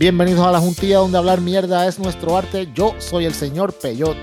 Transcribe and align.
Bienvenidos 0.00 0.46
a 0.46 0.50
la 0.50 0.60
juntilla 0.60 0.96
donde 0.96 1.18
hablar 1.18 1.42
mierda 1.42 1.86
es 1.86 1.98
nuestro 1.98 2.34
arte. 2.34 2.70
Yo 2.72 2.94
soy 2.96 3.26
el 3.26 3.34
señor 3.34 3.74
Peyot. 3.74 4.16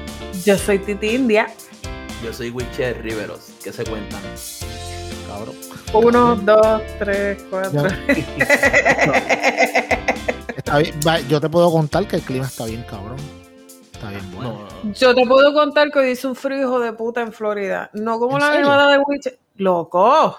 Yo 0.44 0.58
soy 0.58 0.80
Titi 0.80 1.10
India. 1.10 1.54
Yo 2.24 2.34
soy 2.34 2.50
Witcher 2.50 3.00
Riveros. 3.04 3.52
¿Qué 3.64 3.72
se 3.72 3.84
cuentan? 3.86 4.20
Cabrón. 5.28 5.56
Uno, 5.94 6.36
dos, 6.38 6.82
tres, 6.98 7.46
cuatro. 7.52 7.86
Está 10.58 10.80
bien, 10.80 11.00
va, 11.08 11.20
Yo 11.20 11.40
te 11.40 11.48
puedo 11.48 11.72
contar 11.72 12.08
que 12.08 12.16
el 12.16 12.24
clima 12.24 12.48
está 12.48 12.66
bien, 12.66 12.84
cabrón. 12.90 13.18
Está 13.94 14.10
bien 14.10 14.32
bueno. 14.34 14.68
No, 14.84 14.94
Yo 14.94 15.14
te 15.14 15.28
puedo 15.28 15.54
contar 15.54 15.92
que 15.92 16.00
hoy 16.00 16.10
hizo 16.10 16.30
un 16.30 16.36
frío 16.36 16.60
hijo 16.60 16.80
de 16.80 16.94
puta 16.94 17.22
en 17.22 17.32
Florida. 17.32 17.92
No 17.94 18.18
como 18.18 18.38
¿En 18.38 18.40
la 18.40 18.48
serio? 18.48 18.62
nevada 18.64 18.94
de 18.94 18.98
Witcher. 19.06 19.38
Loco. 19.58 20.38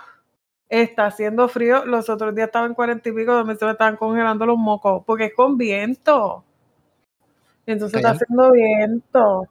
Está 0.69 1.07
haciendo 1.07 1.49
frío. 1.49 1.85
Los 1.87 2.09
otros 2.11 2.35
días 2.35 2.49
estaban 2.49 2.75
cuarenta 2.75 3.09
y 3.09 3.13
pico 3.13 3.33
donde 3.33 3.57
se 3.57 3.65
me 3.65 3.73
estaban 3.73 3.97
congelando 3.97 4.45
los 4.47 4.59
mocos. 4.59 5.03
Porque 5.07 5.27
es 5.27 5.35
con 5.35 5.57
viento. 5.57 6.45
Y 7.67 7.73
entonces 7.73 7.97
está 7.97 8.11
haciendo 8.11 8.51
viento. 8.53 9.47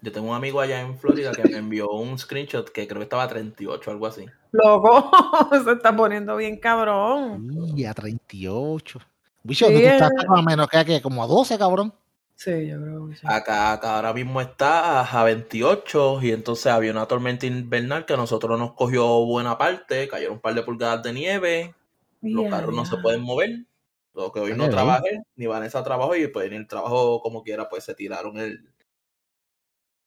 yo 0.00 0.12
tengo 0.12 0.30
un 0.30 0.36
amigo 0.36 0.60
allá 0.60 0.80
en 0.80 0.96
Florida 0.96 1.32
que 1.32 1.48
me 1.48 1.58
envió 1.58 1.90
un 1.90 2.18
screenshot 2.18 2.68
que 2.68 2.86
creo 2.86 2.98
que 2.98 3.04
estaba 3.04 3.24
a 3.24 3.28
38, 3.28 3.90
algo 3.90 4.06
así. 4.06 4.26
Loco. 4.52 5.10
se 5.64 5.72
está 5.72 5.94
poniendo 5.94 6.36
bien 6.36 6.56
cabrón. 6.58 7.48
Y 7.76 7.84
a 7.84 7.94
38. 7.94 8.98
Bicho, 9.42 9.66
Sí, 9.66 9.72
tú 9.72 9.80
estás 9.80 10.10
o 10.28 10.42
menos 10.42 10.68
que 10.68 10.78
aquí, 10.78 11.00
como 11.00 11.22
a 11.22 11.26
12, 11.26 11.58
cabrón. 11.58 11.94
Sí, 12.40 12.68
yo 12.68 12.80
creo 12.80 13.06
que 13.06 13.16
sí. 13.16 13.26
Acá, 13.26 13.70
acá 13.70 13.96
ahora 13.96 14.14
mismo 14.14 14.40
está 14.40 15.02
a 15.02 15.24
28 15.24 16.20
y 16.22 16.30
entonces 16.32 16.68
había 16.72 16.90
una 16.90 17.04
tormenta 17.04 17.44
invernal 17.44 18.06
que 18.06 18.14
a 18.14 18.16
nosotros 18.16 18.58
nos 18.58 18.72
cogió 18.72 19.26
buena 19.26 19.58
parte, 19.58 20.08
cayeron 20.08 20.36
un 20.36 20.40
par 20.40 20.54
de 20.54 20.62
pulgadas 20.62 21.02
de 21.02 21.12
nieve, 21.12 21.74
los 22.22 22.48
carros 22.48 22.74
no 22.74 22.86
se 22.86 22.96
pueden 22.96 23.20
mover, 23.20 23.66
lo 24.14 24.32
que 24.32 24.40
hoy 24.40 24.54
no 24.56 24.70
trabajé, 24.70 25.20
ni 25.36 25.48
Vanessa 25.48 25.84
trabajó 25.84 26.16
y 26.16 26.28
pues 26.28 26.46
en 26.46 26.54
el 26.54 26.66
trabajo 26.66 27.20
como 27.20 27.42
quiera 27.42 27.68
pues 27.68 27.84
se 27.84 27.94
tiraron 27.94 28.38
el, 28.38 28.72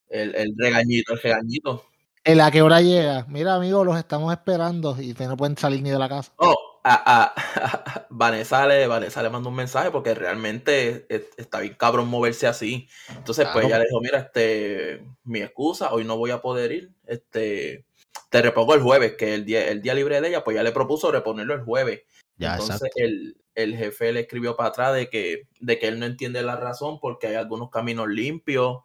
el, 0.10 0.34
el 0.34 0.56
regañito, 0.58 1.14
el 1.14 1.22
regañito. 1.22 1.86
¿En 2.24 2.38
la 2.40 2.50
que 2.50 2.64
hora 2.64 2.82
llega? 2.82 3.28
Mira, 3.30 3.54
amigo, 3.54 3.84
los 3.84 3.96
estamos 3.96 4.34
esperando 4.34 5.00
y 5.00 5.12
ustedes 5.12 5.30
no 5.30 5.38
pueden 5.38 5.56
salir 5.56 5.84
ni 5.84 5.92
de 5.92 6.00
la 6.00 6.10
casa. 6.10 6.34
Oh, 6.38 6.73
a, 6.84 7.24
a- 7.24 7.34
Vanessa, 8.10 8.68
le, 8.68 8.88
Vanessa 8.88 9.24
le 9.24 9.30
mandó 9.30 9.50
un 9.50 9.56
mensaje 9.56 9.90
porque 9.92 10.14
realmente 10.14 11.06
es- 11.10 11.30
está 11.38 11.60
bien 11.60 11.76
cabrón 11.76 12.08
moverse 12.10 12.48
así. 12.48 12.88
Entonces, 13.10 13.48
pues 13.54 13.66
ella 13.66 13.80
le 13.80 13.86
dijo, 13.86 14.00
mira, 14.02 14.20
este, 14.20 15.04
mi 15.24 15.42
excusa, 15.42 15.94
hoy 15.94 16.04
no 16.04 16.18
voy 16.18 16.32
a 16.32 16.42
poder 16.42 16.72
ir, 16.72 16.92
este, 17.08 17.86
te 18.30 18.42
repongo 18.42 18.74
el 18.76 18.82
jueves, 18.82 19.14
que 19.18 19.34
el 19.34 19.46
día, 19.46 19.68
el 19.70 19.82
día 19.82 19.94
libre 19.94 20.20
de 20.22 20.28
ella, 20.30 20.44
pues 20.44 20.56
ya 20.56 20.64
le 20.64 20.72
propuso 20.72 21.12
reponerlo 21.12 21.54
el 21.54 21.64
jueves. 21.64 22.02
Ya, 22.38 22.54
Entonces, 22.54 22.90
el, 22.96 23.38
el 23.56 23.78
jefe 23.78 24.12
le 24.12 24.22
escribió 24.22 24.56
para 24.56 24.70
atrás 24.70 24.94
de 24.96 25.10
que, 25.10 25.48
de 25.60 25.80
que 25.80 25.88
él 25.88 26.00
no 26.00 26.06
entiende 26.06 26.42
la 26.42 26.56
razón 26.56 27.00
porque 27.00 27.28
hay 27.28 27.36
algunos 27.36 27.70
caminos 27.70 28.08
limpios, 28.10 28.80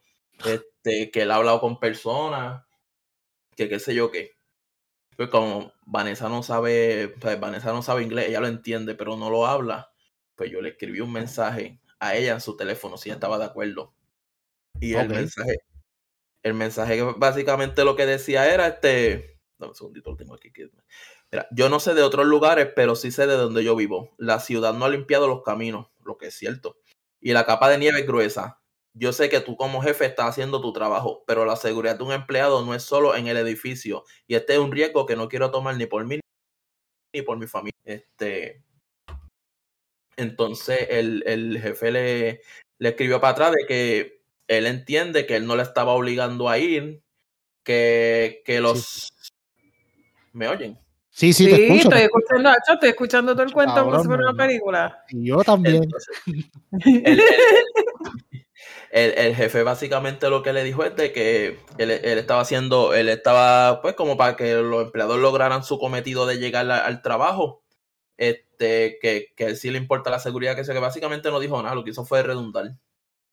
este, 0.45 1.11
que 1.11 1.23
él 1.23 1.31
ha 1.31 1.37
hablado 1.37 1.61
con 1.61 1.81
personas, 1.81 2.63
que 3.57 3.69
qué 3.69 3.79
sé 3.81 3.95
yo 3.95 4.11
qué. 4.11 4.38
Pues 5.19 5.30
como 5.30 5.72
Vanessa 5.84 6.28
no 6.28 6.44
sabe, 6.44 7.12
o 7.16 7.20
sea, 7.20 7.34
Vanessa 7.34 7.72
no 7.72 7.83
sabe 7.83 8.05
inglés, 8.05 8.28
ella 8.28 8.38
lo 8.38 8.47
entiende, 8.47 8.94
pero 8.94 9.16
no 9.16 9.30
lo 9.30 9.48
habla, 9.48 9.92
pues 10.36 10.48
yo 10.48 10.61
le 10.61 10.69
escribí 10.69 11.00
un 11.00 11.11
mensaje 11.11 11.80
a 11.98 12.14
ella 12.14 12.34
en 12.34 12.41
su 12.41 12.56
teléfono 12.56 12.97
si 12.97 13.08
ella 13.08 13.16
estaba 13.16 13.36
de 13.36 13.46
acuerdo. 13.46 13.96
Y 14.78 14.94
el 14.94 15.08
mensaje, 15.08 15.58
el 16.44 16.55
mensaje 16.55 16.98
que 16.98 17.14
básicamente 17.16 17.84
lo 17.84 17.96
que 17.96 18.06
decía 18.06 18.55
era 18.55 18.69
este, 18.69 19.40
dame 19.58 19.70
un 19.70 19.74
segundito, 19.74 20.12
lo 20.12 20.17
tengo 20.17 20.36
aquí. 20.36 20.52
Mira, 21.33 21.48
yo 21.51 21.68
no 21.68 21.80
sé 21.80 21.95
de 21.95 22.02
otros 22.02 22.24
lugares, 22.24 22.68
pero 22.77 22.95
sí 22.95 23.11
sé 23.11 23.27
de 23.27 23.34
donde 23.34 23.64
yo 23.64 23.74
vivo. 23.74 24.14
La 24.18 24.39
ciudad 24.39 24.73
no 24.73 24.84
ha 24.84 24.89
limpiado 24.89 25.27
los 25.27 25.42
caminos, 25.42 25.89
lo 26.05 26.17
que 26.17 26.28
es 26.28 26.34
cierto. 26.34 26.77
Y 27.20 27.33
la 27.33 27.45
capa 27.45 27.68
de 27.68 27.78
nieve 27.78 27.98
es 27.98 28.07
gruesa. 28.07 28.61
Yo 28.98 29.13
sé 29.13 29.29
que 29.29 29.41
tú 29.41 29.57
como 29.57 29.81
jefe 29.81 30.07
estás 30.07 30.27
haciendo 30.31 30.61
tu 30.61 30.73
trabajo, 30.73 31.23
pero 31.27 31.45
la 31.45 31.55
seguridad 31.57 31.97
de 31.97 32.03
un 32.05 32.13
empleado 32.13 32.64
no 32.64 32.75
es 32.75 32.83
solo 32.83 33.14
en 33.14 33.29
el 33.29 33.36
edificio. 33.36 34.05
Y 34.27 34.35
este 34.35 34.55
es 34.55 34.59
un 34.59 34.73
riesgo 34.73 35.07
que 35.07 35.14
no 35.14 35.29
quiero 35.29 35.51
tomar 35.53 35.77
ni 35.77 35.86
por 35.86 36.05
mí 36.05 36.19
ni 37.14 37.23
por 37.23 37.39
mi 37.39 37.47
familia. 37.47 37.73
Este, 37.85 38.63
entonces 40.17 40.87
el, 40.91 41.23
el 41.27 41.61
jefe 41.61 41.91
le, 41.92 42.42
le 42.79 42.89
escribió 42.89 43.20
para 43.20 43.33
atrás 43.33 43.53
de 43.53 43.67
que 43.67 44.23
él 44.48 44.67
entiende 44.67 45.27
que 45.27 45.37
él 45.37 45.47
no 45.47 45.55
le 45.57 45.63
estaba 45.63 45.92
obligando 45.92 46.48
a 46.48 46.58
ir, 46.58 47.03
que, 47.63 48.42
que 48.45 48.61
los... 48.61 49.08
¿Me 50.33 50.48
oyen? 50.48 50.79
Sí, 51.11 51.33
sí, 51.33 51.45
Sí, 51.45 51.51
te 51.51 51.63
escucho. 51.67 51.89
estoy 51.89 52.03
escuchando, 52.03 52.51
estoy 52.51 52.89
escuchando 52.91 53.33
todo 53.33 53.42
el 53.45 53.53
cuento 53.53 53.85
como 53.85 53.98
si 54.01 54.07
fuera 54.07 54.23
una 54.31 54.35
película. 54.35 55.05
Y 55.11 55.29
yo 55.29 55.42
también. 55.42 55.83
Entonces, 55.85 56.17
el, 57.05 57.20
el- 57.20 57.23
el- 58.91 59.13
el 59.19 59.35
jefe 59.36 59.63
básicamente 59.63 60.30
lo 60.30 60.42
que 60.42 60.52
le 60.52 60.64
dijo 60.64 60.85
es 60.85 60.95
de 60.96 61.13
que 61.13 61.58
él, 61.79 61.91
él 61.91 62.19
estaba 62.19 62.41
haciendo, 62.42 62.95
él 62.95 63.08
estaba 63.08 63.80
pues 63.83 63.95
como 63.95 64.17
para 64.17 64.36
que 64.36 64.55
los 64.55 64.85
empleados 64.85 65.19
lograran 65.19 65.63
su 65.64 65.79
cometido 65.79 66.27
de 66.27 66.39
llegar 66.39 66.70
a- 66.70 66.85
al 66.86 67.02
trabajo, 67.02 67.63
este, 68.17 68.98
que, 69.01 69.27
que 69.36 69.55
sí 69.57 69.70
le 69.70 69.79
importa 69.79 70.11
la 70.11 70.19
seguridad, 70.19 70.57
que, 70.57 70.64
sé 70.64 70.73
que 70.73 70.79
básicamente 70.80 71.30
no 71.30 71.39
dijo 71.41 71.63
nada, 71.63 71.74
lo 71.74 71.85
que 71.85 71.91
hizo 71.91 72.05
fue 72.05 72.23
redundar. 72.23 72.73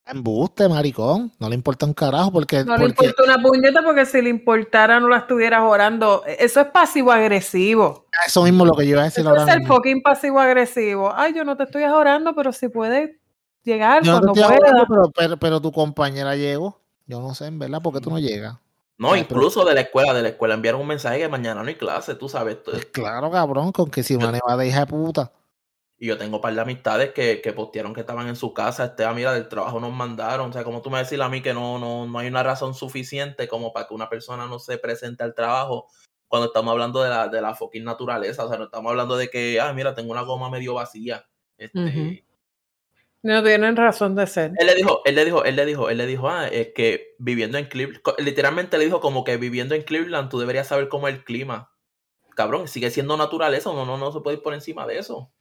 Embuste, 0.07 0.69
maricón. 0.69 1.31
No 1.39 1.49
le 1.49 1.55
importa 1.55 1.87
un 1.87 1.93
carajo 1.95 2.31
porque. 2.31 2.63
No 2.63 2.77
le 2.77 2.85
importa 2.85 3.23
una 3.23 3.41
puñeta 3.41 3.81
porque 3.81 4.05
si 4.05 4.21
le 4.21 4.29
importara 4.29 4.99
no 4.99 5.07
la 5.09 5.17
estuvieras 5.17 5.61
orando. 5.63 6.23
Eso 6.27 6.61
es 6.61 6.67
pasivo-agresivo. 6.67 8.05
eso 8.27 8.43
mismo 8.43 8.65
es 8.65 8.69
lo 8.69 8.75
que 8.77 8.85
yo 8.85 8.91
iba 8.91 9.01
a 9.01 9.05
decir 9.05 9.21
Eso 9.21 9.29
ahora 9.29 9.43
es 9.45 9.49
el 9.49 9.59
mismo. 9.61 9.75
fucking 9.75 10.01
pasivo-agresivo. 10.03 11.11
Ay, 11.11 11.33
yo 11.33 11.43
no 11.43 11.57
te 11.57 11.63
estoy 11.63 11.83
orando, 11.85 12.35
pero 12.35 12.53
si 12.53 12.69
puedes 12.69 13.15
llegar 13.65 14.03
Yo 14.03 14.13
cuando 14.13 14.33
pueda. 14.33 14.47
hablando, 14.47 14.85
pero, 14.87 15.11
pero, 15.15 15.37
pero 15.37 15.61
tu 15.61 15.71
compañera 15.71 16.35
llegó. 16.35 16.79
Yo 17.07 17.19
no 17.19 17.35
sé, 17.35 17.47
en 17.47 17.59
verdad, 17.59 17.81
¿por 17.81 17.93
qué 17.93 17.99
tú 18.01 18.09
no 18.09 18.19
llegas? 18.19 18.55
No, 18.97 19.11
Ay, 19.11 19.25
pero- 19.27 19.39
incluso 19.41 19.65
de 19.65 19.73
la 19.75 19.81
escuela, 19.81 20.13
de 20.13 20.21
la 20.21 20.29
escuela 20.29 20.53
enviaron 20.53 20.79
un 20.81 20.87
mensaje 20.87 21.19
que 21.19 21.27
mañana 21.27 21.61
no 21.61 21.67
hay 21.67 21.75
clase, 21.75 22.15
tú 22.15 22.29
sabes. 22.29 22.55
Pues 22.63 22.85
claro, 22.85 23.29
cabrón, 23.29 23.71
con 23.73 23.91
que 23.91 24.03
si 24.03 24.15
una 24.15 24.31
nevada 24.31 24.65
hija 24.65 24.79
de 24.81 24.85
puta. 24.87 25.31
Y 25.97 26.07
yo 26.07 26.17
tengo 26.17 26.37
un 26.37 26.41
par 26.41 26.53
de 26.53 26.59
amistades 26.61 27.13
que, 27.13 27.41
que 27.41 27.53
postearon 27.53 27.93
que 27.93 28.01
estaban 28.01 28.27
en 28.27 28.35
su 28.35 28.53
casa, 28.53 28.85
este, 28.85 29.05
ah, 29.05 29.13
mira, 29.13 29.33
del 29.33 29.47
trabajo 29.47 29.79
nos 29.79 29.93
mandaron. 29.93 30.49
O 30.49 30.53
sea, 30.53 30.63
como 30.63 30.81
tú 30.81 30.89
me 30.89 30.97
decís 31.01 31.19
a 31.19 31.29
mí 31.29 31.41
que 31.41 31.53
no, 31.53 31.77
no, 31.79 32.05
no 32.05 32.19
hay 32.19 32.27
una 32.27 32.43
razón 32.43 32.73
suficiente 32.73 33.47
como 33.47 33.71
para 33.71 33.87
que 33.87 33.93
una 33.93 34.09
persona 34.09 34.45
no 34.45 34.59
se 34.59 34.77
presente 34.77 35.23
al 35.23 35.33
trabajo 35.33 35.87
cuando 36.27 36.47
estamos 36.47 36.71
hablando 36.71 37.01
de 37.01 37.09
la, 37.09 37.27
de 37.29 37.41
la 37.41 37.53
fucking 37.55 37.83
naturaleza. 37.83 38.43
O 38.45 38.49
sea, 38.49 38.57
no 38.57 38.65
estamos 38.65 38.89
hablando 38.89 39.15
de 39.15 39.29
que, 39.29 39.59
ah, 39.61 39.71
mira, 39.73 39.93
tengo 39.95 40.11
una 40.11 40.21
goma 40.23 40.49
medio 40.49 40.73
vacía. 40.73 41.25
Este. 41.57 42.24
No 43.25 43.41
tienen 43.41 43.75
razón 43.75 44.13
de 44.13 44.27
ser. 44.27 44.51
Él 44.59 44.67
le 44.67 44.75
dijo, 44.75 45.01
él 45.03 45.15
le 45.15 45.25
dijo, 45.25 45.43
él 45.45 45.55
le 45.55 45.65
dijo, 45.65 45.89
él 45.89 45.97
le 45.97 46.05
dijo, 46.05 46.29
ah, 46.29 46.47
es 46.47 46.73
que 46.75 47.15
viviendo 47.17 47.57
en 47.57 47.65
Cleveland, 47.65 48.03
literalmente 48.19 48.77
le 48.77 48.85
dijo 48.85 48.99
como 49.01 49.23
que 49.23 49.37
viviendo 49.37 49.73
en 49.73 49.81
Cleveland 49.81 50.29
tú 50.29 50.37
deberías 50.37 50.67
saber 50.67 50.89
cómo 50.89 51.07
es 51.07 51.15
el 51.15 51.23
clima. 51.23 51.71
Cabrón, 52.35 52.67
sigue 52.67 52.91
siendo 52.91 53.17
naturaleza, 53.17 53.71
uno 53.71 53.83
no, 53.83 53.97
no 53.97 54.11
se 54.11 54.19
puede 54.19 54.37
ir 54.37 54.43
por 54.43 54.53
encima 54.53 54.85
de 54.85 54.99
eso. 54.99 55.31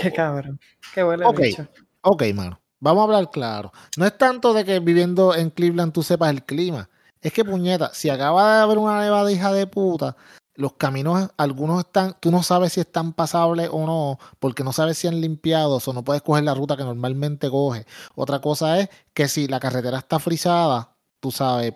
Qué 0.00 0.14
cabrón. 0.14 0.58
Qué 0.94 1.04
huele 1.04 1.26
Ok. 1.26 1.40
bicho. 1.40 1.68
Ok, 2.00 2.22
mano. 2.34 2.58
Vamos 2.80 3.02
a 3.02 3.04
hablar 3.04 3.30
claro. 3.30 3.70
No 3.98 4.06
es 4.06 4.16
tanto 4.16 4.54
de 4.54 4.64
que 4.64 4.80
viviendo 4.80 5.34
en 5.34 5.50
Cleveland 5.50 5.92
tú 5.92 6.02
sepas 6.02 6.30
el 6.30 6.42
clima. 6.42 6.88
Es 7.20 7.34
que, 7.34 7.44
puñeta, 7.44 7.90
si 7.92 8.08
acaba 8.08 8.56
de 8.56 8.62
haber 8.62 8.78
una 8.78 8.98
nevada 9.02 9.30
hija 9.30 9.52
de 9.52 9.66
puta, 9.66 10.16
los 10.56 10.74
caminos, 10.74 11.30
algunos 11.36 11.84
están, 11.84 12.16
tú 12.20 12.30
no 12.30 12.42
sabes 12.42 12.72
si 12.74 12.80
están 12.80 13.12
pasables 13.12 13.68
o 13.72 13.86
no, 13.86 14.18
porque 14.40 14.64
no 14.64 14.72
sabes 14.72 14.98
si 14.98 15.06
han 15.06 15.20
limpiado 15.20 15.78
o 15.84 15.92
no 15.92 16.04
puedes 16.04 16.22
coger 16.22 16.44
la 16.44 16.54
ruta 16.54 16.76
que 16.76 16.84
normalmente 16.84 17.50
coges. 17.50 17.86
Otra 18.14 18.40
cosa 18.40 18.80
es 18.80 18.88
que 19.14 19.28
si 19.28 19.46
la 19.48 19.60
carretera 19.60 19.98
está 19.98 20.18
frisada, 20.18 20.96
tú 21.20 21.30
sabes, 21.30 21.74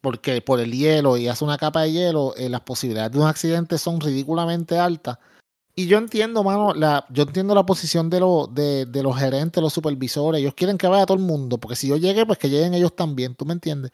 porque 0.00 0.40
por 0.42 0.60
el 0.60 0.72
hielo 0.72 1.16
y 1.16 1.28
hace 1.28 1.44
una 1.44 1.58
capa 1.58 1.82
de 1.82 1.92
hielo, 1.92 2.34
eh, 2.36 2.48
las 2.48 2.60
posibilidades 2.60 3.12
de 3.12 3.18
un 3.18 3.26
accidente 3.26 3.78
son 3.78 4.00
ridículamente 4.00 4.78
altas. 4.78 5.18
Y 5.76 5.86
yo 5.86 5.98
entiendo, 5.98 6.44
mano, 6.44 6.72
la, 6.74 7.04
yo 7.10 7.24
entiendo 7.24 7.54
la 7.54 7.66
posición 7.66 8.10
de, 8.10 8.20
los 8.20 8.54
de, 8.54 8.86
de 8.86 9.02
los 9.02 9.18
gerentes, 9.18 9.62
los 9.62 9.72
supervisores. 9.72 10.40
Ellos 10.40 10.54
quieren 10.54 10.78
que 10.78 10.86
vaya 10.86 11.06
todo 11.06 11.16
el 11.16 11.24
mundo, 11.24 11.58
porque 11.58 11.76
si 11.76 11.88
yo 11.88 11.96
llegué, 11.96 12.26
pues 12.26 12.38
que 12.38 12.48
lleguen 12.48 12.74
ellos 12.74 12.94
también, 12.94 13.34
¿tú 13.34 13.44
me 13.44 13.54
entiendes? 13.54 13.90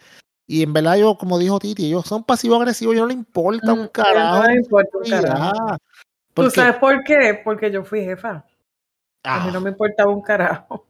Y 0.52 0.64
en 0.64 0.72
verdad, 0.72 0.96
yo, 0.96 1.14
como 1.14 1.38
dijo 1.38 1.60
Titi, 1.60 1.86
ellos 1.86 2.04
son 2.04 2.24
pasivo-agresivos, 2.24 2.96
yo 2.96 3.02
no 3.02 3.06
le 3.06 3.14
importa 3.14 3.72
Mm, 3.72 3.78
un 3.78 3.86
carajo. 3.86 4.42
No 4.42 4.48
me 4.48 4.54
importa 4.56 4.98
un 4.98 5.08
carajo. 5.08 5.76
¿Tú 6.34 6.50
sabes 6.50 6.74
por 6.74 7.04
qué? 7.04 7.40
Porque 7.44 7.70
yo 7.70 7.84
fui 7.84 8.02
jefa. 8.04 8.44
A 9.22 9.36
ah, 9.36 9.46
mí 9.46 9.52
no 9.52 9.60
me 9.60 9.70
importaba 9.70 10.10
un 10.10 10.20
carajo. 10.20 10.84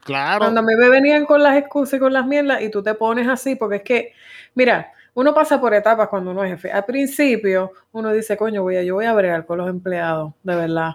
claro. 0.00 0.40
Cuando 0.40 0.60
a 0.60 0.62
mí 0.62 0.74
me 0.76 0.90
venían 0.90 1.24
con 1.24 1.42
las 1.42 1.56
excusas 1.56 1.94
y 1.94 1.98
con 1.98 2.12
las 2.12 2.26
mierdas 2.26 2.60
y 2.60 2.70
tú 2.70 2.82
te 2.82 2.92
pones 2.92 3.26
así, 3.26 3.56
porque 3.56 3.76
es 3.76 3.82
que, 3.82 4.12
mira, 4.54 4.92
uno 5.14 5.32
pasa 5.32 5.58
por 5.58 5.72
etapas 5.72 6.08
cuando 6.08 6.32
uno 6.32 6.44
es 6.44 6.50
jefe. 6.50 6.70
Al 6.70 6.84
principio, 6.84 7.72
uno 7.92 8.12
dice, 8.12 8.36
coño, 8.36 8.64
voy 8.64 8.76
a, 8.76 8.82
yo 8.82 8.96
voy 8.96 9.06
a 9.06 9.14
bregar 9.14 9.46
con 9.46 9.56
los 9.56 9.70
empleados, 9.70 10.34
de 10.42 10.56
verdad. 10.56 10.92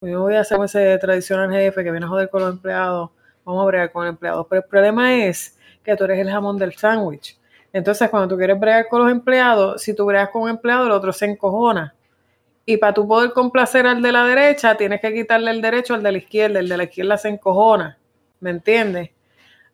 Yo 0.00 0.12
no 0.12 0.22
voy 0.22 0.36
a 0.36 0.44
ser 0.44 0.58
ese 0.64 0.96
tradicional 0.96 1.52
jefe 1.52 1.84
que 1.84 1.90
viene 1.90 2.06
a 2.06 2.08
joder 2.08 2.30
con 2.30 2.40
los 2.40 2.54
empleados. 2.54 3.10
Vamos 3.44 3.64
a 3.64 3.66
bregar 3.66 3.92
con 3.92 4.06
los 4.06 4.14
empleados. 4.14 4.46
Pero 4.48 4.62
el 4.62 4.68
problema 4.68 5.14
es 5.14 5.57
que 5.88 5.96
tú 5.96 6.04
eres 6.04 6.18
el 6.18 6.30
jamón 6.30 6.58
del 6.58 6.74
sándwich. 6.74 7.38
Entonces, 7.72 8.10
cuando 8.10 8.28
tú 8.28 8.36
quieres 8.36 8.60
bregar 8.60 8.88
con 8.88 9.00
los 9.00 9.10
empleados, 9.10 9.80
si 9.80 9.94
tú 9.94 10.04
bregas 10.04 10.28
con 10.28 10.42
un 10.42 10.50
empleado, 10.50 10.84
el 10.84 10.92
otro 10.92 11.14
se 11.14 11.24
encojona. 11.24 11.94
Y 12.66 12.76
para 12.76 12.92
tú 12.92 13.08
poder 13.08 13.32
complacer 13.32 13.86
al 13.86 14.02
de 14.02 14.12
la 14.12 14.26
derecha, 14.26 14.74
tienes 14.76 15.00
que 15.00 15.14
quitarle 15.14 15.50
el 15.50 15.62
derecho 15.62 15.94
al 15.94 16.02
de 16.02 16.12
la 16.12 16.18
izquierda. 16.18 16.60
El 16.60 16.68
de 16.68 16.76
la 16.76 16.84
izquierda 16.84 17.16
se 17.16 17.30
encojona. 17.30 17.98
¿Me 18.40 18.50
entiendes? 18.50 19.12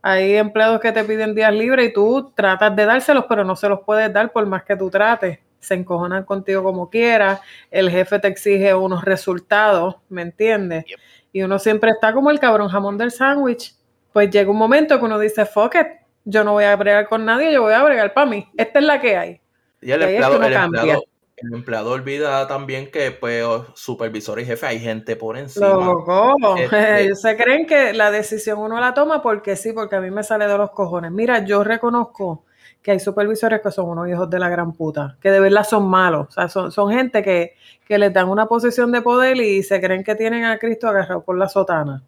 Hay 0.03 0.37
empleados 0.37 0.81
que 0.81 0.93
te 0.93 1.03
piden 1.03 1.35
días 1.35 1.53
libres 1.53 1.89
y 1.89 1.93
tú 1.93 2.31
tratas 2.33 2.77
de 2.77 2.85
dárselos, 2.85 3.25
pero 3.29 3.43
no 3.43 3.57
se 3.57 3.69
los 3.69 3.81
puedes 3.81 4.13
dar 4.13 4.31
por 4.31 4.47
más 4.47 4.63
que 4.63 4.77
tú 4.77 4.91
trates. 4.91 5.41
Se 5.59 5.75
encojonan 5.75 6.25
contigo 6.25 6.63
como 6.63 6.89
quieras. 6.89 7.41
El 7.73 7.91
jefe 7.91 8.21
te 8.21 8.29
exige 8.29 8.73
unos 8.73 9.05
resultados, 9.05 9.97
¿me 10.09 10.23
entiendes? 10.23 10.85
Y 11.33 11.43
uno 11.43 11.59
siempre 11.59 11.91
está 11.91 12.13
como 12.13 12.31
el 12.31 12.39
cabrón 12.39 12.69
jamón 12.69 12.99
del 12.99 13.11
sándwich. 13.11 13.75
Pues 14.13 14.31
llega 14.31 14.49
un 14.49 14.59
momento 14.59 14.97
que 15.01 15.05
uno 15.05 15.19
dice, 15.19 15.45
fuck 15.45 15.75
it, 15.75 16.04
yo 16.25 16.45
no 16.45 16.53
voy 16.53 16.65
a 16.65 16.77
bregar 16.77 17.09
con 17.09 17.25
nadie, 17.25 17.53
yo 17.53 17.63
voy 17.63 17.75
a 17.75 17.83
bregar 17.83 18.15
para 18.15 18.27
mí. 18.27 18.49
Esta 18.57 18.79
es 18.79 18.85
la 18.85 19.01
que 19.01 19.17
hay. 19.17 19.41
Y 19.81 19.91
el, 19.93 20.03
empleado, 20.03 20.43
el, 20.43 20.53
empleado, 20.53 21.05
el 21.37 21.55
empleado 21.55 21.91
olvida 21.93 22.47
también 22.49 22.91
que, 22.91 23.11
pues, 23.11 23.45
supervisor 23.75 24.41
y 24.41 24.47
jefe, 24.47 24.67
hay 24.67 24.81
gente 24.81 25.17
por 25.17 25.37
encima. 25.37 25.69
Loco, 25.69 26.57
este 26.57 27.03
ellos 27.05 27.21
se 27.21 27.37
creen 27.37 27.67
que 27.67 27.93
la 27.93 28.11
decisión 28.11 28.59
uno 28.59 28.81
la 28.81 28.95
toma 28.95 29.21
porque 29.23 29.57
sí, 29.57 29.73
porque 29.73 29.97
a 29.97 30.01
mí 30.01 30.11
me 30.11 30.23
sale 30.23 30.47
de 30.47 30.57
los 30.57 30.71
cojones. 30.71 31.11
Mira, 31.13 31.45
yo 31.45 31.63
reconozco 31.63 32.45
que 32.81 32.93
hay 32.93 33.01
supervisores 33.01 33.61
que 33.61 33.71
son 33.71 33.89
unos 33.89 34.09
hijos 34.09 34.29
de 34.31 34.39
la 34.39 34.49
gran 34.49 34.73
puta, 34.73 35.17
que 35.21 35.31
de 35.31 35.41
verdad 35.41 35.65
son 35.65 35.89
malos. 35.89 36.29
O 36.29 36.31
sea, 36.31 36.49
son, 36.49 36.73
son 36.73 36.91
gente 36.91 37.23
que, 37.23 37.55
que 37.87 37.99
les 37.99 38.13
dan 38.13 38.29
una 38.29 38.47
posición 38.47 38.93
de 38.93 39.03
poder 39.03 39.37
y 39.39 39.63
se 39.63 39.81
creen 39.81 40.05
que 40.05 40.15
tienen 40.15 40.45
a 40.45 40.59
Cristo 40.59 40.89
agarrado 40.89 41.23
por 41.23 41.37
la 41.37 41.49
sotana. 41.49 42.03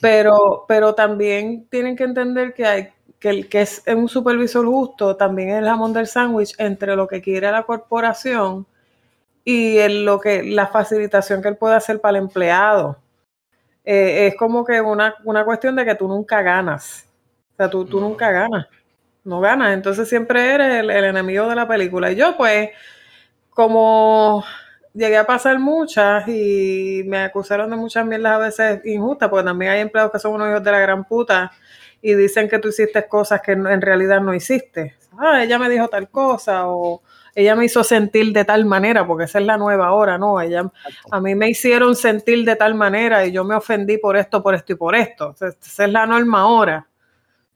Pero, 0.00 0.64
pero 0.68 0.94
también 0.94 1.66
tienen 1.68 1.96
que 1.96 2.04
entender 2.04 2.54
que 2.54 2.66
hay 2.66 2.88
que 3.24 3.30
el 3.30 3.48
que 3.48 3.62
es 3.62 3.82
un 3.86 4.06
supervisor 4.06 4.66
justo 4.66 5.16
también 5.16 5.48
es 5.48 5.58
el 5.60 5.64
jamón 5.64 5.94
del 5.94 6.06
sándwich 6.06 6.54
entre 6.58 6.94
lo 6.94 7.08
que 7.08 7.22
quiere 7.22 7.50
la 7.50 7.62
corporación 7.62 8.66
y 9.42 9.78
lo 9.88 10.20
que 10.20 10.42
la 10.42 10.66
facilitación 10.66 11.40
que 11.40 11.48
él 11.48 11.56
puede 11.56 11.74
hacer 11.74 12.02
para 12.02 12.18
el 12.18 12.24
empleado. 12.24 12.98
Eh, 13.82 14.26
es 14.26 14.36
como 14.36 14.62
que 14.62 14.78
una, 14.78 15.14
cuestión 15.46 15.74
de 15.74 15.86
que 15.86 15.94
tú 15.94 16.06
nunca 16.06 16.42
ganas. 16.42 17.08
O 17.54 17.56
sea, 17.56 17.70
tú, 17.70 17.86
tú 17.86 17.98
nunca 17.98 18.30
ganas. 18.30 18.66
No 19.24 19.40
ganas. 19.40 19.72
Entonces 19.72 20.06
siempre 20.06 20.52
eres 20.52 20.80
el, 20.80 20.90
el 20.90 21.04
enemigo 21.04 21.48
de 21.48 21.54
la 21.54 21.66
película. 21.66 22.12
Y 22.12 22.16
yo, 22.16 22.36
pues, 22.36 22.72
como 23.48 24.44
llegué 24.92 25.16
a 25.16 25.24
pasar 25.24 25.58
muchas 25.58 26.28
y 26.28 27.04
me 27.06 27.22
acusaron 27.22 27.70
de 27.70 27.76
muchas 27.76 28.04
mierdas 28.04 28.32
a 28.34 28.38
veces 28.38 28.80
injustas, 28.84 29.30
porque 29.30 29.46
también 29.46 29.72
hay 29.72 29.80
empleados 29.80 30.12
que 30.12 30.18
son 30.18 30.34
unos 30.34 30.50
hijos 30.50 30.62
de 30.62 30.72
la 30.72 30.80
gran 30.80 31.04
puta 31.04 31.52
y 32.06 32.14
dicen 32.14 32.50
que 32.50 32.58
tú 32.58 32.68
hiciste 32.68 33.08
cosas 33.08 33.40
que 33.40 33.52
en 33.52 33.80
realidad 33.80 34.20
no 34.20 34.34
hiciste. 34.34 34.94
Ah, 35.18 35.42
ella 35.42 35.58
me 35.58 35.70
dijo 35.70 35.88
tal 35.88 36.10
cosa 36.10 36.68
o 36.68 37.00
ella 37.34 37.56
me 37.56 37.64
hizo 37.64 37.82
sentir 37.82 38.30
de 38.34 38.44
tal 38.44 38.66
manera, 38.66 39.06
porque 39.06 39.24
esa 39.24 39.38
es 39.38 39.46
la 39.46 39.56
nueva 39.56 39.90
hora, 39.92 40.18
¿no? 40.18 40.38
Ella, 40.38 40.70
a 41.10 41.20
mí 41.22 41.34
me 41.34 41.48
hicieron 41.48 41.96
sentir 41.96 42.44
de 42.44 42.56
tal 42.56 42.74
manera 42.74 43.24
y 43.24 43.32
yo 43.32 43.42
me 43.42 43.54
ofendí 43.54 43.96
por 43.96 44.18
esto, 44.18 44.42
por 44.42 44.54
esto 44.54 44.74
y 44.74 44.76
por 44.76 44.94
esto. 44.94 45.34
Esa 45.34 45.84
es 45.86 45.90
la 45.90 46.04
norma 46.04 46.40
ahora. 46.40 46.86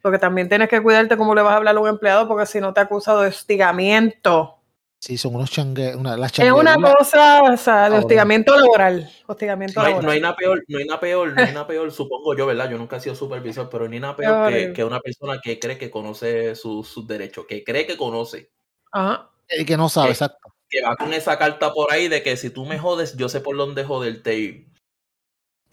Porque 0.01 0.19
también 0.19 0.49
tienes 0.49 0.71
que 0.71 0.83
cuidarte 0.83 1.19
cómo 1.19 1.35
le 1.35 1.43
vas 1.43 1.53
a 1.53 1.57
hablar 1.57 1.77
a 1.77 1.81
un 1.81 1.89
empleado, 1.89 2.27
porque 2.27 2.47
si 2.47 2.59
no 2.59 2.73
te 2.73 2.81
acusa 2.81 3.21
de 3.21 3.29
hostigamiento 3.29 4.58
Sí, 5.01 5.17
son 5.17 5.37
unos 5.37 5.51
changue, 5.51 5.95
una, 5.95 6.17
Es 6.27 6.53
una 6.53 6.75
cosa 6.75 7.43
o 7.43 7.57
sea, 7.57 7.89
de 7.89 7.99
hostigamiento 7.99 8.57
laboral. 8.57 9.09
Hostigamiento 9.27 9.81
no, 9.81 9.87
hay, 9.87 9.93
laboral. 9.93 10.07
no 10.07 10.13
hay 10.13 10.21
nada 10.21 10.37
peor, 10.37 10.65
no 10.67 10.79
hay 10.79 10.85
nada 10.87 11.01
peor, 11.01 11.35
no 11.35 11.41
hay 11.43 11.53
nada 11.53 11.67
peor, 11.69 11.93
supongo 11.93 12.37
yo, 12.37 12.47
¿verdad? 12.47 12.69
Yo 12.69 12.79
nunca 12.79 12.97
he 12.97 13.01
sido 13.01 13.15
supervisor, 13.15 13.69
pero 13.71 13.87
no 13.87 13.95
hay 13.95 14.01
nada 14.01 14.17
peor 14.17 14.53
que, 14.53 14.73
que, 14.73 14.85
una 14.85 15.01
persona 15.01 15.41
que 15.41 15.61
cree 15.61 15.79
que 15.79 15.91
conoce 15.91 16.57
sus 16.57 17.07
derechos, 17.07 17.47
que 17.47 17.63
cree 17.63 17.87
que 17.87 17.97
conoce. 17.97 18.51
Ajá. 18.91 19.31
Y 19.51 19.65
que 19.65 19.77
no 19.77 19.89
sabe, 19.89 20.11
exacto. 20.11 20.55
Que 20.69 20.83
va 20.83 20.97
con 20.97 21.15
esa 21.15 21.39
carta 21.39 21.73
por 21.73 21.93
ahí 21.93 22.09
de 22.09 22.23
que 22.23 22.37
si 22.37 22.51
tú 22.51 22.67
me 22.67 22.79
jodes, 22.79 23.17
yo 23.17 23.29
sé 23.29 23.41
por 23.41 23.57
dónde 23.57 23.85
joderte. 23.85 24.39
Y 24.39 24.67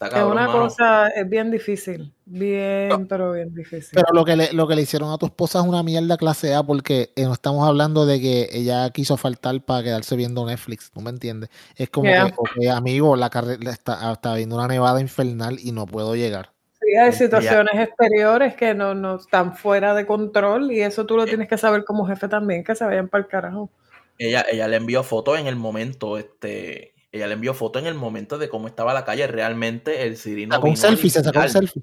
es 0.00 0.22
una 0.22 0.46
cosa, 0.46 1.08
es 1.08 1.28
bien 1.28 1.50
difícil, 1.50 2.12
bien, 2.26 3.06
pero 3.08 3.32
bien 3.32 3.54
difícil. 3.54 3.92
Pero 3.94 4.08
lo 4.12 4.24
que, 4.26 4.36
le, 4.36 4.52
lo 4.52 4.68
que 4.68 4.76
le 4.76 4.82
hicieron 4.82 5.10
a 5.10 5.16
tu 5.16 5.26
esposa 5.26 5.60
es 5.60 5.64
una 5.64 5.82
mierda 5.82 6.18
clase 6.18 6.54
A 6.54 6.62
porque 6.62 7.12
eh, 7.16 7.24
no 7.24 7.32
estamos 7.32 7.66
hablando 7.66 8.04
de 8.04 8.20
que 8.20 8.48
ella 8.52 8.90
quiso 8.90 9.16
faltar 9.16 9.58
para 9.64 9.82
quedarse 9.82 10.14
viendo 10.14 10.44
Netflix, 10.44 10.90
¿tú 10.90 11.00
me 11.00 11.10
entiendes? 11.10 11.48
Es 11.76 11.88
como 11.88 12.10
que, 12.58 12.68
amigo, 12.68 13.16
la 13.16 13.30
carrera 13.30 13.70
está, 13.70 14.12
está 14.12 14.34
viendo 14.34 14.56
una 14.56 14.68
nevada 14.68 15.00
infernal 15.00 15.58
y 15.58 15.72
no 15.72 15.86
puedo 15.86 16.14
llegar. 16.14 16.50
Sí, 16.82 16.94
hay 16.94 17.12
situaciones 17.12 17.88
exteriores 17.88 18.54
que 18.54 18.74
no, 18.74 18.94
no 18.94 19.16
están 19.16 19.56
fuera 19.56 19.94
de 19.94 20.06
control 20.06 20.72
y 20.72 20.82
eso 20.82 21.06
tú 21.06 21.16
lo 21.16 21.24
eh. 21.24 21.26
tienes 21.26 21.48
que 21.48 21.56
saber 21.56 21.84
como 21.84 22.06
jefe 22.06 22.28
también, 22.28 22.62
que 22.62 22.74
se 22.74 22.84
vayan 22.84 23.08
para 23.08 23.24
el 23.24 23.28
carajo. 23.28 23.70
Ella, 24.18 24.44
ella 24.50 24.68
le 24.68 24.76
envió 24.76 25.02
fotos 25.02 25.38
en 25.38 25.46
el 25.46 25.56
momento, 25.56 26.18
este, 26.18 26.92
ella 27.16 27.26
le 27.26 27.34
envió 27.34 27.54
foto 27.54 27.78
en 27.78 27.86
el 27.86 27.94
momento 27.94 28.38
de 28.38 28.48
cómo 28.48 28.68
estaba 28.68 28.94
la 28.94 29.04
calle. 29.04 29.26
Realmente 29.26 30.04
el 30.06 30.16
Cirino. 30.16 30.54
Sacó 30.54 30.68
un 30.68 30.76
selfie, 30.76 31.10
se 31.10 31.22
sacó 31.22 31.40
un 31.40 31.48
selfie. 31.48 31.82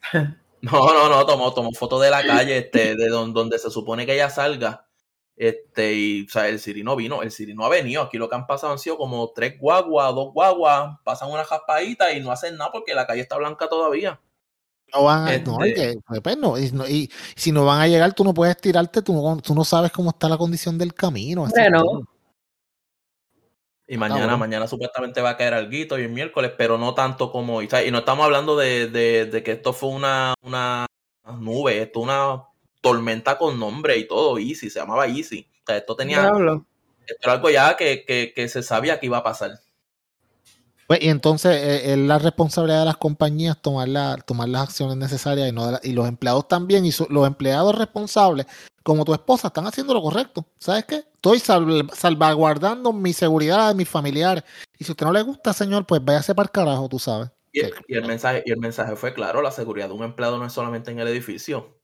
No, 0.62 0.92
no, 0.92 1.08
no, 1.08 1.24
tomó, 1.24 1.54
tomó 1.54 1.72
foto 1.72 1.98
de 1.98 2.10
la 2.10 2.22
calle, 2.22 2.58
este, 2.58 2.94
de 2.94 3.08
donde, 3.08 3.58
se 3.58 3.70
supone 3.70 4.04
que 4.04 4.12
ella 4.12 4.28
salga. 4.28 4.86
Este, 5.34 5.94
y, 5.94 6.26
o 6.26 6.28
sea, 6.28 6.48
el 6.48 6.60
Cirino 6.60 6.96
vino, 6.96 7.22
el 7.22 7.32
Cirino 7.32 7.64
ha 7.64 7.70
venido. 7.70 8.02
Aquí 8.02 8.18
lo 8.18 8.28
que 8.28 8.34
han 8.34 8.46
pasado 8.46 8.74
han 8.74 8.78
sido 8.78 8.98
como 8.98 9.32
tres 9.34 9.58
guaguas, 9.58 10.14
dos 10.14 10.34
guaguas, 10.34 10.98
pasan 11.02 11.30
una 11.30 11.44
jaspadita 11.44 12.12
y 12.12 12.20
no 12.20 12.30
hacen 12.30 12.58
nada 12.58 12.70
porque 12.72 12.94
la 12.94 13.06
calle 13.06 13.22
está 13.22 13.38
blanca 13.38 13.70
todavía. 13.70 14.20
No 14.92 15.04
van 15.04 15.28
a, 15.28 15.38
no, 15.38 15.64
este 15.64 15.98
pues, 16.22 16.36
no, 16.36 16.58
y, 16.58 17.10
si 17.36 17.52
no 17.52 17.64
van 17.64 17.80
a 17.80 17.88
llegar, 17.88 18.12
tú 18.12 18.24
no 18.24 18.34
puedes 18.34 18.56
tirarte, 18.58 19.00
tú 19.02 19.14
no, 19.14 19.40
tú 19.40 19.54
no 19.54 19.64
sabes 19.64 19.92
cómo 19.92 20.10
está 20.10 20.28
la 20.28 20.36
condición 20.36 20.76
del 20.76 20.92
camino. 20.92 21.46
Bueno, 21.46 22.02
y 23.90 23.96
mañana, 23.96 24.36
mañana 24.36 24.68
supuestamente 24.68 25.20
va 25.20 25.30
a 25.30 25.36
caer 25.36 25.52
algo 25.52 25.72
y 25.72 25.82
el 25.90 26.10
miércoles, 26.10 26.52
pero 26.56 26.78
no 26.78 26.94
tanto 26.94 27.32
como 27.32 27.56
hoy. 27.56 27.68
y 27.84 27.90
no 27.90 27.98
estamos 27.98 28.24
hablando 28.24 28.56
de, 28.56 28.86
de, 28.86 29.42
que 29.42 29.50
esto 29.50 29.72
fue 29.72 29.88
una, 29.88 30.32
una 30.42 30.86
nube, 31.40 31.82
esto 31.82 31.98
una 31.98 32.44
tormenta 32.80 33.36
con 33.36 33.58
nombre 33.58 33.98
y 33.98 34.06
todo, 34.06 34.38
Easy, 34.38 34.70
se 34.70 34.78
llamaba 34.78 35.08
Easy. 35.08 35.44
O 35.64 35.66
sea, 35.66 35.76
esto 35.78 35.96
tenía. 35.96 36.30
Esto 37.04 37.20
era 37.24 37.32
algo 37.32 37.50
ya 37.50 37.76
que, 37.76 38.04
que, 38.04 38.32
que, 38.32 38.48
se 38.48 38.62
sabía 38.62 39.00
que 39.00 39.06
iba 39.06 39.18
a 39.18 39.24
pasar. 39.24 39.58
Pues, 40.90 41.04
y 41.04 41.08
entonces 41.08 41.54
eh, 41.54 41.92
es 41.92 41.98
la 41.98 42.18
responsabilidad 42.18 42.80
de 42.80 42.86
las 42.86 42.96
compañías 42.96 43.62
tomar, 43.62 43.86
la, 43.86 44.16
tomar 44.16 44.48
las 44.48 44.62
acciones 44.62 44.96
necesarias 44.96 45.48
y, 45.48 45.52
no 45.52 45.78
y 45.84 45.92
los 45.92 46.08
empleados 46.08 46.48
también, 46.48 46.84
y 46.84 46.90
los 47.10 47.28
empleados 47.28 47.78
responsables 47.78 48.46
como 48.82 49.04
tu 49.04 49.14
esposa, 49.14 49.46
están 49.46 49.68
haciendo 49.68 49.94
lo 49.94 50.02
correcto. 50.02 50.44
¿Sabes 50.58 50.86
qué? 50.86 51.04
Estoy 51.14 51.38
salvaguardando 51.38 52.92
mi 52.92 53.12
seguridad 53.12 53.68
de 53.68 53.76
mis 53.76 53.88
familiares. 53.88 54.42
Y 54.80 54.84
si 54.84 54.90
a 54.90 54.94
usted 54.94 55.06
no 55.06 55.12
le 55.12 55.22
gusta, 55.22 55.52
señor, 55.52 55.86
pues 55.86 56.04
váyase 56.04 56.34
para 56.34 56.46
el 56.46 56.50
carajo, 56.50 56.88
tú 56.88 56.98
sabes. 56.98 57.30
Y 57.52 57.60
el, 57.60 58.04
mensaje, 58.04 58.42
y 58.44 58.50
el 58.50 58.58
mensaje 58.58 58.96
fue 58.96 59.14
claro, 59.14 59.42
la 59.42 59.52
seguridad 59.52 59.86
de 59.86 59.94
un 59.94 60.02
empleado 60.02 60.38
no 60.38 60.46
es 60.46 60.52
solamente 60.52 60.90
en 60.90 60.98
el 60.98 61.06
edificio. 61.06 61.78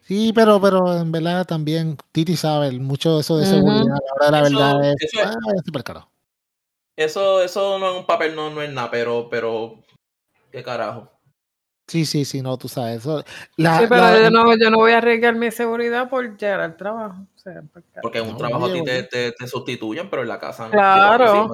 Sí, 0.00 0.32
pero, 0.34 0.58
pero 0.62 0.96
en 0.96 1.12
verdad 1.12 1.46
también 1.46 1.98
Titi 2.10 2.36
sabe 2.36 2.72
mucho 2.72 3.16
de 3.16 3.20
eso 3.20 3.36
de 3.36 3.44
seguridad. 3.44 3.98
Ahora 4.18 4.30
la 4.30 4.42
verdad 4.42 4.92
es, 4.92 5.12
eso, 5.12 5.20
ah, 5.26 5.82
carajo. 5.82 6.10
Eso, 7.00 7.42
eso 7.42 7.78
no 7.78 7.92
es 7.92 7.98
un 8.00 8.04
papel, 8.04 8.36
no, 8.36 8.50
no 8.50 8.60
es 8.60 8.70
nada, 8.70 8.90
pero, 8.90 9.26
pero, 9.30 9.82
qué 10.52 10.62
carajo. 10.62 11.10
Sí, 11.86 12.04
sí, 12.04 12.26
sí, 12.26 12.42
no, 12.42 12.58
tú 12.58 12.68
sabes. 12.68 12.98
Eso, 12.98 13.22
sí, 13.22 13.64
pero 13.88 14.22
yo, 14.22 14.30
no, 14.30 14.54
yo 14.54 14.70
no 14.70 14.76
voy 14.76 14.92
a 14.92 14.98
arriesgar 14.98 15.34
mi 15.34 15.50
seguridad 15.50 16.10
por 16.10 16.36
llegar 16.36 16.60
al 16.60 16.76
trabajo. 16.76 17.26
porque 18.02 18.18
en 18.18 18.28
un 18.28 18.36
trabajo 18.36 18.66
a 18.66 18.72
ti 18.74 18.84
te, 18.84 19.04
te, 19.04 19.32
te, 19.32 19.46
sustituyen, 19.46 20.10
pero 20.10 20.20
en 20.22 20.28
la 20.28 20.38
casa 20.38 20.66
no. 20.66 20.72
Claro. 20.72 21.50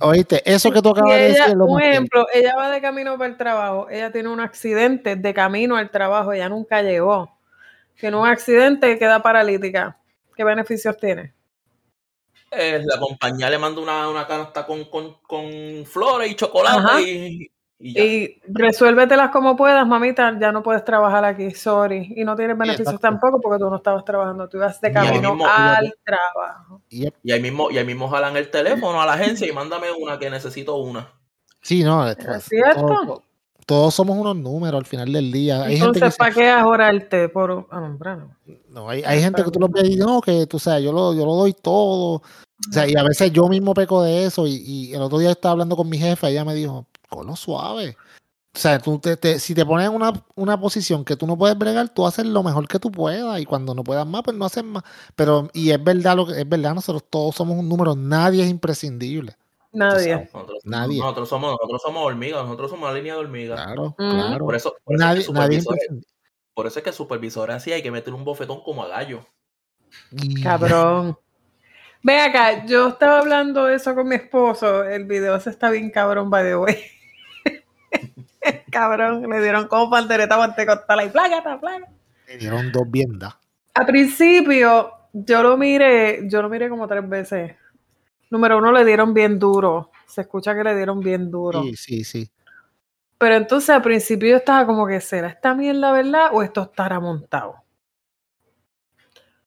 Oíste, 0.00 0.42
eso 0.44 0.72
que 0.72 0.82
tú 0.82 0.88
acabas 0.88 1.12
de 1.12 1.28
decir. 1.28 1.56
Por 1.56 1.82
ejemplo, 1.82 2.26
ella 2.34 2.56
va 2.56 2.70
de 2.72 2.80
camino 2.80 3.16
para 3.16 3.30
el 3.30 3.36
trabajo, 3.36 3.88
ella 3.88 4.10
tiene 4.10 4.28
un 4.28 4.40
accidente 4.40 5.14
de 5.14 5.32
camino 5.32 5.76
al 5.76 5.90
trabajo, 5.90 6.32
ella 6.32 6.48
nunca 6.48 6.82
llegó. 6.82 7.38
Tiene 8.00 8.16
un 8.16 8.26
accidente 8.26 8.90
y 8.90 8.98
queda 8.98 9.22
paralítica. 9.22 9.96
¿Qué 10.36 10.44
beneficios 10.44 10.96
tiene? 10.98 11.32
Eh, 12.56 12.82
la 12.84 12.98
compañía 12.98 13.50
le 13.50 13.58
manda 13.58 13.80
una, 13.80 14.08
una 14.08 14.26
canasta 14.26 14.64
con, 14.66 14.84
con, 14.84 15.18
con, 15.22 15.84
flores 15.84 16.30
y 16.30 16.34
chocolate 16.34 17.02
y, 17.02 17.50
y, 17.78 18.00
y, 18.00 18.40
resuélvetelas 18.46 19.30
como 19.30 19.56
puedas, 19.56 19.86
mamita, 19.86 20.38
ya 20.38 20.52
no 20.52 20.62
puedes 20.62 20.84
trabajar 20.84 21.24
aquí, 21.24 21.50
sorry. 21.50 22.12
Y 22.16 22.24
no 22.24 22.36
tienes 22.36 22.56
beneficios 22.56 23.00
tampoco 23.00 23.40
porque 23.40 23.58
tú 23.58 23.68
no 23.68 23.76
estabas 23.76 24.04
trabajando, 24.04 24.48
tú 24.48 24.58
ibas 24.58 24.80
de 24.80 24.92
camino 24.92 25.36
al 25.46 25.92
trabajo. 26.04 26.82
Y 26.88 27.32
ahí 27.32 27.40
mismo, 27.40 27.70
y 27.70 27.78
ahí 27.78 27.84
mismo 27.84 28.08
jalan 28.08 28.36
el 28.36 28.50
teléfono 28.50 29.02
a 29.02 29.06
la 29.06 29.14
agencia 29.14 29.48
y 29.48 29.52
mándame 29.52 29.90
una 29.90 30.18
que 30.18 30.30
necesito 30.30 30.76
una. 30.76 31.10
Sí, 31.60 31.82
no, 31.82 32.06
es, 32.06 32.16
cierto. 32.44 33.23
Todos, 33.66 33.94
somos 33.94 34.16
unos 34.16 34.36
números 34.36 34.78
al 34.78 34.86
final 34.86 35.12
del 35.12 35.32
día. 35.32 35.64
Hay 35.64 35.76
Entonces, 35.76 36.16
¿para 36.16 36.34
qué 36.34 36.48
ahorrarte 36.50 37.28
por 37.28 37.68
No, 38.68 38.88
hay, 38.88 39.02
hay 39.04 39.20
gente 39.20 39.42
que 39.42 39.50
tú 39.50 39.58
lo 39.58 39.68
ves 39.68 39.88
y 39.88 39.96
no, 39.96 40.20
que 40.20 40.46
tú 40.46 40.58
sabes, 40.58 40.84
yo 40.84 40.92
lo, 40.92 41.14
yo 41.14 41.24
lo 41.24 41.34
doy 41.34 41.54
todo 41.54 42.22
o 42.68 42.72
sea, 42.72 42.88
y 42.88 42.94
a 42.96 43.02
veces 43.02 43.32
yo 43.32 43.48
mismo 43.48 43.74
peco 43.74 44.02
de 44.02 44.24
eso. 44.24 44.46
Y, 44.46 44.92
el 44.94 45.02
otro 45.02 45.18
día 45.18 45.30
estaba 45.30 45.52
hablando 45.52 45.76
con 45.76 45.88
mi 45.88 45.98
jefa 45.98 46.28
y 46.28 46.32
ella 46.32 46.44
me 46.44 46.54
dijo, 46.54 46.86
lo 47.10 47.36
suave. 47.36 47.96
O 48.54 48.58
sea, 48.58 48.78
tú 48.78 48.98
te, 48.98 49.16
te- 49.16 49.40
si 49.40 49.54
te 49.54 49.66
pones 49.66 49.88
en 49.88 49.94
una, 49.94 50.12
una 50.36 50.58
posición 50.60 51.04
que 51.04 51.16
tú 51.16 51.26
no 51.26 51.36
puedes 51.36 51.58
bregar, 51.58 51.88
tú 51.88 52.06
haces 52.06 52.24
lo 52.24 52.42
mejor 52.42 52.68
que 52.68 52.78
tú 52.78 52.90
puedas 52.90 53.40
y 53.40 53.44
cuando 53.44 53.74
no 53.74 53.82
puedas 53.82 54.06
más, 54.06 54.22
pues 54.22 54.36
no 54.36 54.44
haces 54.44 54.62
más. 54.64 54.84
Pero, 55.16 55.50
y 55.52 55.70
es 55.70 55.82
verdad 55.82 56.16
lo 56.16 56.26
que 56.26 56.40
es 56.40 56.48
verdad, 56.48 56.74
nosotros 56.74 57.04
todos 57.10 57.34
somos 57.34 57.58
un 57.58 57.68
número, 57.68 57.96
nadie 57.96 58.44
es 58.44 58.50
imprescindible. 58.50 59.36
Nadie. 59.74 60.28
Nosotros, 60.32 60.60
Nadie. 60.64 60.98
nosotros 61.00 61.28
somos, 61.28 61.50
nosotros 61.52 61.82
somos 61.82 62.06
hormigas, 62.06 62.44
nosotros 62.44 62.70
somos 62.70 62.88
la 62.88 62.96
línea 62.96 63.14
de 63.14 63.20
hormigas. 63.20 63.60
Claro, 63.60 63.94
claro. 63.96 64.44
Por 64.44 64.54
eso, 64.54 64.74
por 64.84 64.94
eso 64.94 65.04
Nadie, 65.04 65.20
es 65.20 65.26
que 65.26 65.32
nadie 65.32 65.62
por 66.54 66.68
eso 66.68 66.78
es 66.78 66.84
que 66.84 66.92
supervisores 66.92 67.56
así 67.56 67.72
hay 67.72 67.82
que 67.82 67.90
meter 67.90 68.14
un 68.14 68.24
bofetón 68.24 68.62
como 68.62 68.84
a 68.84 68.88
gallo. 68.88 69.26
Cabrón. 70.42 71.18
Ve 72.02 72.20
acá, 72.20 72.64
yo 72.66 72.88
estaba 72.88 73.18
hablando 73.18 73.64
de 73.64 73.76
eso 73.76 73.94
con 73.94 74.06
mi 74.06 74.14
esposo. 74.14 74.84
El 74.84 75.06
video 75.06 75.38
se 75.40 75.50
está 75.50 75.70
bien 75.70 75.90
cabrón, 75.90 76.30
by 76.30 76.44
the 76.44 76.56
way. 76.56 76.76
cabrón, 78.70 79.28
le 79.28 79.42
dieron 79.42 79.66
como 79.66 79.90
pandereta 79.90 80.38
pentecostal 80.38 81.06
y 81.06 81.08
plágata, 81.08 81.58
plágata. 81.58 81.92
Le 82.28 82.38
dieron 82.38 82.70
dos 82.70 82.88
viendas. 82.88 83.34
A 83.74 83.84
principio, 83.84 84.92
yo 85.12 85.42
lo 85.42 85.56
miré, 85.56 86.28
yo 86.28 86.42
lo 86.42 86.48
miré 86.48 86.68
como 86.68 86.86
tres 86.86 87.08
veces. 87.08 87.56
Número 88.34 88.58
uno, 88.58 88.72
le 88.72 88.84
dieron 88.84 89.14
bien 89.14 89.38
duro. 89.38 89.92
Se 90.08 90.22
escucha 90.22 90.56
que 90.56 90.64
le 90.64 90.74
dieron 90.74 90.98
bien 90.98 91.30
duro. 91.30 91.62
Sí, 91.62 91.76
sí, 91.76 92.02
sí. 92.02 92.30
Pero 93.16 93.36
entonces 93.36 93.70
al 93.70 93.80
principio 93.80 94.30
yo 94.30 94.36
estaba 94.38 94.66
como 94.66 94.88
que, 94.88 95.00
¿será 95.00 95.28
esta 95.28 95.54
mierda 95.54 95.92
verdad 95.92 96.30
o 96.32 96.42
esto 96.42 96.62
estará 96.62 96.98
montado? 96.98 97.54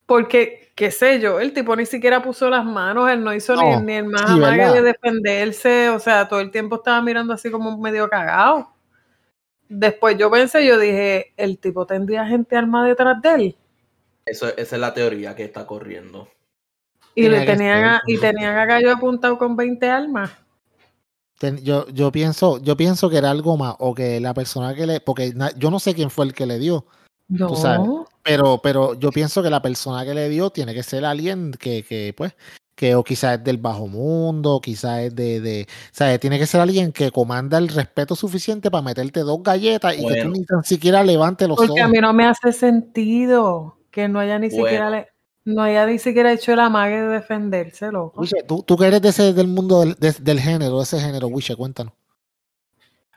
Porque, 0.05 0.71
qué 0.73 0.89
sé 0.89 1.19
yo, 1.19 1.41
el 1.41 1.51
tipo 1.51 1.75
ni 1.75 1.85
siquiera 1.85 2.23
puso 2.23 2.49
las 2.49 2.63
manos, 2.63 3.11
él 3.11 3.25
no 3.25 3.33
hizo 3.33 3.57
ni- 3.57 3.75
No, 3.75 3.81
ni, 3.81 3.95
el 3.95 4.05
más 4.05 4.23
sí, 4.25 4.39
de 4.39 4.81
defenderse, 4.81 5.89
o 5.89 5.99
sea, 5.99 6.29
todo 6.29 6.39
el 6.39 6.49
tiempo 6.49 6.77
estaba 6.77 7.01
mirando 7.01 7.33
así 7.33 7.51
como 7.51 7.77
medio 7.77 8.07
cagado. 8.07 8.69
Después 9.67 10.17
yo 10.17 10.31
pensé, 10.31 10.65
yo 10.65 10.79
dije, 10.79 11.33
el 11.35 11.59
tipo 11.59 11.85
tendría 11.85 12.25
gente 12.25 12.55
armada 12.55 12.87
detrás 12.87 13.21
de 13.21 13.33
él. 13.33 13.57
Eso, 14.25 14.47
esa 14.55 14.75
es 14.77 14.81
la 14.81 14.93
teoría 14.93 15.35
que 15.35 15.43
está 15.43 15.67
corriendo. 15.67 16.29
Y 17.17 17.29
le 17.29 17.45
tenían 17.45 17.83
a, 17.83 18.01
y 18.05 18.17
tenían 18.19 18.55
a 18.55 18.65
Gallo 18.65 18.91
apuntado 18.93 19.37
con 19.39 19.55
20 19.55 19.89
armas. 19.89 20.29
Ten- 21.39 21.63
yo, 21.63 21.87
yo 21.89 22.11
pienso, 22.11 22.59
yo 22.59 22.77
pienso 22.77 23.09
que 23.09 23.17
era 23.17 23.31
algo 23.31 23.57
más, 23.57 23.75
o 23.79 23.93
que 23.93 24.19
la 24.19 24.33
persona 24.33 24.73
que 24.75 24.85
le, 24.87 24.99
porque 25.01 25.33
na- 25.33 25.51
yo 25.57 25.69
no 25.71 25.79
sé 25.79 25.93
quién 25.93 26.09
fue 26.09 26.25
el 26.25 26.33
que 26.33 26.45
le 26.45 26.57
dio, 26.59 26.85
No. 27.27 27.55
sabes. 27.55 27.87
pero, 28.23 28.59
pero 28.61 28.93
yo 28.95 29.11
pienso 29.11 29.41
que 29.43 29.49
la 29.49 29.61
persona 29.61 30.03
que 30.05 30.13
le 30.13 30.29
dio 30.29 30.49
tiene 30.49 30.73
que 30.73 30.83
ser 30.83 31.05
alguien 31.05 31.51
que, 31.59 31.83
que 31.83 32.13
pues, 32.17 32.33
que 32.75 32.93
o 32.95 33.03
quizás 33.03 33.37
es 33.39 33.43
del 33.43 33.57
bajo 33.57 33.87
mundo, 33.87 34.55
o 34.55 34.61
quizás 34.61 34.99
es 35.01 35.15
de, 35.15 35.39
de, 35.41 35.67
¿sabes? 35.91 36.19
Tiene 36.19 36.37
que 36.37 36.45
ser 36.45 36.61
alguien 36.61 36.91
que 36.91 37.09
comanda 37.11 37.57
el 37.57 37.67
respeto 37.69 38.15
suficiente 38.15 38.69
para 38.69 38.83
meterte 38.83 39.21
dos 39.21 39.41
galletas 39.41 39.95
y 39.97 40.07
que 40.07 40.21
tú 40.21 40.29
ni 40.29 40.45
tan 40.45 40.63
siquiera 40.63 41.03
levantes 41.03 41.47
los 41.47 41.57
Porque 41.57 41.81
a 41.81 41.85
ojos. 41.85 41.91
mí 41.93 41.99
no 41.99 42.13
me 42.13 42.25
hace 42.27 42.51
sentido 42.53 43.77
que 43.91 44.07
no 44.07 44.19
haya 44.19 44.37
ni 44.39 44.49
Bueno. 44.49 44.63
siquiera 44.65 44.89
le- 44.91 45.07
no 45.47 45.63
haya 45.63 45.85
ni 45.85 45.97
siquiera 45.97 46.33
hecho 46.33 46.51
el 46.51 46.59
amague 46.59 47.01
de 47.01 47.07
defenderse, 47.07 47.91
loco. 47.91 48.19
Wiche, 48.21 48.43
tú, 48.47 48.63
tú 48.63 48.77
que 48.77 48.85
eres 48.85 49.01
de 49.01 49.09
ese, 49.09 49.33
del 49.33 49.47
mundo 49.47 49.79
del, 49.79 49.95
de- 49.95 50.11
del 50.19 50.39
género, 50.39 50.77
de 50.77 50.83
ese 50.83 50.99
género, 50.99 51.27
Wiche, 51.27 51.55
cuéntanos. 51.55 51.93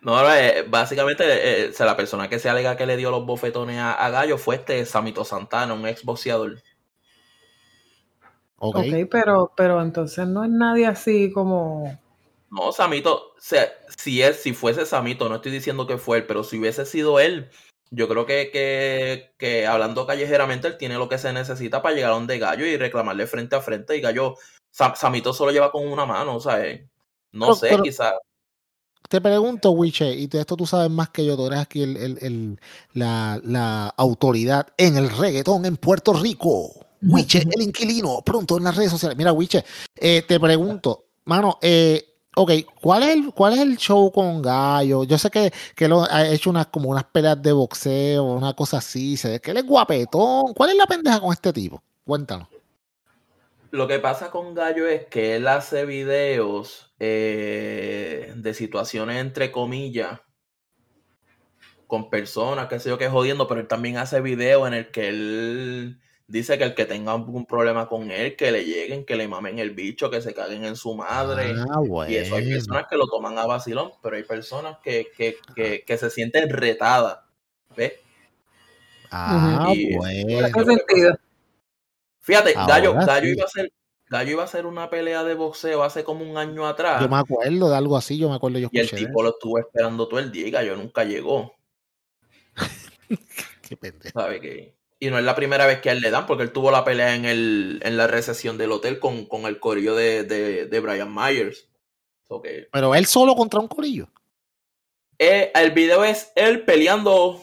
No, 0.03 0.19
eh, 0.35 0.65
básicamente, 0.69 1.25
eh, 1.27 1.69
o 1.71 1.73
sea, 1.73 1.87
la 1.87 1.97
persona 1.97 2.29
que 2.29 2.39
se 2.39 2.49
alega 2.49 2.77
que 2.77 2.87
le 2.87 2.97
dio 2.97 3.11
los 3.11 3.27
bofetones 3.27 3.79
a, 3.79 3.93
a 3.93 4.11
Gallo 4.11 4.39
fue 4.39 4.55
este 4.57 4.87
Samito 4.87 5.25
Santana, 5.25 5.75
un 5.75 5.87
ex 5.87 6.05
boxeador. 6.05 6.63
Ok. 8.59 8.77
Ok, 8.77 9.09
pero, 9.11 9.53
pero 9.57 9.83
entonces 9.83 10.27
no 10.27 10.45
es 10.45 10.51
nadie 10.51 10.87
así 10.87 11.33
como. 11.33 11.99
No, 12.51 12.73
Samito, 12.73 13.15
o 13.15 13.41
sea, 13.41 13.65
si 13.97 14.23
es, 14.23 14.37
si 14.43 14.53
fuese 14.55 14.87
Samito, 14.87 15.29
no 15.29 15.37
estoy 15.37 15.53
diciendo 15.53 15.87
que 15.87 15.99
fue 15.99 16.19
él, 16.19 16.27
pero 16.27 16.45
si 16.45 16.59
hubiese 16.59 16.87
sido 16.87 17.21
él, 17.21 17.51
yo 17.91 18.09
creo 18.09 18.25
que, 18.27 18.51
que, 18.53 19.33
que 19.37 19.67
hablando 19.67 20.07
callejeramente, 20.07 20.69
él 20.69 20.77
tiene 20.79 20.97
lo 20.97 21.09
que 21.09 21.19
se 21.19 21.33
necesita 21.33 21.83
para 21.83 21.95
llegar 21.95 22.13
a 22.13 22.15
donde 22.15 22.39
Gallo 22.39 22.65
y 22.67 22.77
reclamarle 22.77 23.27
frente 23.27 23.57
a 23.57 23.61
frente. 23.61 23.97
Y 23.97 24.01
Gallo, 24.01 24.37
Sa- 24.71 24.95
Samito 24.95 25.33
solo 25.33 25.51
lleva 25.51 25.73
con 25.73 25.87
una 25.87 26.07
mano, 26.07 26.37
o 26.37 26.41
sea, 26.41 26.65
eh, 26.65 26.89
no 27.33 27.47
Pero- 27.47 27.55
sé, 27.57 27.77
quizás. 27.83 28.15
Te 29.09 29.21
pregunto, 29.21 29.73
Wiche, 29.73 30.09
y 30.15 30.29
de 30.29 30.39
esto 30.41 30.57
tú 30.57 30.67
sabes 30.67 30.89
más 30.89 31.09
que 31.11 31.25
yo, 31.27 31.37
tú 31.37 31.47
eres 31.49 31.59
aquí 31.59 31.83
el, 31.83 31.97
el- 31.97 32.19
el- 32.21 32.61
la, 32.93 33.41
la 33.43 33.89
autoridad 33.97 34.69
en 34.77 34.97
el 34.97 35.11
reggaetón 35.11 35.65
en 35.65 35.77
Puerto 35.77 36.13
Rico. 36.13 36.71
Wiche, 37.03 37.43
el 37.51 37.63
inquilino, 37.63 38.21
pronto 38.25 38.59
en 38.59 38.65
las 38.65 38.77
redes 38.77 38.91
sociales. 38.93 39.17
Mira, 39.19 39.33
Wiche, 39.33 39.65
eh, 39.97 40.23
te 40.29 40.39
pregunto, 40.39 41.07
mano, 41.25 41.59
eh, 41.63 42.10
ok, 42.37 42.53
¿cuál 42.81 43.03
es, 43.03 43.09
el, 43.11 43.33
¿cuál 43.33 43.55
es 43.55 43.61
el 43.61 43.77
show 43.77 44.11
con 44.13 44.43
Gallo? 44.43 45.05
Yo 45.05 45.19
sé 45.19 45.31
que, 45.31 45.53
que 45.75 45.89
lo 45.89 46.03
ha 46.03 46.27
hecho 46.29 46.51
unas, 46.51 46.67
como 46.67 46.91
unas 46.91 47.05
peleas 47.05 47.41
de 47.43 47.53
boxeo, 47.53 48.25
una 48.25 48.55
cosa 48.55 48.79
así, 48.79 49.17
se 49.17 49.31
ve 49.31 49.41
que 49.41 49.51
él 49.51 49.59
es 49.59 49.67
guapetón. 49.67 50.55
¿Cuál 50.55 50.71
es 50.71 50.77
la 50.77 50.87
pendeja 50.87 51.21
con 51.21 51.33
este 51.33 51.53
tipo? 51.53 51.83
Cuéntanos. 52.05 52.49
Lo 53.71 53.87
que 53.87 54.01
pasa 54.01 54.31
con 54.31 54.55
Gallo 54.55 54.89
es 54.89 55.07
que 55.07 55.37
él 55.37 55.47
hace 55.47 55.85
videos 55.87 56.93
eh, 56.99 58.33
de 58.37 58.55
situaciones 58.55 59.21
entre 59.21 59.53
comillas 59.53 60.21
con 61.87 62.11
personas, 62.11 62.69
que 62.69 62.79
sé 62.81 62.89
yo, 62.89 62.99
que 62.99 63.09
jodiendo, 63.09 63.47
pero 63.49 63.61
él 63.61 63.69
también 63.69 63.97
hace 63.97 64.21
videos 64.21 64.67
en 64.67 64.75
el 64.75 64.91
que 64.91 65.09
él 65.09 66.01
dice 66.31 66.57
que 66.59 66.65
el 66.65 66.75
que 66.75 66.87
tenga 66.87 67.13
algún 67.13 67.45
problema 67.45 67.89
con 67.89 68.11
él, 68.11 68.37
que 68.37 68.53
le 68.53 68.65
lleguen, 68.65 69.05
que 69.05 69.17
le 69.17 69.27
mamen 69.27 69.59
el 69.59 69.73
bicho, 69.73 70.11
que 70.11 70.23
se 70.23 70.33
caguen 70.33 70.65
en 70.65 70.77
su 70.77 70.95
madre. 70.95 71.55
Ah, 71.69 71.81
bueno. 71.81 72.11
Y 72.11 72.17
eso 72.17 72.37
hay 72.37 72.49
personas 72.49 72.87
que 72.89 72.97
lo 72.97 73.07
toman 73.07 73.37
a 73.37 73.47
vacilón, 73.47 73.91
pero 74.03 74.17
hay 74.17 74.23
personas 74.23 74.79
que, 74.83 75.09
que, 75.17 75.37
que, 75.57 75.83
que 75.85 75.99
se 75.99 76.09
sienten 76.09 76.49
retadas. 76.49 77.19
¿Ves? 77.77 77.95
Ah, 79.11 79.73
Y- 79.75 79.97
bueno. 79.97 80.65
Sentido. 80.65 81.19
Fíjate, 82.21 82.53
Gallo, 82.53 82.91
Ahora 82.91 83.07
Gallo 83.07 83.27
sí. 83.27 83.33
iba 83.33 83.43
a 83.43 83.47
hacer, 83.47 83.73
Gallo 84.09 84.31
iba 84.31 84.43
a 84.43 84.45
hacer 84.45 84.67
una 84.67 84.89
pelea 84.89 85.25
de 85.25 85.35
boxeo 85.35 85.83
hace 85.83 86.05
como 86.05 86.25
un 86.25 86.37
año 86.37 86.67
atrás. 86.67 87.01
Yo 87.01 87.09
me 87.09 87.17
acuerdo 87.17 87.71
de 87.71 87.77
algo 87.77 87.97
así, 87.97 88.19
yo 88.19 88.29
me 88.29 88.37
acuerdo, 88.37 88.59
yo 88.61 88.69
Y 88.71 88.79
el 88.79 88.91
tipo 88.91 89.23
lo 89.23 89.31
estuvo 89.31 89.59
esperando 89.59 90.07
todo 90.07 90.21
el 90.21 90.31
día 90.31 90.47
y 90.47 90.51
Gallo 90.53 90.77
nunca 90.77 91.03
llegó. 91.03 91.57
Qué 93.69 93.77
pendejo. 93.77 94.21
¿sabe 94.21 94.41
qué? 94.41 94.80
Y 95.03 95.09
no 95.09 95.19
es 95.19 95.25
la 95.25 95.35
primera 95.35 95.67
vez 95.67 95.81
que 95.81 95.89
a 95.89 95.93
él 95.93 96.01
le 96.01 96.11
dan, 96.11 96.27
porque 96.27 96.43
él 96.43 96.53
tuvo 96.53 96.71
la 96.71 96.85
pelea 96.85 97.15
en, 97.15 97.25
el, 97.25 97.81
en 97.83 97.97
la 97.97 98.07
recesión 98.07 98.59
del 98.59 98.71
hotel 98.71 98.99
con, 98.99 99.25
con 99.25 99.47
el 99.47 99.59
corillo 99.59 99.95
de, 99.95 100.25
de, 100.25 100.67
de 100.67 100.81
Brian 100.81 101.13
Myers. 101.15 101.67
So 102.29 102.43
que, 102.43 102.69
Pero 102.71 102.95
él 102.95 103.07
solo 103.07 103.35
contra 103.35 103.61
un 103.61 103.67
corillo. 103.69 104.09
eh, 105.19 105.51
el 105.55 105.71
video 105.71 106.05
es 106.05 106.31
él 106.35 106.65
peleando 106.65 107.43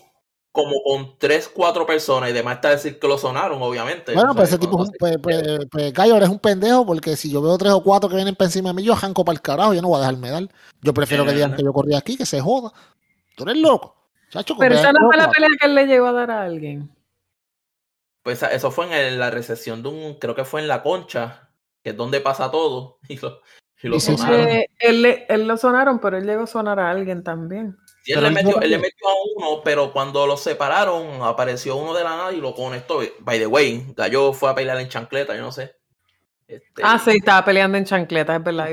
como 0.51 0.81
con 0.83 1.17
tres, 1.19 1.47
cuatro 1.53 1.85
personas 1.85 2.29
y 2.29 2.33
demás 2.33 2.55
está 2.55 2.69
decir 2.69 2.97
que 2.99 3.07
lo 3.07 3.17
sonaron, 3.17 3.61
obviamente. 3.61 4.13
Bueno, 4.13 4.33
pues 4.33 4.49
ese 4.49 4.57
tipo 4.57 4.81
es 4.81 4.89
un. 4.89 4.95
Pues, 4.97 5.17
pues, 5.21 5.43
pues, 5.69 5.93
Gallo, 5.93 6.15
eres 6.15 6.29
un 6.29 6.39
pendejo 6.39 6.85
porque 6.85 7.15
si 7.15 7.31
yo 7.31 7.41
veo 7.41 7.57
tres 7.57 7.73
o 7.73 7.83
cuatro 7.83 8.09
que 8.09 8.15
vienen 8.15 8.35
para 8.35 8.47
encima 8.47 8.69
de 8.69 8.75
mí, 8.75 8.83
yo 8.83 8.95
janco 8.95 9.23
para 9.25 9.35
el 9.35 9.41
carajo, 9.41 9.73
yo 9.73 9.81
no 9.81 9.89
voy 9.89 9.97
a 9.97 10.01
dejarme 10.01 10.29
dar. 10.31 10.47
Yo 10.81 10.93
prefiero 10.93 11.25
que 11.25 11.33
digan 11.33 11.55
que 11.55 11.63
yo 11.63 11.73
corrí 11.73 11.95
aquí, 11.95 12.17
que 12.17 12.25
se 12.25 12.39
joda. 12.39 12.71
Tú 13.35 13.43
eres 13.43 13.57
loco. 13.57 13.95
Chacho, 14.29 14.55
Pero 14.57 14.75
esa 14.75 14.91
no 14.91 15.07
fue 15.07 15.17
la 15.17 15.29
pelea 15.29 15.49
que 15.59 15.67
él 15.67 15.75
le 15.75 15.85
llegó 15.85 16.07
a 16.07 16.11
dar 16.11 16.31
a 16.31 16.43
alguien. 16.43 16.89
Pues 18.27 18.43
eso 18.43 18.71
fue 18.71 18.87
en 18.87 18.91
el- 18.91 19.19
la 19.19 19.31
recesión 19.31 19.81
de 19.81 19.87
un, 19.87 20.15
creo 20.15 20.35
que 20.35 20.43
fue 20.43 20.59
en 20.59 20.67
la 20.67 20.83
concha, 20.83 21.49
que 21.81 21.91
es 21.91 21.95
donde 21.95 22.19
pasa 22.19 22.51
todo. 22.51 22.99
Y 23.09 23.15
lo, 23.15 23.39
y 23.81 23.87
lo 23.87 23.99
Sí, 24.01 24.07
sí, 24.07 24.17
sí. 24.17 24.23
sonaron. 24.23 24.49
Eh, 24.49 24.67
él, 25.29 25.47
lo 25.47 25.55
sonaron, 25.55 25.99
pero 25.99 26.17
él 26.17 26.25
llegó 26.25 26.43
a 26.43 26.47
sonar 26.47 26.77
a 26.77 26.89
alguien 26.91 27.23
también. 27.23 27.77
Sí, 28.03 28.11
él, 28.11 28.21
le 28.21 28.31
metió, 28.31 28.57
no- 28.57 28.61
él 28.61 28.69
le 28.71 28.79
metió 28.79 29.07
a 29.07 29.13
uno, 29.33 29.61
pero 29.63 29.93
cuando 29.93 30.27
lo 30.27 30.35
separaron, 30.35 31.21
apareció 31.21 31.77
uno 31.77 31.93
de 31.93 32.03
la 32.03 32.17
nada 32.17 32.33
y 32.33 32.41
lo 32.41 32.53
conectó. 32.53 32.99
By 33.19 33.39
the 33.39 33.47
way, 33.47 33.93
Gallo 33.95 34.33
fue 34.33 34.49
a 34.49 34.55
pelear 34.55 34.77
en 34.81 34.89
chancleta, 34.89 35.33
yo 35.33 35.43
no 35.43 35.53
sé. 35.53 35.73
Este, 36.49 36.81
Ah, 36.83 36.99
sí, 36.99 37.11
estaba 37.11 37.45
peleando 37.45 37.77
en 37.77 37.85
chancletas, 37.85 38.39
es 38.39 38.43
verdad. 38.43 38.67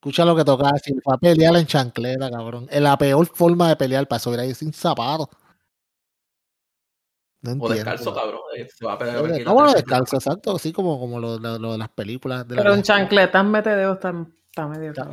Escucha 0.00 0.24
lo 0.24 0.34
que 0.34 0.44
toca 0.44 0.72
decir. 0.72 1.00
Fue 1.04 1.14
a 1.14 1.18
pelear 1.18 1.54
en 1.54 1.66
chancleta, 1.66 2.28
cabrón. 2.28 2.66
Es 2.68 2.80
la 2.80 2.98
peor 2.98 3.24
forma 3.28 3.68
de 3.68 3.76
pelear 3.76 4.08
para 4.08 4.16
eso. 4.16 4.34
Era 4.34 4.44
ir 4.44 4.56
sin 4.56 4.72
zapatos. 4.72 5.28
No 7.42 7.64
O 7.64 7.68
descalzo, 7.68 8.14
cabrón. 8.14 8.40
eh, 8.56 8.68
Se 8.72 8.84
va 8.84 8.92
a 8.92 8.98
pelear. 8.98 9.16
No, 9.18 9.24
aquí 9.26 9.40
en 9.42 9.56
la 9.56 9.72
descalzo, 9.74 10.16
exacto. 10.16 10.54
Así 10.56 10.72
como, 10.72 10.98
como 11.00 11.18
lo, 11.18 11.38
lo- 11.38 11.58
lo 11.58 11.72
de 11.72 11.78
las 11.78 11.88
películas. 11.88 12.46
De 12.46 12.54
la 12.54 12.62
Pero 12.62 12.74
en 12.74 12.82
vieja 12.82 12.94
chancletas 12.98 13.44
metedeo 13.44 13.92
está, 13.94 14.14
está 14.46 14.66
medio 14.68 14.90
Está. 14.90 15.10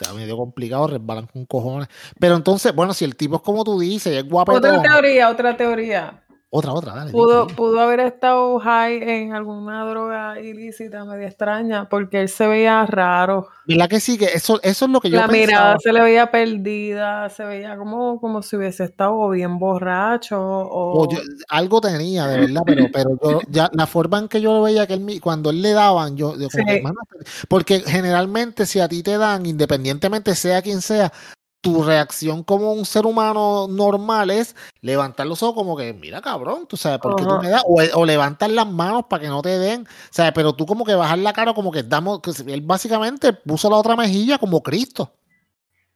Está 0.00 0.14
medio 0.14 0.36
complicado, 0.36 0.86
resbalan 0.86 1.26
con 1.26 1.44
cojones. 1.46 1.88
Pero 2.20 2.36
entonces, 2.36 2.72
bueno, 2.74 2.94
si 2.94 3.04
el 3.04 3.16
tipo 3.16 3.36
es 3.36 3.42
como 3.42 3.64
tú 3.64 3.78
dices, 3.80 4.16
es 4.16 4.28
guapetón. 4.28 4.76
Otra 4.76 4.82
teoría, 4.82 5.28
otra 5.28 5.56
teoría. 5.56 6.22
Otra, 6.50 6.72
otra, 6.72 6.94
dale. 6.94 7.10
Pudo, 7.12 7.42
dime, 7.44 7.54
pudo 7.56 7.78
haber 7.80 8.00
estado 8.00 8.58
high 8.58 9.02
en 9.02 9.34
alguna 9.34 9.84
droga 9.84 10.40
ilícita 10.40 11.04
media 11.04 11.26
extraña, 11.28 11.90
porque 11.90 12.22
él 12.22 12.30
se 12.30 12.46
veía 12.46 12.86
raro. 12.86 13.48
¿Verdad 13.66 13.86
que 13.90 14.00
sí? 14.00 14.16
Que 14.16 14.24
eso, 14.26 14.58
eso 14.62 14.86
es 14.86 14.90
lo 14.90 14.98
que 14.98 15.10
yo 15.10 15.18
La 15.20 15.26
pensaba. 15.26 15.46
mirada 15.46 15.76
se 15.78 15.92
le 15.92 16.00
veía 16.00 16.30
perdida, 16.30 17.28
se 17.28 17.44
veía 17.44 17.76
como, 17.76 18.18
como 18.18 18.40
si 18.42 18.56
hubiese 18.56 18.84
estado 18.84 19.28
bien 19.28 19.58
borracho 19.58 20.40
o... 20.40 21.02
O 21.02 21.10
yo- 21.10 21.18
algo 21.50 21.82
tenía, 21.82 22.26
de 22.26 22.38
verdad, 22.40 22.62
pero, 22.64 22.86
pero 22.90 23.10
yo, 23.22 23.40
ya, 23.50 23.68
la 23.74 23.86
forma 23.86 24.18
en 24.18 24.28
que 24.28 24.40
yo 24.40 24.54
lo 24.54 24.62
veía, 24.62 24.86
que 24.86 24.94
él, 24.94 25.20
cuando 25.22 25.50
él 25.50 25.60
le 25.60 25.72
daban, 25.72 26.16
yo, 26.16 26.34
yo 26.38 26.48
como 26.48 26.64
que, 26.66 26.76
Sí. 26.76 26.80
"Mano, 26.82 27.00
porque 27.48 27.80
generalmente 27.80 28.64
si 28.64 28.80
a 28.80 28.88
ti 28.88 29.02
te 29.02 29.18
dan, 29.18 29.44
independientemente 29.44 30.34
sea 30.34 30.62
quien 30.62 30.80
sea, 30.80 31.12
tu 31.60 31.82
reacción 31.82 32.44
como 32.44 32.72
un 32.72 32.84
ser 32.84 33.04
humano 33.04 33.66
normal 33.68 34.30
es 34.30 34.54
levantar 34.80 35.26
los 35.26 35.42
ojos 35.42 35.54
como 35.54 35.76
que, 35.76 35.92
mira 35.92 36.20
cabrón, 36.20 36.66
tú 36.66 36.76
sabes, 36.76 37.00
¿por 37.00 37.16
qué 37.16 37.24
tú 37.24 37.38
me 37.42 37.48
das? 37.48 37.62
O, 37.66 37.82
o 37.94 38.04
levantar 38.04 38.50
las 38.50 38.66
manos 38.66 39.04
para 39.08 39.22
que 39.22 39.28
no 39.28 39.42
te 39.42 39.58
den, 39.58 39.86
¿sabes? 40.10 40.32
Pero 40.34 40.54
tú 40.54 40.66
como 40.66 40.84
que 40.84 40.94
bajar 40.94 41.18
la 41.18 41.32
cara 41.32 41.54
como 41.54 41.72
que 41.72 41.82
damos, 41.82 42.20
que 42.20 42.30
él 42.52 42.62
básicamente 42.62 43.32
puso 43.32 43.68
la 43.68 43.76
otra 43.76 43.96
mejilla 43.96 44.38
como 44.38 44.62
Cristo. 44.62 45.12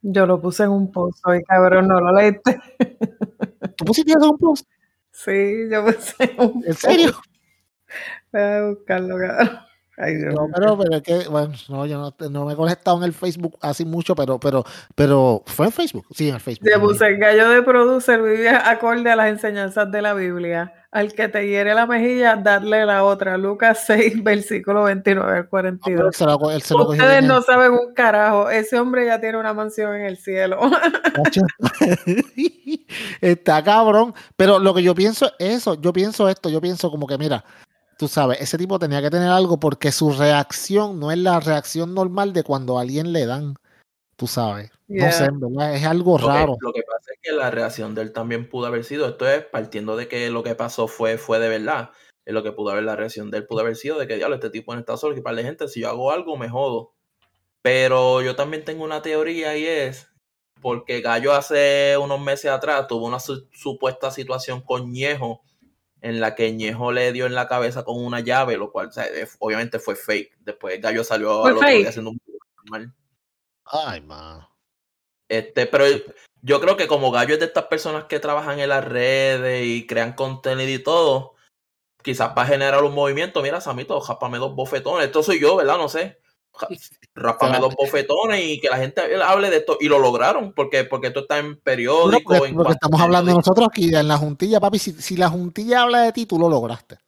Yo 0.02 0.26
lo 0.26 0.40
puse 0.40 0.64
en 0.64 0.71
un 0.71 0.90
post 0.90 1.25
hoy, 1.26 1.45
cabrón, 1.45 1.87
no 1.87 2.00
lo 2.00 2.12
leíste. 2.12 2.61
¿Tú 3.76 3.85
pusiste 3.85 4.12
en 4.12 4.23
un 4.23 4.37
post? 4.37 4.66
Sí, 5.12 5.69
yo 5.71 5.85
puse 5.85 6.14
en 6.19 6.40
un 6.40 6.64
¿En 6.66 6.75
serio? 6.75 7.12
post. 7.12 7.25
Voy 8.33 8.42
a 8.42 8.64
buscarlo, 8.66 9.16
cabrón. 9.16 9.61
Ay, 9.99 10.14
No, 10.14 10.49
pero, 10.54 10.78
pero 10.78 10.96
es 10.96 11.02
que, 11.02 11.28
bueno, 11.28 11.52
no, 11.68 11.84
yo 11.84 11.99
no, 11.99 12.28
no 12.30 12.46
me 12.46 12.54
he 12.54 12.56
conectado 12.56 12.96
en 12.96 13.04
el 13.04 13.12
Facebook 13.12 13.58
así 13.61 13.84
mucho, 13.84 14.14
pero, 14.14 14.40
pero, 14.40 14.64
pero, 14.94 15.42
¿fue 15.46 15.66
en 15.66 15.72
Facebook? 15.72 16.06
Sí, 16.14 16.30
en 16.30 16.37
el 16.37 16.40
Facebook. 16.40 16.68
Yo 16.70 16.78
no, 16.78 16.88
puse 16.88 17.06
el 17.06 17.18
gallo 17.18 17.50
de 17.50 17.62
producer 17.62 18.22
vive 18.22 18.49
acorde 18.49 19.11
a 19.11 19.16
las 19.16 19.28
enseñanzas 19.28 19.90
de 19.90 20.00
la 20.00 20.14
Biblia. 20.14 20.72
Al 20.90 21.14
que 21.14 21.28
te 21.28 21.46
hiere 21.46 21.75
la 21.75 21.87
mejilla, 21.87 22.37
darle 22.37 22.84
la 22.84 23.04
otra. 23.04 23.37
Lucas 23.37 23.82
6, 23.87 24.22
versículo 24.22 24.84
29 24.84 25.30
al 25.30 25.37
no, 25.37 25.46
pero 25.46 25.50
42. 25.50 26.06
él 26.06 26.14
se 26.14 26.25
lo, 26.25 26.50
él 26.50 26.62
se 26.62 26.75
lo 26.75 26.87
cogió 26.87 27.02
Ustedes 27.02 27.20
bien 27.20 27.28
no 27.28 27.42
saben 27.42 27.72
un 27.72 27.94
carajo. 27.94 28.49
Ese 28.50 28.78
hombre 28.78 29.06
ya 29.06 29.20
tiene 29.20 29.38
una 29.38 29.52
mansión 29.52 29.94
en 29.94 30.06
el 30.06 30.16
cielo. 30.16 30.58
Está 33.20 33.62
cabrón. 33.62 34.14
Pero 34.37 34.58
lo 34.58 34.75
que 34.75 34.82
yo 34.82 34.94
pienso 34.94 35.32
es 35.38 35.56
eso. 35.56 35.80
Yo 35.80 35.92
pienso 35.92 36.28
esto. 36.28 36.49
Yo 36.49 36.61
pienso 36.61 36.90
como 36.90 37.06
que, 37.06 37.16
mira, 37.18 37.44
tú 38.02 38.09
sabes, 38.09 38.40
ese 38.40 38.59
tipo 38.59 38.80
tenía 38.80 39.00
que 39.00 39.11
tener 39.11 39.28
algo 39.28 39.61
porque 39.61 39.92
su 39.92 40.11
reacción 40.11 40.99
no 40.99 41.12
es 41.12 41.18
la 41.18 41.38
reacción 41.38 41.94
normal 41.94 42.32
de 42.32 42.42
cuando 42.42 42.76
a 42.76 42.80
alguien 42.82 43.12
le 43.12 43.26
dan. 43.26 43.54
Tú 44.16 44.26
sabes. 44.26 44.73
No 44.88 45.12
sé, 45.12 45.28
verdad. 45.30 45.73
Es 45.76 45.85
algo 45.87 46.18
Lo 46.18 46.25
que, 46.26 46.32
raro. 46.32 46.56
lo 46.59 46.73
que 46.73 46.82
pasa 46.82 47.12
es 47.14 47.21
que 47.23 47.30
la 47.30 47.52
reacción 47.52 47.94
de 47.94 48.02
él 48.02 48.12
también 48.12 48.49
pudo 48.49 48.66
haber 48.66 48.82
sido, 48.82 49.06
esto 49.06 49.28
es 49.28 49.44
partiendo 49.44 49.94
de 49.94 50.09
que 50.09 50.30
lo 50.30 50.42
que 50.42 50.56
pasó 50.56 50.88
fue, 50.88 51.16
fue 51.16 51.38
de 51.38 51.49
verdad, 51.49 51.90
es 52.25 52.35
lo 52.35 52.42
que 52.42 52.50
pudo 52.50 52.71
haber, 52.71 52.82
la 52.82 52.97
reacción 52.97 53.30
de 53.30 53.38
él 53.38 53.47
pudo 53.47 53.61
haber 53.61 53.76
sido 53.76 54.00
de 54.00 54.09
que, 54.09 54.16
diablo, 54.16 54.35
este 54.35 54.50
tipo 54.50 54.73
en 54.73 54.80
estado 54.80 54.99
solo, 54.99 55.14
que 55.14 55.23
para 55.23 55.37
la 55.37 55.42
gente, 55.44 55.68
si 55.68 55.82
yo 55.82 55.88
hago 55.88 56.11
algo, 56.11 56.37
me 56.37 56.49
jodo. 56.49 56.94
Pero 57.62 58.21
yo 58.21 58.35
también 58.35 58.64
tengo 58.64 58.82
una 58.82 59.00
teoría 59.00 59.56
y 59.56 59.64
es, 59.64 60.09
porque 60.61 61.02
Gallo 61.02 61.35
hace 61.35 61.97
unos 61.99 62.21
meses 62.21 62.50
atrás 62.50 62.88
tuvo 62.88 63.06
una 63.06 63.21
su- 63.21 63.47
supuesta 63.52 64.11
situación 64.11 64.61
con 64.61 64.90
Ñejo, 64.90 65.42
en 66.02 66.21
la 66.21 66.35
que 66.35 66.52
Ñejo 66.52 66.92
le 66.92 67.12
dio 67.12 67.26
en 67.26 67.35
la 67.35 67.49
cabeza 67.49 67.85
con 67.85 68.04
una 68.04 68.21
llave, 68.21 68.56
lo 68.56 68.73
cual 68.73 68.88
o 68.88 68.92
sea, 68.92 69.06
obviamente 69.38 69.78
fue 69.78 69.94
fake. 69.97 70.37
Después 70.40 70.80
Gallo 70.80 71.04
salió 71.04 71.42
¿Fue 71.42 71.50
al 71.50 71.56
otro 71.56 71.68
día 71.68 71.88
haciendo 71.88 72.11
un 72.11 72.21
normal. 72.56 72.92
Ay, 73.64 74.00
man. 74.00 74.47
Este, 75.28 75.66
pero 75.66 75.85
yo 76.42 76.61
creo 76.61 76.76
que 76.76 76.88
como 76.88 77.11
Gallo 77.12 77.35
es 77.35 77.40
de 77.40 77.47
estas 77.47 77.66
personas 77.66 78.04
que 78.04 78.21
trabajan 78.21 78.59
en 78.59 78.68
las 78.68 78.85
redes 78.85 79.64
y 79.64 79.87
crean 79.87 80.14
contenido 80.14 80.71
y 80.71 80.82
todo, 80.82 81.35
quizás 82.02 82.32
va 82.37 82.42
a 82.42 82.47
generar 82.47 82.82
un 82.82 82.94
movimiento. 82.94 83.40
Mira, 83.40 83.61
Samito, 83.61 84.00
rápame 84.00 84.38
dos 84.38 84.54
bofetones. 84.54 85.06
Esto 85.06 85.23
soy 85.23 85.40
yo, 85.40 85.56
¿verdad? 85.56 85.78
No 85.78 85.88
sé. 85.88 86.21
Rápame 87.14 87.59
dos 87.59 87.75
bofetones 87.75 88.40
y 88.44 88.61
que 88.61 88.68
la 88.68 88.76
gente 88.78 89.02
hable 89.23 89.50
de 89.50 89.59
esto. 89.59 89.76
Y 89.80 89.88
lo 89.88 89.99
lograron, 89.99 90.52
porque, 90.52 90.85
porque 90.85 91.09
esto 91.09 91.21
está 91.21 91.38
en 91.38 91.56
periódico. 91.61 92.23
porque, 92.35 92.49
en 92.49 92.54
porque 92.54 92.54
cuanto- 92.54 92.73
estamos 92.73 93.00
hablando 93.00 93.32
nosotros 93.35 93.68
aquí 93.71 93.94
en 93.94 94.09
la 94.09 94.16
juntilla, 94.18 94.61
papi. 94.61 94.78
Si, 94.78 94.92
si 94.92 95.16
la 95.16 95.28
juntilla 95.28 95.82
habla 95.82 96.02
de 96.02 96.12
ti, 96.12 96.26
tú 96.26 96.38
lo 96.38 96.49
lograste. 96.49 96.99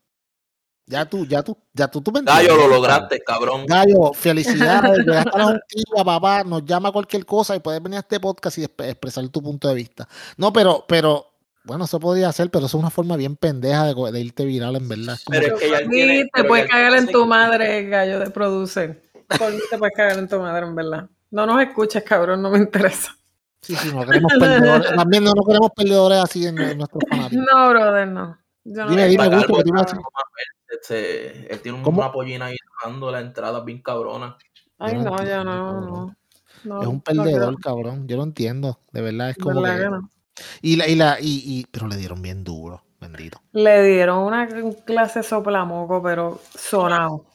Ya 0.87 1.07
tú, 1.07 1.25
ya 1.25 1.43
tú, 1.43 1.57
ya 1.73 1.89
tú, 1.89 2.03
tú 2.03 2.13
me 2.13 2.21
Gallo, 2.21 2.57
lo 2.59 2.69
lograste, 2.69 3.19
cabrón. 3.21 3.65
Gallo, 3.67 4.13
felicidades, 4.13 4.99
a 5.09 5.39
la 5.39 5.45
juntilla, 5.45 6.05
papá, 6.05 6.45
nos 6.45 6.63
llama 6.67 6.93
cualquier 6.93 7.25
cosa 7.25 7.57
y 7.57 7.61
puedes 7.61 7.83
venir 7.83 7.97
a 7.97 8.01
este 8.01 8.21
podcast 8.21 8.59
y 8.59 8.65
exp- 8.65 8.85
expresar 8.91 9.27
tu 9.31 9.43
punto 9.43 9.67
de 9.69 9.75
vista. 9.75 10.07
No, 10.37 10.53
pero, 10.53 10.85
pero, 10.87 11.27
bueno, 11.65 11.87
eso 11.87 11.99
podría 11.99 12.31
ser, 12.33 12.51
pero 12.51 12.67
eso 12.67 12.77
es 12.77 12.83
una 12.83 12.91
forma 12.91 13.17
bien 13.17 13.37
pendeja 13.37 13.87
de, 13.87 14.13
de 14.13 14.21
irte 14.21 14.45
viral, 14.45 14.77
en 14.77 14.87
verdad. 14.87 15.17
Pero 15.31 15.57
es 15.57 15.63
que 15.63 15.71
ya 15.71 15.89
tiene- 15.89 16.29
te 16.31 16.45
puedes 16.45 16.69
cagar 16.69 16.95
en 16.99 17.07
tu 17.07 17.25
madre, 17.25 17.89
gallo 17.89 18.19
de 18.21 18.29
producer. 18.29 19.04
Por 19.27 19.53
mí 19.53 19.59
te 19.71 19.79
puedes 19.79 19.95
cagar 19.95 20.19
en 20.19 20.29
tu 20.29 20.39
madre, 20.39 20.67
en 20.67 20.75
verdad. 20.75 21.09
No 21.31 21.47
nos 21.47 21.61
escuches, 21.63 22.03
cabrón, 22.05 22.43
no 22.43 22.51
me 22.51 22.59
interesa. 22.59 23.17
sí, 23.61 23.75
sí, 23.75 23.93
no 23.93 24.07
queremos 24.07 24.33
perdedores, 24.39 24.95
también 24.95 25.25
no, 25.25 25.33
no 25.33 25.43
queremos 25.45 25.71
perdedores 25.75 26.19
así 26.19 26.47
en, 26.47 26.59
en 26.59 26.79
nuestros 26.79 27.03
fanáticos. 27.11 27.47
No, 27.53 27.71
brother, 27.71 28.09
no. 28.09 28.39
Yo 28.65 28.85
no 28.85 28.91
Dime, 28.91 29.09
dime, 29.09 29.29
Gusto, 29.29 29.55
que. 29.55 30.75
Este, 30.75 31.53
él 31.53 31.61
tiene 31.61 31.83
¿Cómo? 31.83 32.01
una 32.01 32.11
pollina 32.11 32.47
ahí 32.47 32.57
dando 32.85 33.11
la 33.11 33.21
entrada 33.21 33.63
bien 33.63 33.83
cabrona. 33.83 34.37
Ay, 34.79 34.97
no 34.97 35.05
no, 35.05 35.25
yo 35.25 35.45
no, 35.45 35.81
no. 35.81 36.17
No, 36.65 36.81
Es 36.81 36.89
un 36.89 37.01
perdedor, 37.01 37.61
cabrón. 37.61 38.09
Yo 38.09 38.17
lo 38.17 38.23
entiendo, 38.23 38.81
de 38.91 39.03
verdad, 39.03 39.31
es 39.31 39.37
como 39.37 39.61
¿Verdad 39.61 40.01
que... 40.35 40.45
Y 40.63 40.77
la, 40.77 40.89
y 40.89 40.95
la, 40.97 41.19
y, 41.21 41.43
y, 41.45 41.67
pero 41.71 41.87
le 41.87 41.97
dieron 41.97 42.23
bien 42.23 42.43
duro, 42.43 42.83
bendito. 43.01 43.41
Le 43.53 43.85
dieron 43.85 44.19
una 44.19 44.49
clase 44.85 45.23
soplamoco, 45.23 46.03
pero 46.03 46.41
sonado. 46.57 47.27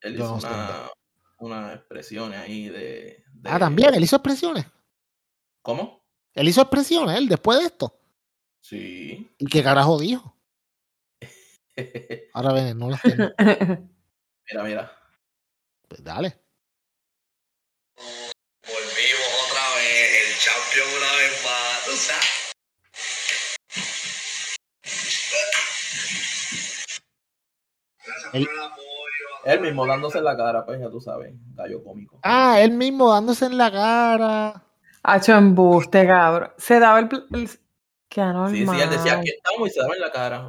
Él 0.00 0.16
hizo 0.16 0.34
una, 0.34 0.90
unas 1.42 1.74
expresiones 1.76 2.38
ahí 2.40 2.68
de, 2.68 3.24
de- 3.32 3.50
Ah, 3.50 3.58
también, 3.58 3.92
él 3.94 4.02
hizo 4.04 4.16
expresiones. 4.16 4.64
¿Cómo? 5.62 6.02
Él 6.34 6.48
hizo 6.48 6.60
expresiones, 6.62 7.18
él, 7.18 7.28
después 7.28 7.58
de 7.58 7.64
esto. 7.66 7.98
Sí. 8.60 9.28
¿Y 9.38 9.46
qué 9.46 9.62
carajo 9.62 9.98
dijo? 9.98 10.36
Ahora 12.34 12.52
ven, 12.52 12.78
no 12.78 12.88
las 12.90 13.02
tengo. 13.02 13.30
mira, 13.38 14.62
mira. 14.64 14.98
Pues 15.88 16.02
dale. 16.04 16.38
Volvimos 17.96 19.28
otra 19.50 19.74
vez, 19.76 20.10
el 20.22 20.38
champion 20.38 20.88
una 20.96 21.12
vez 21.16 21.44
más, 21.44 21.84
tú 21.84 21.90
sabes. 21.96 22.32
Gracias 28.04 28.34
El-. 28.34 28.48
Él 29.44 29.60
mismo 29.60 29.86
dándose 29.86 30.18
en 30.18 30.24
la 30.24 30.36
cara, 30.36 30.64
pues 30.64 30.80
ya 30.80 30.88
tú 30.90 31.00
sabes, 31.00 31.34
gallo 31.54 31.82
cómico. 31.82 32.18
Ah, 32.22 32.60
él 32.60 32.72
mismo 32.72 33.10
dándose 33.12 33.46
en 33.46 33.58
la 33.58 33.70
cara. 33.70 34.64
Hacho 35.02 35.32
embuste, 35.34 36.06
cabrón. 36.06 36.50
Se 36.58 36.78
daba 36.78 37.00
el... 37.00 37.08
el- 37.32 37.50
Qué 38.08 38.20
anormal. 38.20 38.50
Sí, 38.50 38.66
sí, 38.66 38.80
él 38.80 38.90
decía 38.90 39.14
aquí 39.14 39.30
estamos 39.30 39.68
y 39.68 39.72
se 39.72 39.80
daba 39.80 39.94
en 39.94 40.00
la 40.00 40.12
cara. 40.12 40.46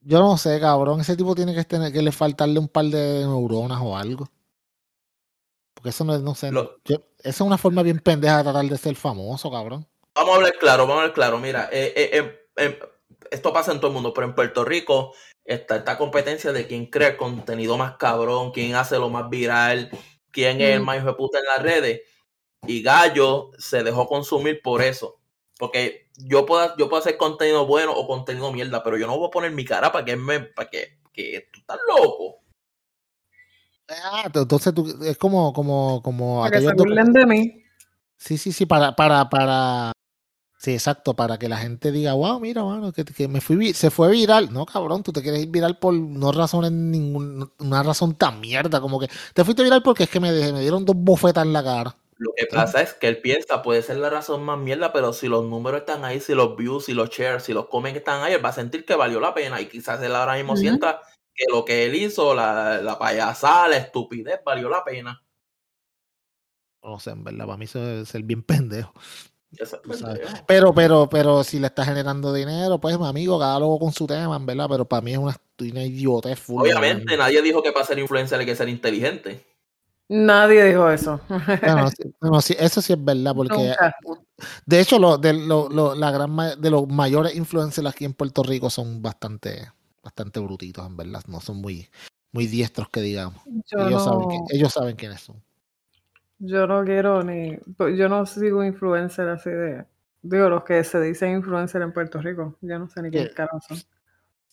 Yo 0.00 0.18
no 0.18 0.36
sé, 0.36 0.58
cabrón. 0.60 1.00
Ese 1.00 1.16
tipo 1.16 1.34
tiene 1.36 1.54
que 1.54 1.62
tener 1.64 1.92
que 1.92 2.02
le 2.02 2.10
faltarle 2.10 2.58
un 2.58 2.66
par 2.68 2.84
de 2.86 3.20
neuronas 3.20 3.78
o 3.80 3.96
algo. 3.96 4.28
Porque 5.74 5.90
eso 5.90 6.04
no 6.04 6.14
es, 6.14 6.20
no 6.20 6.34
sé. 6.34 6.50
Lo- 6.50 6.78
yo- 6.84 6.96
esa 7.18 7.28
es 7.28 7.40
una 7.40 7.58
forma 7.58 7.82
bien 7.82 8.00
pendeja 8.00 8.38
de 8.38 8.42
tratar 8.44 8.64
de 8.64 8.76
ser 8.76 8.96
famoso, 8.96 9.50
cabrón. 9.50 9.86
Vamos 10.14 10.32
a 10.32 10.36
hablar 10.36 10.52
claro, 10.58 10.82
vamos 10.82 10.96
a 10.96 11.00
hablar 11.02 11.14
claro. 11.14 11.38
Mira, 11.38 11.68
eh, 11.72 11.92
eh, 11.96 12.10
eh, 12.12 12.48
eh, 12.56 12.78
esto 13.30 13.52
pasa 13.52 13.70
en 13.72 13.78
todo 13.78 13.86
el 13.88 13.94
mundo, 13.94 14.12
pero 14.12 14.26
en 14.26 14.34
Puerto 14.34 14.64
Rico 14.64 15.14
está 15.44 15.76
esta 15.76 15.98
competencia 15.98 16.52
de 16.52 16.66
quién 16.66 16.86
crea 16.86 17.08
el 17.08 17.16
contenido 17.16 17.76
más 17.76 17.96
cabrón, 17.96 18.52
quién 18.52 18.74
hace 18.74 18.98
lo 18.98 19.08
más 19.08 19.28
viral, 19.28 19.90
quién 20.30 20.60
es 20.60 20.76
el 20.76 20.82
más 20.82 20.98
hijo 20.98 21.06
de 21.06 21.14
puta 21.14 21.38
en 21.38 21.44
las 21.44 21.62
redes. 21.62 22.02
Y 22.66 22.82
Gallo 22.82 23.50
se 23.58 23.82
dejó 23.82 24.06
consumir 24.06 24.62
por 24.62 24.82
eso. 24.82 25.18
Porque 25.58 26.08
yo 26.16 26.46
puedo, 26.46 26.76
yo 26.76 26.88
puedo 26.88 27.00
hacer 27.02 27.16
contenido 27.16 27.66
bueno 27.66 27.92
o 27.92 28.06
contenido 28.06 28.52
mierda, 28.52 28.82
pero 28.82 28.96
yo 28.96 29.06
no 29.06 29.16
voy 29.18 29.28
a 29.28 29.30
poner 29.30 29.52
mi 29.52 29.64
cara 29.64 29.92
para 29.92 30.04
que 30.04 30.16
me, 30.16 30.40
para 30.40 30.70
que, 30.70 30.98
que 31.12 31.48
tú 31.52 31.60
estás 31.60 31.78
loco. 31.88 32.42
Ah, 33.88 34.30
entonces 34.32 34.72
tú, 34.74 34.86
es 35.04 35.18
como, 35.18 35.52
como, 35.52 36.02
como 36.02 36.42
Para 36.42 36.58
que 36.58 36.66
se 36.66 36.74
burlen 36.74 37.12
de 37.12 37.26
mí. 37.26 37.64
Sí, 38.16 38.38
sí, 38.38 38.52
sí, 38.52 38.66
para, 38.66 38.94
para, 38.94 39.28
para. 39.28 39.92
Sí, 40.62 40.74
exacto, 40.74 41.14
para 41.14 41.38
que 41.40 41.48
la 41.48 41.56
gente 41.56 41.90
diga, 41.90 42.12
wow, 42.12 42.38
mira, 42.38 42.62
mano, 42.62 42.92
que, 42.92 43.04
que 43.04 43.26
me 43.26 43.40
fui, 43.40 43.74
se 43.74 43.90
fue 43.90 44.12
viral. 44.12 44.52
No, 44.52 44.64
cabrón, 44.64 45.02
tú 45.02 45.12
te 45.12 45.20
quieres 45.20 45.42
ir 45.42 45.48
viral 45.48 45.76
por 45.76 45.92
no 45.92 46.30
razones 46.30 46.70
ningún, 46.70 47.50
una 47.58 47.82
razón 47.82 48.14
tan 48.14 48.38
mierda, 48.38 48.80
como 48.80 49.00
que 49.00 49.08
te 49.34 49.44
fuiste 49.44 49.64
viral 49.64 49.82
porque 49.82 50.04
es 50.04 50.08
que 50.08 50.20
me, 50.20 50.30
me 50.30 50.60
dieron 50.60 50.84
dos 50.84 50.94
bofetas 50.96 51.44
en 51.44 51.52
la 51.52 51.64
cara. 51.64 51.96
Lo 52.16 52.30
que 52.36 52.46
pasa 52.46 52.80
es 52.80 52.94
que 52.94 53.08
él 53.08 53.20
piensa, 53.20 53.60
puede 53.60 53.82
ser 53.82 53.96
la 53.96 54.08
razón 54.08 54.44
más 54.44 54.56
mierda, 54.56 54.92
pero 54.92 55.12
si 55.12 55.26
los 55.26 55.44
números 55.44 55.80
están 55.80 56.04
ahí, 56.04 56.20
si 56.20 56.32
los 56.32 56.56
views, 56.56 56.84
si 56.84 56.94
los 56.94 57.10
shares, 57.10 57.42
si 57.42 57.52
los 57.52 57.66
comen 57.66 57.96
están 57.96 58.22
ahí, 58.22 58.34
él 58.34 58.44
va 58.44 58.50
a 58.50 58.52
sentir 58.52 58.84
que 58.84 58.94
valió 58.94 59.18
la 59.18 59.34
pena. 59.34 59.60
Y 59.60 59.66
quizás 59.66 60.00
él 60.00 60.14
ahora 60.14 60.36
mismo 60.36 60.56
sienta 60.56 61.00
que 61.34 61.46
lo 61.50 61.64
que 61.64 61.86
él 61.86 61.96
hizo, 61.96 62.36
la, 62.36 62.80
la 62.80 63.00
payasada, 63.00 63.66
la 63.66 63.78
estupidez, 63.78 64.40
valió 64.44 64.68
la 64.68 64.84
pena. 64.84 65.24
No 66.84 67.00
sé, 67.00 67.10
en 67.10 67.24
verdad, 67.24 67.46
para 67.46 67.56
mí 67.56 67.64
eso 67.64 67.80
debe 67.80 68.06
ser 68.06 68.22
bien 68.22 68.42
pendejo. 68.44 68.94
Eso 69.58 69.76
es 69.76 69.82
Tú 69.82 69.92
sabes. 69.94 70.18
pendejo. 70.20 70.44
Pero, 70.46 70.74
pero, 70.74 71.08
pero 71.08 71.44
si 71.44 71.58
le 71.58 71.66
está 71.66 71.84
generando 71.84 72.32
dinero, 72.32 72.80
pues 72.80 72.98
mi 72.98 73.06
amigo, 73.06 73.38
cada 73.38 73.58
loco 73.58 73.78
con 73.78 73.92
su 73.92 74.06
tema, 74.06 74.36
en 74.36 74.46
verdad. 74.46 74.66
Pero 74.70 74.84
para 74.86 75.02
mí 75.02 75.12
es 75.12 75.18
una, 75.18 75.36
una 75.60 75.84
idiotez 75.84 76.38
full. 76.38 76.62
Obviamente, 76.62 77.04
verdad. 77.04 77.24
nadie 77.26 77.42
dijo 77.42 77.62
que 77.62 77.72
para 77.72 77.84
ser 77.84 77.98
influencer 77.98 78.40
hay 78.40 78.46
que 78.46 78.56
ser 78.56 78.68
inteligente. 78.68 79.46
Nadie 80.08 80.64
dijo 80.64 80.90
eso. 80.90 81.20
Bueno, 81.28 81.90
bueno, 82.20 82.40
sí, 82.42 82.54
eso 82.58 82.82
sí 82.82 82.92
es 82.92 83.02
verdad, 83.02 83.34
porque 83.34 83.56
Nunca. 83.68 83.94
de 84.66 84.80
hecho, 84.80 84.98
lo, 84.98 85.16
de, 85.16 85.32
lo- 85.32 85.68
lo- 85.70 85.94
la 85.94 86.10
gran 86.10 86.36
de 86.60 86.70
los 86.70 86.86
mayores 86.88 87.34
influencers 87.34 87.86
aquí 87.86 88.04
en 88.04 88.12
Puerto 88.12 88.42
Rico 88.42 88.68
son 88.68 89.00
bastante, 89.00 89.70
bastante 90.02 90.40
brutitos, 90.40 90.86
en 90.86 90.96
verdad. 90.96 91.22
No 91.28 91.40
son 91.40 91.58
muy, 91.62 91.88
muy 92.32 92.46
diestros 92.46 92.88
que 92.90 93.00
digamos. 93.00 93.40
Yo 93.46 93.86
ellos, 93.88 94.04
saben 94.04 94.20
no, 94.20 94.28
que- 94.28 94.56
ellos 94.56 94.72
saben 94.72 94.96
quiénes 94.96 95.20
son. 95.22 95.42
Yo 96.42 96.66
no 96.66 96.84
quiero 96.84 97.22
ni, 97.22 97.56
pues, 97.76 97.96
yo 97.98 98.08
no 98.08 98.26
sigo 98.26 98.64
influencer 98.64 99.28
así 99.28 99.50
de, 99.50 99.86
digo, 100.22 100.48
los 100.48 100.64
que 100.64 100.82
se 100.84 101.00
dicen 101.00 101.32
influencer 101.36 101.82
en 101.82 101.92
Puerto 101.92 102.20
Rico, 102.20 102.56
yo 102.60 102.78
no 102.78 102.88
sé 102.88 103.02
ni 103.02 103.10
qué 103.10 103.30
carajo 103.32 103.60
son. 103.60 103.78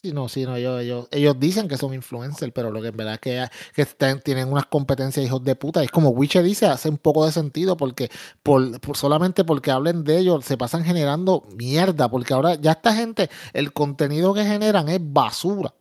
Sí, 0.01 0.13
no, 0.13 0.29
sí, 0.29 0.45
no, 0.45 0.55
ellos, 0.55 0.81
ellos, 0.81 1.09
ellos 1.11 1.37
dicen 1.39 1.67
que 1.67 1.75
son 1.77 1.93
influencers, 1.93 2.53
pero 2.53 2.71
lo 2.71 2.81
que 2.81 2.87
en 2.87 2.95
verdad 2.97 3.15
es 3.15 3.19
que, 3.19 3.45
que 3.75 3.81
están- 3.81 4.21
tienen 4.21 4.49
unas 4.49 4.65
competencias 4.67 5.25
hijos 5.25 5.43
de 5.43 5.55
puta. 5.57 5.83
Es 5.83 5.91
como 5.91 6.09
Wiche 6.11 6.41
dice, 6.41 6.67
hace 6.67 6.87
un 6.89 6.97
poco 6.97 7.25
de 7.25 7.33
sentido 7.33 7.75
porque 7.75 8.09
por, 8.41 8.79
por- 8.79 8.95
solamente 8.95 9.43
porque 9.43 9.71
hablen 9.71 10.05
de 10.05 10.17
ellos 10.19 10.45
se 10.45 10.57
pasan 10.57 10.85
generando 10.85 11.45
mierda, 11.57 12.09
porque 12.09 12.33
ahora 12.33 12.55
ya 12.55 12.71
esta 12.73 12.93
gente, 12.95 13.29
el 13.53 13.73
contenido 13.73 14.33
que 14.33 14.45
generan 14.45 14.87
es 14.87 14.99
basura. 15.03 15.73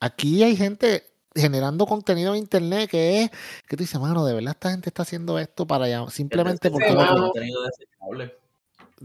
Aquí 0.00 0.42
hay 0.42 0.56
gente 0.56 1.04
generando 1.34 1.86
contenido 1.86 2.34
en 2.34 2.40
internet 2.40 2.90
que 2.90 3.22
es, 3.22 3.30
que 3.68 3.76
tú 3.76 3.82
dices, 3.82 4.00
mano, 4.00 4.24
de 4.24 4.34
verdad 4.34 4.52
esta 4.52 4.70
gente 4.70 4.88
está 4.88 5.02
haciendo 5.02 5.38
esto 5.38 5.66
para 5.66 5.88
ya, 5.88 6.04
simplemente 6.10 6.70
porque... 6.70 6.88
Sí, 6.88 6.92
lo 6.94 6.98
que- 7.00 7.04
mano. 7.06 7.22
contenido 7.26 7.62
desechable. 7.62 8.36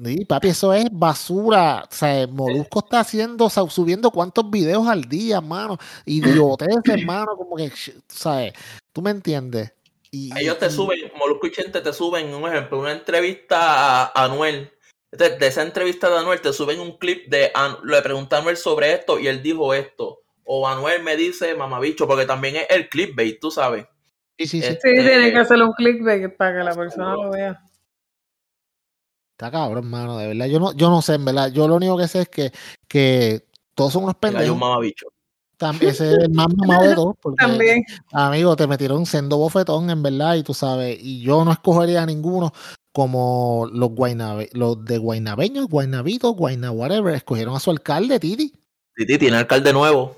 Sí, 0.04 0.26
papi, 0.26 0.50
eso 0.50 0.74
es 0.74 0.88
basura. 0.92 1.86
O 1.90 1.94
sea, 1.96 2.28
Molusco 2.28 2.80
está 2.80 3.00
haciendo, 3.00 3.46
o 3.46 3.50
sea, 3.50 3.66
subiendo 3.70 4.12
cuántos 4.12 4.50
videos 4.52 4.86
al 4.90 5.04
día, 5.06 5.38
hermano. 5.38 5.78
Idioteces, 6.06 6.82
hermano, 6.86 7.38
como 7.38 7.56
que, 7.56 7.72
¿sabes? 8.10 8.52
¿Tú 8.92 9.02
me 9.02 9.12
entiendes? 9.12 9.72
Y, 10.12 10.38
Ellos 10.38 10.60
te 10.60 10.66
y- 10.68 10.72
suben, 10.72 11.00
Molusco 11.18 11.48
y 11.48 11.52
Chente 11.54 11.80
te 11.80 11.94
suben, 11.94 12.34
un 12.34 12.46
ejemplo, 12.50 12.80
una 12.80 12.92
entrevista 12.92 14.08
a 14.08 14.26
Anuel. 14.26 14.70
Entonces, 15.14 15.40
de 15.40 15.48
esa 15.48 15.62
entrevista 15.62 16.10
de 16.10 16.18
Anuel 16.18 16.42
te 16.42 16.52
suben 16.52 16.82
un 16.82 16.98
clip 16.98 17.30
de 17.30 17.52
An- 17.54 17.78
le 17.86 18.02
pregunté 18.02 18.36
a 18.36 18.40
Anuel 18.40 18.58
sobre 18.58 18.94
esto 18.94 19.18
y 19.18 19.28
él 19.28 19.42
dijo 19.42 19.74
esto. 19.74 20.24
O 20.46 20.68
Anuel 20.68 21.04
me 21.04 21.18
dice 21.18 21.54
mamabicho, 21.56 22.08
porque 22.08 22.26
también 22.26 22.56
es 22.56 22.68
el 22.70 22.88
clipbait, 22.88 23.40
tú 23.40 23.50
sabes. 23.52 23.86
Sí, 24.38 24.48
sí, 24.48 24.62
sí. 24.62 24.68
Este, 24.68 24.96
Sí, 24.96 25.04
tienen 25.04 25.32
que 25.32 25.40
hacerle 25.40 25.66
un 25.66 25.74
clickbait 25.74 26.36
para 26.38 26.58
que 26.60 26.64
la 26.64 26.76
persona 26.76 27.14
lo 27.14 27.32
vea. 27.32 27.62
Está 29.32 29.52
cabrón, 29.52 29.84
hermano, 29.86 30.18
de 30.18 30.28
verdad. 30.28 30.46
Yo 30.46 30.60
no, 30.60 30.72
yo 30.74 30.90
no 30.90 31.02
sé, 31.02 31.16
en 31.16 31.26
verdad. 31.26 31.52
Yo 31.52 31.68
lo 31.68 31.76
único 31.76 31.98
que 31.98 32.08
sé 32.08 32.22
es 32.22 32.30
que, 32.30 32.52
que 32.88 33.44
todos 33.74 33.92
son 33.94 34.04
unos 34.04 34.16
gallo 34.22 34.38
es 34.38 34.42
un 34.44 34.48
pendejos. 34.48 34.60
mamabicho. 34.60 35.08
Tam- 35.58 35.82
Ese 35.82 36.12
es 36.12 36.18
el 36.20 36.30
más 36.32 36.48
mamado 36.56 36.88
de 36.88 36.96
todos. 36.96 37.16
Porque, 37.22 37.44
También. 37.46 37.84
amigo, 38.14 38.56
te 38.56 38.68
metieron 38.68 39.00
un 39.00 39.06
sendo 39.06 39.38
bofetón, 39.38 39.90
en 39.90 40.04
verdad, 40.04 40.36
y 40.36 40.44
tú 40.44 40.54
sabes. 40.54 40.98
Y 41.02 41.22
yo 41.22 41.44
no 41.44 41.52
escogería 41.52 42.04
a 42.04 42.06
ninguno 42.06 42.54
como 42.94 43.68
los 43.74 43.90
guaynabe, 43.90 44.50
los 44.54 44.84
de 44.86 44.98
guaynabeños, 45.00 45.68
guaynabitos, 45.68 46.34
guayna 46.36 46.72
whatever. 46.72 47.14
Escogieron 47.16 47.56
a 47.56 47.60
su 47.60 47.72
alcalde, 47.72 48.20
Titi. 48.20 48.54
Titi 48.96 49.18
tiene 49.18 49.38
alcalde 49.38 49.74
nuevo. 49.74 50.16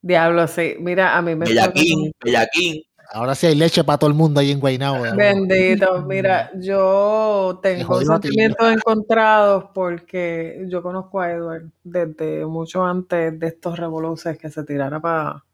Diablo, 0.00 0.46
sí. 0.46 0.76
Mira, 0.78 1.16
a 1.16 1.22
mí 1.22 1.34
me 1.34 1.46
Bellaquín, 1.46 2.12
Bellaquín. 2.22 2.82
Ahora 3.10 3.34
sí 3.34 3.46
hay 3.46 3.54
leche 3.54 3.82
para 3.84 3.98
todo 3.98 4.10
el 4.10 4.16
mundo 4.16 4.40
ahí 4.40 4.50
en 4.50 4.60
Guaynabo. 4.60 5.00
¿verdad? 5.00 5.16
Bendito, 5.16 6.02
mira, 6.02 6.50
yo 6.60 7.58
tengo 7.62 8.02
sentimientos 8.02 8.70
encontrados 8.70 9.64
porque 9.72 10.66
yo 10.68 10.82
conozco 10.82 11.20
a 11.20 11.32
Edward 11.32 11.70
desde 11.82 12.44
mucho 12.44 12.84
antes 12.84 13.38
de 13.40 13.46
estos 13.46 13.78
revoluciones 13.78 14.38
que 14.38 14.50
se 14.50 14.62
tirara 14.64 15.00
para 15.00 15.44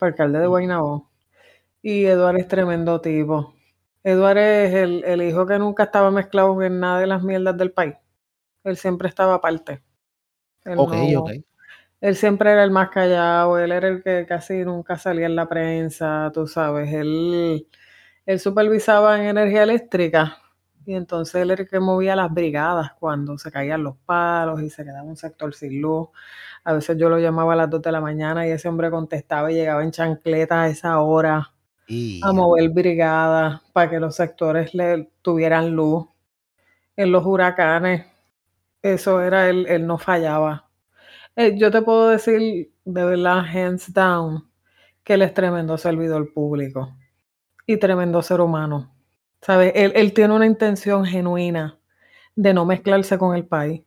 alcalde 0.00 0.38
de 0.38 0.46
Guaynabo. 0.46 1.10
Y 1.82 2.04
Edward 2.06 2.38
es 2.38 2.48
tremendo 2.48 3.00
tipo. 3.00 3.54
Edward 4.02 4.38
es 4.38 4.74
el, 4.74 5.04
el 5.04 5.22
hijo 5.22 5.46
que 5.46 5.58
nunca 5.58 5.84
estaba 5.84 6.10
mezclado 6.10 6.62
en 6.62 6.80
nada 6.80 7.00
de 7.00 7.06
las 7.06 7.22
mierdas 7.22 7.56
del 7.58 7.72
país. 7.72 7.94
Él 8.64 8.76
siempre 8.78 9.08
estaba 9.08 9.34
aparte. 9.34 9.82
Él 10.64 10.78
Ok, 10.78 10.92
no- 10.94 11.20
ok. 11.20 11.30
Él 12.00 12.16
siempre 12.16 12.52
era 12.52 12.64
el 12.64 12.70
más 12.70 12.90
callado, 12.90 13.58
él 13.58 13.72
era 13.72 13.88
el 13.88 14.02
que 14.02 14.26
casi 14.26 14.64
nunca 14.64 14.96
salía 14.98 15.26
en 15.26 15.36
la 15.36 15.48
prensa, 15.48 16.30
tú 16.32 16.46
sabes, 16.46 16.92
él, 16.92 17.66
él 18.26 18.40
supervisaba 18.40 19.18
en 19.20 19.26
energía 19.28 19.64
eléctrica 19.64 20.38
y 20.86 20.94
entonces 20.94 21.36
él 21.36 21.50
era 21.50 21.62
el 21.62 21.68
que 21.68 21.78
movía 21.80 22.16
las 22.16 22.32
brigadas 22.32 22.92
cuando 22.98 23.36
se 23.38 23.52
caían 23.52 23.84
los 23.84 23.96
palos 23.98 24.62
y 24.62 24.70
se 24.70 24.84
quedaba 24.84 25.02
un 25.02 25.16
sector 25.16 25.54
sin 25.54 25.80
luz. 25.80 26.08
A 26.64 26.72
veces 26.72 26.96
yo 26.98 27.08
lo 27.08 27.18
llamaba 27.18 27.52
a 27.52 27.56
las 27.56 27.70
2 27.70 27.82
de 27.82 27.92
la 27.92 28.00
mañana 28.00 28.46
y 28.46 28.50
ese 28.50 28.68
hombre 28.68 28.90
contestaba 28.90 29.52
y 29.52 29.54
llegaba 29.56 29.82
en 29.82 29.90
chancleta 29.92 30.62
a 30.62 30.68
esa 30.68 31.00
hora 31.00 31.54
Y, 31.86 32.20
a 32.24 32.32
mover 32.32 32.70
brigadas 32.70 33.60
para 33.72 33.90
que 33.90 34.00
los 34.00 34.16
sectores 34.16 34.74
le 34.74 35.10
tuvieran 35.22 35.70
luz. 35.76 36.06
En 36.96 37.12
los 37.12 37.24
huracanes, 37.26 38.06
eso 38.82 39.22
era, 39.22 39.48
él, 39.48 39.66
él 39.68 39.86
no 39.86 39.98
fallaba. 39.98 40.69
Eh, 41.40 41.56
yo 41.56 41.70
te 41.70 41.80
puedo 41.80 42.10
decir 42.10 42.70
de 42.84 43.04
verdad, 43.04 43.38
hands 43.38 43.94
down, 43.94 44.46
que 45.02 45.14
él 45.14 45.22
es 45.22 45.32
tremendo 45.32 45.78
servidor 45.78 46.34
público 46.34 46.94
y 47.66 47.78
tremendo 47.78 48.20
ser 48.20 48.42
humano. 48.42 48.94
¿Sabes? 49.40 49.72
Él, 49.74 49.92
él 49.94 50.12
tiene 50.12 50.34
una 50.34 50.44
intención 50.44 51.06
genuina 51.06 51.78
de 52.36 52.52
no 52.52 52.66
mezclarse 52.66 53.16
con 53.16 53.34
el 53.34 53.46
país. 53.46 53.82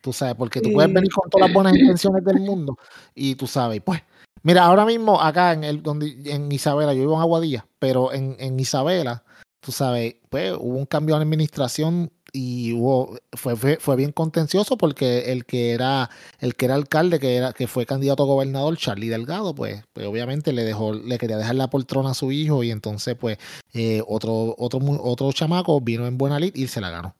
tú 0.00 0.14
sabes, 0.14 0.34
porque 0.34 0.62
tú 0.62 0.70
Y- 0.70 0.72
puedes 0.72 0.90
venir 0.94 1.12
con 1.12 1.28
todas 1.28 1.46
las 1.46 1.54
buenas 1.54 1.74
intenciones 1.78 2.24
del 2.24 2.40
mundo 2.40 2.78
y 3.14 3.34
tú 3.34 3.46
sabes, 3.46 3.82
pues, 3.84 4.00
mira, 4.42 4.64
ahora 4.64 4.86
mismo 4.86 5.20
acá 5.20 5.52
en 5.52 5.62
el 5.62 5.82
donde 5.82 6.16
en 6.24 6.50
Isabela, 6.50 6.94
yo 6.94 7.00
vivo 7.00 7.16
en 7.16 7.20
Aguadilla, 7.20 7.66
pero 7.78 8.14
en, 8.14 8.34
en 8.38 8.58
Isabela, 8.58 9.24
tú 9.60 9.72
sabes, 9.72 10.16
pues 10.30 10.54
hubo 10.58 10.78
un 10.78 10.86
cambio 10.86 11.16
de 11.16 11.22
administración 11.22 12.10
y 12.32 12.72
hubo 12.72 13.18
fue, 13.32 13.56
fue, 13.56 13.76
fue 13.76 13.96
bien 13.96 14.12
contencioso 14.12 14.76
porque 14.76 15.32
el 15.32 15.44
que 15.44 15.72
era 15.72 16.10
el 16.38 16.54
que 16.54 16.66
era 16.66 16.74
alcalde 16.74 17.18
que 17.18 17.36
era 17.36 17.52
que 17.52 17.66
fue 17.66 17.86
candidato 17.86 18.22
a 18.22 18.26
gobernador 18.26 18.76
Charlie 18.76 19.08
Delgado 19.08 19.54
pues, 19.54 19.84
pues 19.92 20.06
obviamente 20.06 20.52
le 20.52 20.64
dejó 20.64 20.92
le 20.92 21.18
quería 21.18 21.36
dejar 21.38 21.56
la 21.56 21.70
poltrona 21.70 22.10
a 22.10 22.14
su 22.14 22.32
hijo 22.32 22.62
y 22.62 22.70
entonces 22.70 23.16
pues 23.18 23.38
eh, 23.72 24.02
otro 24.06 24.54
otro 24.58 24.80
otro 25.02 25.32
chamaco 25.32 25.80
vino 25.80 26.06
en 26.06 26.18
buena 26.18 26.38
lid 26.38 26.54
y 26.54 26.68
se 26.68 26.80
la 26.80 26.90
ganó 26.90 27.14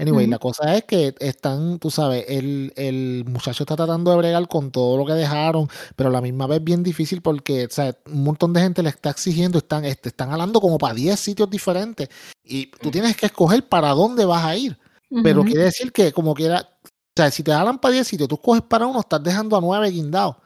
Anyway, 0.00 0.26
la 0.30 0.38
cosa 0.38 0.76
es 0.76 0.84
que 0.84 1.12
están, 1.18 1.80
tú 1.80 1.90
sabes, 1.90 2.24
el, 2.28 2.72
el 2.76 3.24
muchacho 3.26 3.64
está 3.64 3.74
tratando 3.74 4.12
de 4.12 4.16
bregar 4.16 4.46
con 4.46 4.70
todo 4.70 4.96
lo 4.96 5.04
que 5.04 5.12
dejaron, 5.14 5.68
pero 5.96 6.08
a 6.08 6.12
la 6.12 6.20
misma 6.20 6.46
vez 6.46 6.62
bien 6.62 6.84
difícil 6.84 7.20
porque, 7.20 7.66
o 7.66 7.70
sea, 7.70 7.96
un 8.06 8.22
montón 8.22 8.52
de 8.52 8.60
gente 8.60 8.82
le 8.82 8.90
está 8.90 9.10
exigiendo, 9.10 9.58
están, 9.58 9.84
este, 9.84 10.10
están 10.10 10.30
hablando 10.30 10.60
como 10.60 10.78
para 10.78 10.94
10 10.94 11.18
sitios 11.18 11.50
diferentes 11.50 12.08
y 12.44 12.66
tú 12.80 12.90
tienes 12.92 13.16
que 13.16 13.26
escoger 13.26 13.68
para 13.68 13.90
dónde 13.90 14.24
vas 14.24 14.44
a 14.44 14.56
ir. 14.56 14.78
Pero 15.22 15.42
quiere 15.46 15.64
decir 15.64 15.90
que 15.90 16.12
como 16.12 16.32
quiera, 16.34 16.68
o 16.84 16.88
sea, 17.16 17.30
si 17.32 17.42
te 17.42 17.52
hablan 17.52 17.78
para 17.78 17.94
10 17.94 18.06
sitios, 18.06 18.28
tú 18.28 18.38
coges 18.38 18.62
para 18.62 18.86
uno, 18.86 19.00
estás 19.00 19.22
dejando 19.22 19.56
a 19.56 19.60
9 19.60 19.90
guindados. 19.90 20.36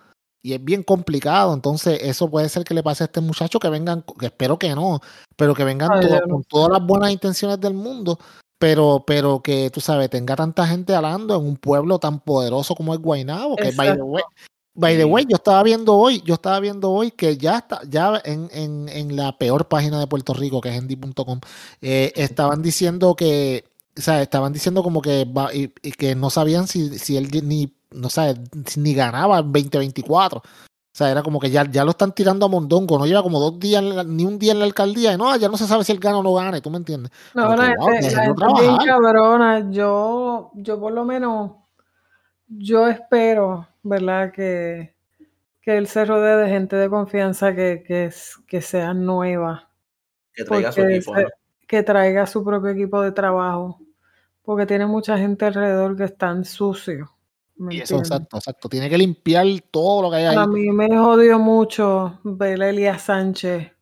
Y 0.45 0.55
es 0.55 0.65
bien 0.65 0.83
complicado, 0.83 1.55
entonces 1.55 2.01
eso 2.03 2.29
puede 2.29 2.49
ser 2.49 2.65
que 2.65 2.75
le 2.75 2.83
pase 2.83 3.05
a 3.05 3.07
este 3.07 3.21
muchacho 3.21 3.61
que 3.61 3.69
vengan, 3.69 4.03
que 4.19 4.27
espero 4.27 4.59
que 4.59 4.75
no, 4.75 5.01
pero 5.37 5.55
que 5.55 5.63
vengan 5.63 5.91
Ay, 5.93 6.01
todos- 6.01 6.21
yo 6.21 6.27
no 6.27 6.35
con 6.35 6.45
todas 6.45 6.73
las 6.73 6.85
buenas 6.85 7.13
intenciones 7.13 7.61
del 7.61 7.75
mundo, 7.75 8.19
pero, 8.63 9.03
pero 9.05 9.43
que 9.43 9.71
tú 9.71 9.81
sabes, 9.81 10.09
tenga 10.09 10.37
tanta 10.37 10.65
gente 10.69 10.95
hablando 10.95 11.37
en 11.37 11.45
un 11.45 11.57
pueblo 11.57 11.99
tan 11.99 12.21
poderoso 12.21 12.77
como 12.77 12.95
es 12.95 13.01
Guaynabo, 13.01 13.57
que 13.57 13.71
by 13.77 13.89
the 13.97 14.03
way, 14.03 14.23
by 14.75 14.97
the 14.97 15.05
way, 15.05 15.27
yo 15.29 15.35
estaba 15.37 15.63
viendo 15.65 15.95
hoy, 15.97 16.23
yo 16.25 16.35
estaba 16.35 16.61
viendo 16.61 16.91
hoy 16.93 17.11
que 17.11 17.37
ya 17.37 17.59
está, 17.59 17.81
ya 17.89 18.23
en, 18.25 18.49
en, 18.53 18.89
en 18.89 19.17
la 19.17 19.37
peor 19.37 19.67
página 19.67 19.99
de 19.99 20.07
Puerto 20.07 20.33
Rico, 20.33 20.61
que 20.61 20.69
es 20.69 20.77
endy.com, 20.77 21.41
eh, 21.81 22.13
estaban 22.15 22.63
diciendo 22.63 23.17
que, 23.17 23.65
o 23.99 24.01
sea, 24.01 24.23
estaban 24.23 24.53
diciendo 24.53 24.85
como 24.85 25.03
que, 25.03 25.25
va- 25.25 25.53
y, 25.53 25.73
y 25.83 25.91
que 25.91 26.15
no 26.15 26.31
sabían 26.31 26.69
si, 26.69 26.99
si 27.01 27.17
él 27.17 27.29
ni, 27.43 27.75
no 27.91 28.09
sabe, 28.11 28.37
ni 28.77 28.95
ganaba 28.95 29.39
el 29.41 29.45
2024. 29.53 30.41
O 30.93 30.95
sea, 30.95 31.11
era 31.11 31.23
como 31.23 31.41
que 31.41 31.51
ya, 31.51 31.65
ya 31.71 31.85
lo 31.85 31.93
están 31.93 32.13
tirando 32.13 32.45
a 32.45 32.49
Mondongo, 32.51 32.99
no 32.99 33.07
lleva 33.07 33.23
como 33.23 33.41
dos 33.41 33.59
días, 33.59 33.83
en 33.83 33.97
la- 33.97 34.05
ni 34.05 34.27
un 34.27 34.39
día 34.39 34.53
en 34.53 34.59
la 34.59 34.67
alcaldía, 34.67 35.15
y 35.15 35.17
no, 35.17 35.35
ya 35.37 35.49
no 35.49 35.57
se 35.57 35.67
sabe 35.67 35.85
si 35.85 35.93
él 35.93 35.99
gana 35.99 36.19
o 36.19 36.23
no 36.23 36.35
gana, 36.35 36.61
¿tú 36.61 36.69
me 36.71 36.77
entiendes? 36.77 37.11
No, 37.35 37.45
Como 37.45 37.57
la 37.57 37.69
que, 37.71 37.77
wow, 37.79 37.87
gente, 37.89 38.03
la 38.03 38.23
gente 38.25 38.25
bien 38.25 38.37
trabajar. 38.37 38.87
cabrona. 38.87 39.71
Yo, 39.71 40.51
yo 40.55 40.79
por 40.79 40.93
lo 40.93 41.05
menos, 41.07 41.53
yo 42.47 42.87
espero, 42.89 43.67
¿verdad? 43.83 44.33
Que, 44.33 44.95
que 45.63 45.79
él 45.79 45.87
se 45.87 46.05
rodee 46.05 46.37
de 46.37 46.49
gente 46.51 46.77
de 46.77 46.91
confianza 46.91 47.55
que, 47.55 47.83
que, 47.87 48.05
es- 48.07 48.37
que 48.47 48.61
sea 48.61 48.93
nueva. 48.93 49.71
Que 50.35 50.45
traiga 50.45 50.73
su 50.73 50.81
Porque 50.83 50.97
equipo. 50.97 51.15
se- 51.15 51.23
¿no? 51.23 51.29
que 51.69 51.83
traiga 51.83 52.27
su 52.27 52.45
propio 52.45 52.71
equipo 52.71 53.01
de 53.01 53.13
trabajo. 53.13 53.81
Porque 54.43 54.67
tiene 54.67 54.85
mucha 54.85 55.17
gente 55.17 55.47
alrededor 55.47 55.97
que 55.97 56.05
están 56.05 56.45
sucios. 56.45 57.09
¿Me 57.63 57.75
Y 57.77 57.81
eso, 57.81 57.99
exacto, 57.99 58.37
exacto. 58.37 58.69
Tiene 58.69 58.91
que 58.91 58.99
limpiar 58.99 59.47
todo 59.71 60.03
lo 60.03 60.11
que 60.11 60.17
hay 60.17 60.25
ahí. 60.25 60.37
A 60.37 60.47
mí 60.47 60.71
me 60.71 60.89
jodió 60.97 61.39
mucho 61.39 62.21
ver 62.25 62.63
a 62.63 62.71
Elías 62.71 63.03
Sánchez 63.03 63.73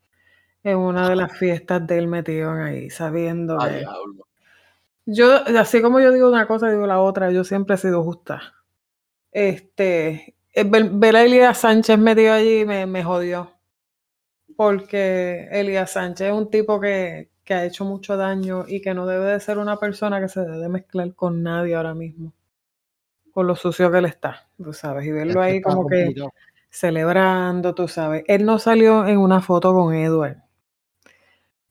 en 0.62 0.76
una 0.76 1.08
de 1.08 1.16
las 1.16 1.36
fiestas 1.36 1.86
de 1.86 1.98
él 1.98 2.06
metido 2.06 2.52
ahí, 2.52 2.90
sabiendo. 2.90 3.58
Yo, 5.06 5.44
así 5.58 5.80
como 5.82 6.00
yo 6.00 6.12
digo 6.12 6.28
una 6.28 6.46
cosa, 6.46 6.70
digo 6.70 6.86
la 6.86 7.00
otra, 7.00 7.30
yo 7.30 7.42
siempre 7.44 7.74
he 7.74 7.78
sido 7.78 8.04
justa. 8.04 8.54
Este, 9.32 10.36
eh, 10.52 10.64
ver, 10.64 11.16
a 11.16 11.22
Elías 11.22 11.58
Sánchez 11.58 11.98
metido 11.98 12.34
allí 12.34 12.64
me, 12.64 12.86
me 12.86 13.02
jodió. 13.02 13.52
Porque 14.56 15.48
Elías 15.50 15.92
Sánchez 15.92 16.28
es 16.28 16.34
un 16.34 16.50
tipo 16.50 16.78
que, 16.78 17.30
que 17.44 17.54
ha 17.54 17.64
hecho 17.64 17.84
mucho 17.84 18.16
daño 18.16 18.64
y 18.68 18.80
que 18.80 18.94
no 18.94 19.06
debe 19.06 19.32
de 19.32 19.40
ser 19.40 19.58
una 19.58 19.78
persona 19.78 20.20
que 20.20 20.28
se 20.28 20.40
debe 20.40 20.58
de 20.58 20.68
mezclar 20.68 21.14
con 21.14 21.42
nadie 21.42 21.74
ahora 21.74 21.94
mismo. 21.94 22.32
Lo 23.42 23.56
sucio 23.56 23.90
que 23.90 23.98
él 23.98 24.04
está, 24.06 24.48
tú 24.62 24.72
sabes. 24.72 25.06
Y 25.06 25.12
verlo 25.12 25.40
ahí 25.40 25.60
como 25.60 25.86
que 25.86 26.14
celebrando, 26.70 27.74
tú 27.74 27.88
sabes. 27.88 28.24
Él 28.26 28.44
no 28.44 28.58
salió 28.58 29.06
en 29.06 29.18
una 29.18 29.40
foto 29.40 29.72
con 29.74 29.94
Edward. 29.94 30.36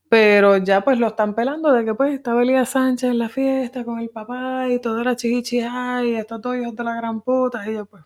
Pero 0.09 0.57
ya 0.57 0.81
pues 0.81 0.97
lo 0.97 1.07
están 1.07 1.35
pelando 1.35 1.71
de 1.71 1.85
que 1.85 1.93
pues 1.93 2.13
estaba 2.15 2.41
Elías 2.41 2.69
Sánchez 2.69 3.11
en 3.11 3.19
la 3.19 3.29
fiesta 3.29 3.85
con 3.85 3.99
el 3.99 4.09
papá 4.09 4.67
y 4.67 4.79
todo 4.79 5.01
era 5.01 5.15
chichi, 5.15 5.61
ay, 5.61 6.15
estos 6.15 6.41
dos 6.41 6.57
hijos 6.57 6.75
de 6.75 6.83
la 6.83 6.95
gran 6.95 7.21
puta. 7.21 7.69
Y 7.69 7.75
yo 7.75 7.85
pues. 7.85 8.03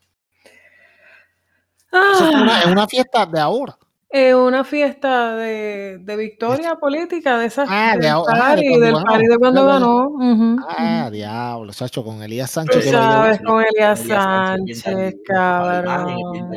Eso 1.91 2.29
es 2.29 2.35
una, 2.35 2.57
Ah, 2.57 2.59
es 2.61 2.65
una 2.65 2.87
fiesta 2.87 3.25
de 3.25 3.39
ahora. 3.39 3.77
Es 4.13 4.35
una 4.35 4.63
fiesta 4.63 5.35
de, 5.35 5.97
de 5.97 6.15
victoria 6.15 6.75
política, 6.75 7.39
de 7.39 7.47
esas 7.47 7.67
Ah, 7.67 7.95
de 7.97 8.01
del 8.03 8.13
ah, 8.27 8.55
de 8.55 8.79
del 8.79 8.93
party 8.93 9.25
de 9.25 9.37
cuando 9.39 9.61
Ah, 9.61 9.65
ganó. 9.73 10.07
ujú, 10.09 10.57
Ah, 10.69 11.01
ujú. 11.05 11.11
diablo, 11.13 11.73
chacho, 11.73 12.03
con 12.03 12.21
Elías 12.21 12.51
Sánchez 12.51 12.91
sabes, 12.91 13.39
con 13.39 13.63
Elías 13.63 13.99
Sánchez 13.99 14.81
Sánchez, 14.81 15.15
cabrón. 15.25 16.51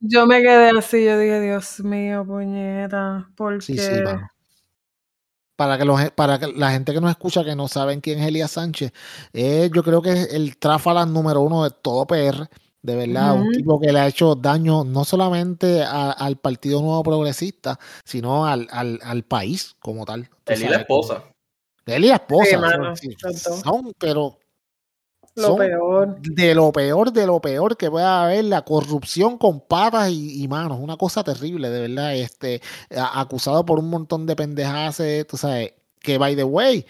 Yo 0.00 0.26
me 0.26 0.42
quedé 0.42 0.68
así, 0.78 1.02
yo 1.02 1.18
dije, 1.18 1.40
Dios 1.40 1.80
mío, 1.80 2.26
puñeta, 2.26 3.30
Sí, 3.60 3.78
sí, 3.78 3.78
porque 3.78 4.02
mano. 4.04 4.28
Para 5.56 5.78
que, 5.78 5.84
los, 5.86 6.10
para 6.12 6.38
que 6.38 6.46
la 6.48 6.70
gente 6.72 6.92
que 6.92 7.00
nos 7.00 7.10
escucha 7.10 7.44
que 7.44 7.54
no 7.56 7.68
saben 7.68 8.00
quién 8.02 8.18
es 8.18 8.26
Elías 8.26 8.50
Sánchez, 8.50 8.92
eh, 9.32 9.70
yo 9.74 9.82
creo 9.82 10.02
que 10.02 10.12
es 10.12 10.34
el 10.34 10.58
tráfala 10.58 11.06
número 11.06 11.40
uno 11.40 11.64
de 11.64 11.70
todo 11.70 12.06
PR. 12.06 12.48
De 12.82 12.96
verdad, 12.96 13.34
un 13.34 13.52
tipo 13.52 13.78
que 13.78 13.92
le 13.92 14.00
ha 14.00 14.06
hecho 14.06 14.34
daño 14.34 14.84
no 14.84 15.04
solamente 15.04 15.82
a- 15.82 16.12
al 16.12 16.36
Partido 16.36 16.80
Nuevo 16.80 17.02
Progresista, 17.02 17.78
sino 18.04 18.46
al, 18.46 18.68
al, 18.70 18.98
al 19.02 19.22
país 19.24 19.76
como 19.80 20.06
tal. 20.06 20.30
Él 20.46 20.62
y 20.62 20.68
la 20.68 20.76
esposa. 20.78 21.24
Él 21.86 22.04
y 22.04 22.08
la 22.08 22.14
esposa. 22.14 22.44
Sí, 22.44 22.50
son- 22.52 22.60
mano, 22.60 22.96
sí, 22.96 23.08
son, 23.62 23.92
pero 23.98 24.38
lo 25.34 25.46
son 25.48 25.56
peor. 25.58 26.20
de 26.22 26.54
lo 26.54 26.72
peor, 26.72 27.12
de 27.12 27.26
lo 27.26 27.40
peor 27.40 27.76
que 27.76 27.90
pueda 27.90 28.24
haber, 28.24 28.44
la 28.46 28.62
corrupción 28.62 29.36
con 29.38 29.60
patas 29.60 30.10
y, 30.10 30.42
y 30.42 30.48
manos, 30.48 30.78
una 30.80 30.96
cosa 30.96 31.22
terrible, 31.22 31.68
de 31.70 31.80
verdad, 31.88 32.14
este, 32.16 32.60
acusado 32.96 33.64
por 33.64 33.78
un 33.78 33.90
montón 33.90 34.26
de 34.26 34.36
pendejadas, 34.36 35.00
tú 35.28 35.36
sabes, 35.36 35.74
que 36.00 36.16
by 36.18 36.34
the 36.34 36.44
way, 36.44 36.86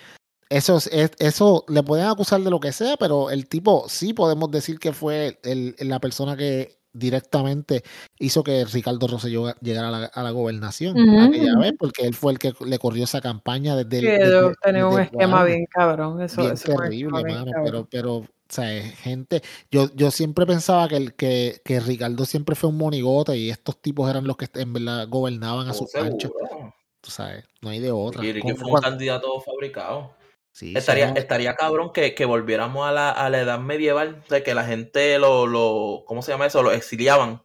eso, 0.51 0.77
es, 0.77 0.89
es- 0.93 1.13
eso 1.19 1.65
le 1.69 1.83
pueden 1.83 2.07
acusar 2.07 2.41
de 2.43 2.51
lo 2.51 2.61
que 2.61 2.73
sea, 2.73 2.97
pero 2.99 3.31
el 3.31 3.49
tipo 3.49 3.87
sí 3.89 4.13
podemos 4.13 4.51
decir 4.51 4.79
que 4.79 4.93
fue 4.93 5.39
el- 5.45 5.75
la 5.81 5.99
persona 6.01 6.37
que 6.37 6.79
directamente 6.93 7.85
hizo 8.19 8.43
que 8.43 8.65
Ricardo 8.65 9.07
Rosselló 9.07 9.55
llegara 9.61 9.89
a 9.89 9.91
la, 9.93 10.05
a 10.07 10.23
la 10.25 10.31
gobernación 10.33 10.99
aquella 11.21 11.57
vez, 11.57 11.73
porque 11.79 12.05
él 12.05 12.15
fue 12.17 12.33
el 12.33 12.39
que 12.41 12.53
le 12.67 12.79
corrió 12.81 13.05
esa 13.05 13.21
campaña 13.21 13.77
desde 13.77 13.99
el, 13.99 14.05
Sí, 14.05 14.25
desde- 14.25 14.55
tenían 14.61 14.87
un 14.87 15.01
esquema 15.01 15.45
bien 15.45 15.67
cabrón. 15.71 16.21
Eso, 16.21 16.41
bien 16.43 16.55
eso 16.55 16.65
terrible, 16.75 17.23
bien 17.23 17.39
mano, 17.39 17.53
cabrón. 17.53 17.65
pero, 17.65 17.89
pero, 17.89 18.17
o 18.17 18.27
sea, 18.49 18.67
gente, 18.83 19.41
yo, 19.71 19.89
yo 19.95 20.11
siempre 20.11 20.47
pensaba 20.47 20.89
que, 20.89 20.97
el, 20.97 21.15
que, 21.15 21.61
que 21.65 21.79
Ricardo 21.79 22.25
siempre 22.25 22.57
fue 22.57 22.71
un 22.71 22.77
monigote 22.79 23.37
y 23.37 23.51
estos 23.51 23.81
tipos 23.81 24.11
eran 24.11 24.27
los 24.27 24.37
que 24.37 24.49
en 24.55 24.73
verdad 24.73 25.07
gobernaban 25.09 25.69
a 25.69 25.71
Oh, 25.71 25.75
sus 25.75 25.95
anchas, 25.95 26.33
seguro. 26.33 26.75
tú 27.01 27.11
sabes, 27.13 27.45
no 27.63 27.71
hay 27.71 27.79
de 27.79 27.93
otra. 27.93 28.25
Y 28.27 28.41
Como 28.41 28.57
fue 28.57 28.69
un 28.73 28.81
candidato 28.81 29.41
fabricado. 29.41 30.19
Sí, 30.53 30.73
sí, 30.73 30.77
Estaría, 30.77 31.11
no, 31.11 31.17
estaría 31.17 31.55
cabrón 31.55 31.93
que, 31.93 32.15
que 32.15 32.25
volviéramos 32.25 32.87
a 32.87 32.93
la, 32.93 33.11
a 33.11 33.31
la 33.31 33.41
edad 33.41 33.59
medieval, 33.59 34.23
de 34.29 34.43
que 34.43 34.55
la 34.55 34.65
gente 34.65 35.19
lo, 35.19 35.47
lo, 35.47 36.05
¿cómo 36.07 36.23
se 36.23 36.33
llama 36.33 36.47
eso? 36.47 36.63
Lo 36.63 36.73
exiliaban. 36.73 37.43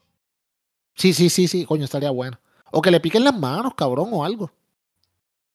sí, 0.96 1.14
sí, 1.14 1.30
sí, 1.30 1.48
sí, 1.48 1.66
coño, 1.66 1.86
estaría 1.86 2.12
bueno. 2.12 2.40
O 2.72 2.82
que 2.82 2.92
le 2.92 3.00
piquen 3.00 3.24
las 3.24 3.38
manos, 3.38 3.74
cabrón, 3.76 4.10
o 4.12 4.26
algo. 4.26 4.52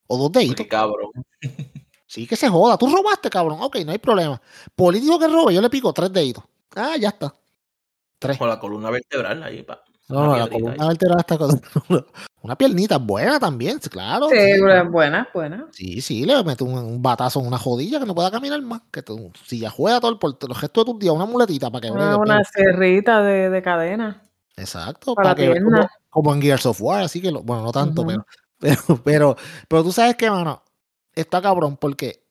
O 0.06 0.16
dos 0.16 0.32
deditos. 0.32 0.56
Porque 0.56 0.68
cabrón. 0.68 1.10
Sí, 2.10 2.26
que 2.26 2.34
se 2.34 2.48
joda. 2.48 2.76
Tú 2.76 2.88
robaste, 2.88 3.30
cabrón. 3.30 3.58
Ok, 3.62 3.76
no 3.86 3.92
hay 3.92 3.98
problema. 3.98 4.42
Político 4.74 5.16
que 5.16 5.28
robe, 5.28 5.54
yo 5.54 5.60
le 5.60 5.70
pico 5.70 5.92
tres 5.92 6.12
deditos. 6.12 6.42
Ah, 6.74 6.96
ya 6.98 7.10
está. 7.10 7.32
Tres. 8.18 8.36
Con 8.36 8.48
la 8.48 8.58
columna 8.58 8.90
vertebral 8.90 9.40
ahí, 9.44 9.62
pa. 9.62 9.80
No, 10.08 10.26
no, 10.26 10.36
la 10.36 10.48
columna 10.48 10.74
ahí. 10.82 10.88
vertebral 10.88 11.20
está 11.20 11.38
con 11.38 11.50
una 12.42 12.56
piernita 12.56 12.98
buena 12.98 13.38
también, 13.38 13.78
claro. 13.78 14.28
Sí, 14.30 14.36
sí. 14.36 14.60
buena, 14.90 15.28
buena. 15.32 15.66
Sí, 15.72 16.00
sí, 16.00 16.24
le 16.24 16.42
meto 16.42 16.64
un, 16.64 16.78
un 16.78 17.02
batazo 17.02 17.40
en 17.40 17.46
una 17.46 17.58
jodilla 17.58 18.00
que 18.00 18.06
no 18.06 18.14
pueda 18.14 18.30
caminar 18.30 18.60
más. 18.62 18.82
Que 18.90 19.02
tú, 19.02 19.30
si 19.44 19.58
ya 19.60 19.70
juega 19.70 20.00
todo 20.00 20.10
el 20.12 20.18
por 20.18 20.36
los 20.48 20.60
restos 20.60 20.84
de 20.84 20.92
tus 20.92 21.00
días, 21.00 21.14
una 21.14 21.26
muletita 21.26 21.70
para 21.70 21.82
que 21.82 21.90
Una, 21.90 22.16
una 22.16 22.42
sierrita 22.44 23.22
de, 23.22 23.50
de 23.50 23.62
cadena 23.62 24.22
Exacto, 24.56 25.14
para 25.14 25.34
para 25.34 25.54
que 25.54 25.60
como, 26.10 26.34
en 26.34 26.42
Gears 26.42 26.66
of 26.66 26.80
War, 26.82 27.02
así 27.04 27.20
que 27.20 27.30
lo- 27.30 27.42
bueno, 27.42 27.62
no 27.62 27.72
tanto, 27.72 28.06
pero, 28.06 28.26
pero, 28.58 28.76
pero, 29.04 29.36
pero 29.68 29.82
tú 29.82 29.92
sabes 29.92 30.16
que, 30.16 30.30
mano, 30.30 30.62
está 31.14 31.40
cabrón, 31.40 31.76
porque 31.76 32.24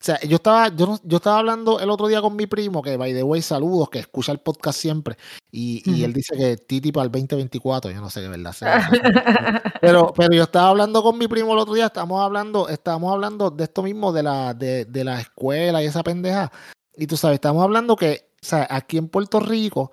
o 0.00 0.04
sea, 0.04 0.20
yo 0.20 0.36
estaba, 0.36 0.68
yo, 0.68 0.96
yo 1.02 1.16
estaba 1.16 1.40
hablando 1.40 1.80
el 1.80 1.90
otro 1.90 2.06
día 2.06 2.20
con 2.20 2.36
mi 2.36 2.46
primo, 2.46 2.82
que 2.82 2.96
by 2.96 3.12
the 3.12 3.24
way, 3.24 3.42
saludos, 3.42 3.90
que 3.90 3.98
escucha 3.98 4.30
el 4.30 4.38
podcast 4.38 4.78
siempre, 4.78 5.16
y, 5.50 5.82
y 5.84 6.04
él 6.04 6.12
dice 6.12 6.36
que 6.36 6.56
Titi 6.56 6.92
para 6.92 7.06
el 7.06 7.10
2024, 7.10 7.90
yo 7.90 8.00
no 8.00 8.08
sé 8.08 8.20
qué 8.20 8.28
verdad 8.28 8.52
sea. 8.52 8.78
eso, 8.78 8.90
Pero, 9.80 10.12
pero 10.16 10.32
yo 10.32 10.44
estaba 10.44 10.68
hablando 10.68 11.02
con 11.02 11.18
mi 11.18 11.26
primo 11.26 11.52
el 11.52 11.58
otro 11.58 11.74
día, 11.74 11.86
estábamos 11.86 12.22
hablando, 12.22 12.68
estábamos 12.68 13.12
hablando 13.12 13.50
de 13.50 13.64
esto 13.64 13.82
mismo, 13.82 14.12
de 14.12 14.22
la, 14.22 14.54
de, 14.54 14.84
de 14.84 15.02
la 15.04 15.20
escuela 15.20 15.82
y 15.82 15.86
esa 15.86 16.04
pendeja. 16.04 16.52
Y 16.96 17.08
tú 17.08 17.16
sabes, 17.16 17.34
estamos 17.36 17.64
hablando 17.64 17.96
que, 17.96 18.30
o 18.40 18.46
sea, 18.46 18.68
aquí 18.70 18.98
en 18.98 19.08
Puerto 19.08 19.40
Rico 19.40 19.90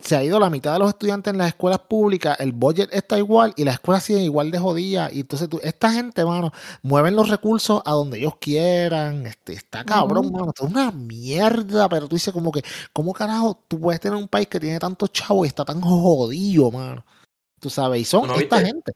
se 0.00 0.16
ha 0.16 0.24
ido 0.24 0.40
la 0.40 0.50
mitad 0.50 0.72
de 0.72 0.78
los 0.80 0.88
estudiantes 0.88 1.32
en 1.32 1.38
las 1.38 1.48
escuelas 1.48 1.80
públicas, 1.80 2.38
el 2.40 2.52
budget 2.52 2.88
está 2.92 3.18
igual 3.18 3.52
y 3.56 3.64
las 3.64 3.74
escuelas 3.74 4.02
siguen 4.04 4.22
igual 4.22 4.50
de 4.50 4.58
jodidas. 4.58 5.12
Y 5.12 5.20
entonces 5.20 5.48
tú, 5.48 5.60
esta 5.62 5.92
gente, 5.92 6.24
mano, 6.24 6.52
mueven 6.82 7.16
los 7.16 7.28
recursos 7.28 7.82
a 7.84 7.92
donde 7.92 8.18
ellos 8.18 8.34
quieran. 8.40 9.26
Este, 9.26 9.52
está 9.54 9.84
cabrón, 9.84 10.32
mano. 10.32 10.48
Esto 10.48 10.66
es 10.66 10.70
una 10.72 10.90
mierda, 10.92 11.88
pero 11.88 12.08
tú 12.08 12.16
dices 12.16 12.32
como 12.32 12.50
que, 12.52 12.62
¿cómo 12.92 13.12
carajo 13.12 13.62
tú 13.68 13.78
puedes 13.80 14.00
tener 14.00 14.16
un 14.18 14.28
país 14.28 14.48
que 14.48 14.60
tiene 14.60 14.78
tantos 14.78 15.12
chavos 15.12 15.46
y 15.46 15.48
está 15.48 15.64
tan 15.64 15.80
jodido, 15.80 16.70
mano? 16.70 17.04
Tú 17.60 17.70
sabes, 17.70 18.00
y 18.02 18.04
son 18.04 18.22
¿Tú 18.22 18.28
no 18.28 18.36
esta 18.36 18.58
viste? 18.58 18.66
gente. 18.66 18.92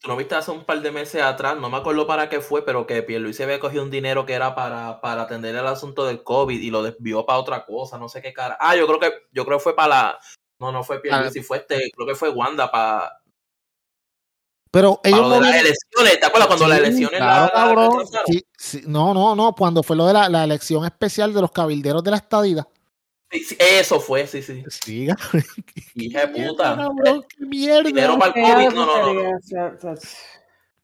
Tú 0.00 0.08
no 0.08 0.16
viste 0.16 0.36
hace 0.36 0.52
un 0.52 0.64
par 0.64 0.80
de 0.80 0.92
meses 0.92 1.20
atrás, 1.20 1.56
no 1.56 1.68
me 1.70 1.76
acuerdo 1.76 2.06
para 2.06 2.28
qué 2.28 2.40
fue, 2.40 2.64
pero 2.64 2.86
que 2.86 3.02
Pierluisi 3.02 3.42
había 3.42 3.58
cogido 3.58 3.82
un 3.82 3.90
dinero 3.90 4.24
que 4.26 4.32
era 4.32 4.54
para, 4.54 5.00
para 5.00 5.22
atender 5.22 5.56
el 5.56 5.66
asunto 5.66 6.04
del 6.06 6.22
COVID 6.22 6.60
y 6.60 6.70
lo 6.70 6.84
desvió 6.84 7.26
para 7.26 7.40
otra 7.40 7.64
cosa, 7.64 7.98
no 7.98 8.08
sé 8.08 8.22
qué 8.22 8.32
cara. 8.32 8.56
Ah, 8.60 8.76
yo 8.76 8.86
creo 8.86 9.00
que, 9.00 9.12
yo 9.32 9.44
creo 9.44 9.58
que 9.58 9.64
fue 9.64 9.74
para 9.74 9.88
la. 9.88 10.18
No, 10.60 10.70
no 10.70 10.84
fue 10.84 11.00
Pierluisi, 11.00 11.42
fue 11.42 11.58
este, 11.58 11.90
creo 11.94 12.06
que 12.06 12.14
fue 12.14 12.28
Wanda 12.30 12.70
para, 12.70 13.12
Pero 14.70 15.00
para 15.02 15.16
ellos 15.16 15.28
lo 15.28 15.34
de 15.34 15.40
las 15.40 15.54
elecciones. 15.56 16.20
¿Te 16.20 16.26
acuerdas 16.26 16.46
cuando 16.46 16.68
las 16.68 16.78
elecciones 16.78 17.18
claro, 17.18 17.98
la? 17.98 18.22
Sí, 18.26 18.46
sí. 18.56 18.82
No, 18.86 19.12
no, 19.14 19.34
no. 19.34 19.52
Cuando 19.54 19.82
fue 19.82 19.96
lo 19.96 20.06
de 20.06 20.12
la, 20.12 20.28
la 20.28 20.44
elección 20.44 20.84
especial 20.84 21.34
de 21.34 21.40
los 21.40 21.50
cabilderos 21.50 22.04
de 22.04 22.10
la 22.12 22.18
estadía. 22.18 22.66
Sí, 23.30 23.40
sí, 23.44 23.56
eso 23.60 24.00
fue, 24.00 24.26
sí, 24.26 24.42
sí. 24.42 24.64
Sí, 24.68 25.08
Hija 25.94 26.26
de 26.26 26.46
puta. 26.48 26.76
cabrón, 26.76 27.24
qué 27.28 27.44
mierda. 27.44 27.82
Dinero 27.88 28.18
para 28.18 28.32
el 28.32 28.54
COVID, 28.68 28.74
no, 28.74 28.86
no, 28.86 29.14
no. 29.14 29.94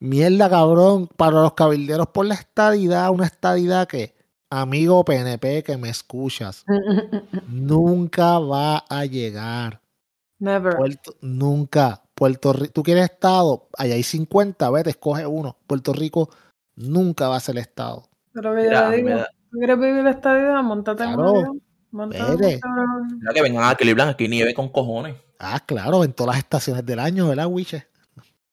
Mierda, 0.01 0.51
cabrón. 0.51 1.09
Para 1.17 1.41
los 1.43 1.55
cabilderos 1.55 2.09
por 2.09 2.27
la 2.27 2.35
estadidad, 2.35 3.11
una 3.11 3.27
estadidad 3.27 3.89
que, 3.89 4.15
amigo 4.51 5.05
PNP 5.05 5.63
que 5.63 5.77
me 5.79 5.89
escuchas, 5.89 6.65
nunca 7.49 8.39
va 8.39 8.85
a 8.89 9.05
llegar. 9.07 9.81
Never. 10.39 10.77
Puerto- 10.77 11.15
nunca. 11.21 12.03
Puerto 12.15 12.53
Rico, 12.53 12.73
tú 12.73 12.83
quieres 12.85 13.05
estado, 13.11 13.69
allá 13.77 13.95
hay 13.95 14.05
50, 14.05 14.71
vete, 14.71 14.91
escoge 14.91 15.27
uno. 15.27 15.57
Puerto 15.67 15.93
Rico 15.93 16.31
nunca 16.77 17.29
va 17.29 17.37
a 17.37 17.41
ser 17.41 17.59
estado. 17.59 18.09
Pero 18.33 18.55
que 18.55 18.63
yo 18.63 18.69
Mira, 18.69 18.91
digo, 18.91 19.09
da- 19.09 19.29
¿tú 19.51 19.59
quieres 19.59 19.79
vivir 19.81 20.07
esta 20.07 20.35
vida? 20.35 20.63
Montate 20.63 21.03
Claro. 21.05 21.41
en 21.41 21.49
un 21.49 21.61
Vete. 21.95 22.61
avión. 22.63 23.19
Mira 23.21 23.33
que 23.35 23.43
vengan 23.43 23.65
a 23.65 23.75
Cleveland, 23.75 24.11
aquí 24.13 24.29
nieve 24.29 24.53
con 24.55 24.69
cojones. 24.69 25.17
Ah, 25.39 25.61
claro, 25.65 26.05
en 26.05 26.13
todas 26.13 26.35
las 26.35 26.45
estaciones 26.45 26.85
del 26.85 26.99
año, 26.99 27.29
¿verdad, 27.29 27.47
Wiche? 27.47 27.87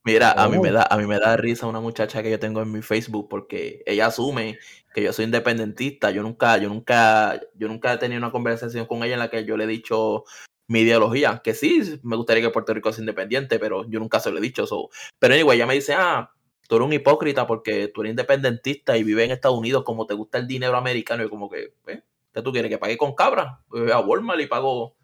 Mira, 0.03 0.31
a 0.31 0.49
mí 0.49 0.57
Oh. 0.57 0.61
me 0.63 0.71
da, 0.71 0.87
a 0.89 0.97
mí 0.97 1.05
me 1.05 1.19
da 1.19 1.37
risa 1.37 1.67
una 1.67 1.79
muchacha 1.79 2.23
que 2.23 2.31
yo 2.31 2.39
tengo 2.39 2.61
en 2.61 2.71
mi 2.71 2.81
Facebook 2.81 3.27
porque 3.29 3.83
ella 3.85 4.07
asume 4.07 4.57
que 4.95 5.03
yo 5.03 5.13
soy 5.13 5.25
independentista. 5.25 6.09
Yo 6.09 6.23
nunca, 6.23 6.57
yo 6.57 6.69
nunca, 6.69 7.39
yo 7.55 7.67
nunca 7.67 7.93
he 7.93 7.97
tenido 7.97 8.17
una 8.17 8.31
conversación 8.31 8.87
con 8.87 9.03
ella 9.03 9.13
en 9.13 9.19
la 9.19 9.29
que 9.29 9.45
yo 9.45 9.57
le 9.57 9.65
he 9.65 9.67
dicho 9.67 10.23
mi 10.67 10.79
ideología, 10.79 11.41
que 11.43 11.53
sí, 11.53 11.99
me 12.01 12.15
gustaría 12.15 12.41
que 12.41 12.49
Puerto 12.49 12.73
Rico 12.73 12.91
sea 12.91 13.01
independiente, 13.03 13.59
pero 13.59 13.87
yo 13.89 13.99
nunca 13.99 14.19
se 14.19 14.31
lo 14.31 14.37
he 14.39 14.41
dicho. 14.41 14.65
So. 14.65 14.89
Pero 15.19 15.33
anyway, 15.35 15.57
ella 15.57 15.67
me 15.67 15.75
dice, 15.75 15.93
ah, 15.95 16.31
tú 16.67 16.77
eres 16.77 16.85
un 16.87 16.93
hipócrita 16.93 17.45
porque 17.45 17.89
tú 17.89 18.01
eres 18.01 18.11
independentista 18.11 18.97
y 18.97 19.03
vives 19.03 19.25
en 19.25 19.31
Estados 19.31 19.57
Unidos 19.59 19.83
como 19.83 20.07
te 20.07 20.13
gusta 20.15 20.39
el 20.39 20.47
dinero 20.47 20.77
americano. 20.77 21.23
Y 21.23 21.29
como 21.29 21.49
que, 21.49 21.75
¿eh? 21.87 22.01
¿Qué 22.33 22.41
tú 22.41 22.51
quieres? 22.51 22.69
¿Que 22.69 22.77
pague 22.77 22.97
con 22.97 23.13
cabra? 23.13 23.61
A 23.93 23.99
Walmart 23.99 24.39
y 24.41 24.47
pago, 24.47 24.95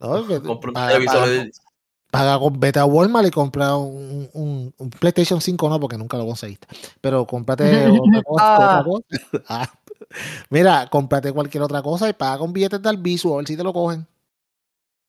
No, 0.00 0.26
que- 0.26 0.40
compro 0.42 0.70
un 0.70 0.74
para- 0.74 0.88
televisor 0.92 1.28
Paga 2.10 2.38
con, 2.38 2.60
vete 2.60 2.78
a 2.78 2.84
Walmart 2.84 3.26
y 3.26 3.30
compra 3.30 3.74
un, 3.74 4.28
un- 4.34 4.74
un 4.76 4.90
PlayStation 4.90 5.40
5, 5.40 5.68
no, 5.70 5.80
porque 5.80 5.96
nunca 5.96 6.18
lo 6.18 6.26
conseguiste. 6.26 6.66
Pero 7.00 7.26
cómprate 7.26 7.64
otra 8.04 8.22
cosa. 8.22 8.54
otra 8.54 8.78
Ah. 8.78 8.84
cosa. 8.84 9.04
Ah. 9.48 9.72
Mira, 10.50 10.88
cómprate 10.90 11.32
cualquier 11.32 11.62
otra 11.62 11.80
cosa 11.82 12.10
y 12.10 12.12
paga 12.12 12.36
con 12.36 12.52
billetes 12.52 12.82
de 12.82 12.88
Albizu, 12.90 13.32
a 13.32 13.36
ver 13.38 13.46
si 13.46 13.56
te 13.56 13.64
lo 13.64 13.72
cogen. 13.72 14.06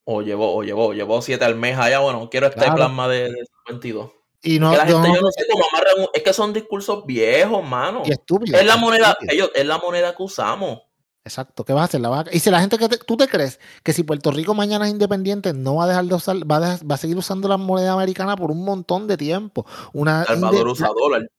O 0.05 0.21
llevó, 0.21 0.55
o 0.55 0.63
llevó, 0.63 0.93
llevó 0.93 1.21
siete 1.21 1.43
al 1.43 1.55
mes 1.55 1.77
allá. 1.77 1.99
Bueno, 1.99 2.29
quiero 2.29 2.47
este 2.47 2.59
Claro. 2.59 2.75
plasma 2.75 3.09
de, 3.09 3.23
de 3.31 3.45
52. 3.67 4.11
Y 4.41 4.59
no, 4.59 4.71
que 4.71 4.77
la 4.77 4.87
yo 4.87 4.95
gente, 5.01 5.09
no- 5.09 5.15
yo 5.15 5.21
no 5.21 5.31
sé 5.31 5.45
cómo 5.51 5.63
amarran. 5.73 5.93
un- 5.99 6.07
Es 6.13 6.23
que 6.23 6.31
son 6.33 6.53
discursos 6.53 7.05
viejos, 7.05 7.67
mano. 7.67 8.03
y 8.05 8.11
estúpido. 8.11 8.57
Es 8.57 8.65
la 8.65 8.77
moneda, 8.77 9.09
estúpido. 9.09 9.33
ellos, 9.33 9.51
es 9.55 9.65
la 9.65 9.77
moneda 9.77 10.15
que 10.15 10.23
usamos. 10.23 10.81
Exacto, 11.25 11.63
¿qué 11.63 11.71
vas 11.71 11.83
a 11.83 11.85
hacer? 11.85 12.01
La 12.01 12.09
vas 12.09 12.27
a- 12.27 12.35
Y 12.35 12.39
si 12.39 12.49
la 12.51 12.59
gente 12.59 12.77
que 12.77 12.89
te- 12.89 12.97
tú 12.97 13.15
te 13.15 13.27
crees 13.29 13.59
que 13.81 13.93
si 13.93 14.03
Puerto 14.03 14.29
Rico 14.31 14.53
mañana 14.53 14.85
es 14.87 14.91
independiente, 14.91 15.53
no 15.53 15.75
va 15.75 15.85
a 15.85 15.87
dejar 15.87 16.05
de 16.05 16.15
usar, 16.15 16.35
va 16.51 16.57
a, 16.57 16.59
dejar- 16.59 16.91
va 16.91 16.95
a 16.95 16.97
seguir 16.97 17.17
usando 17.17 17.47
la 17.47 17.55
moneda 17.57 17.93
americana 17.93 18.35
por 18.35 18.51
un 18.51 18.63
montón 18.65 19.07
de 19.07 19.15
tiempo. 19.15 19.65
Una 19.93 20.25
Salvador 20.25 20.61
inde- 20.67 20.71
usa 20.71 20.89
dólar. 20.89 21.29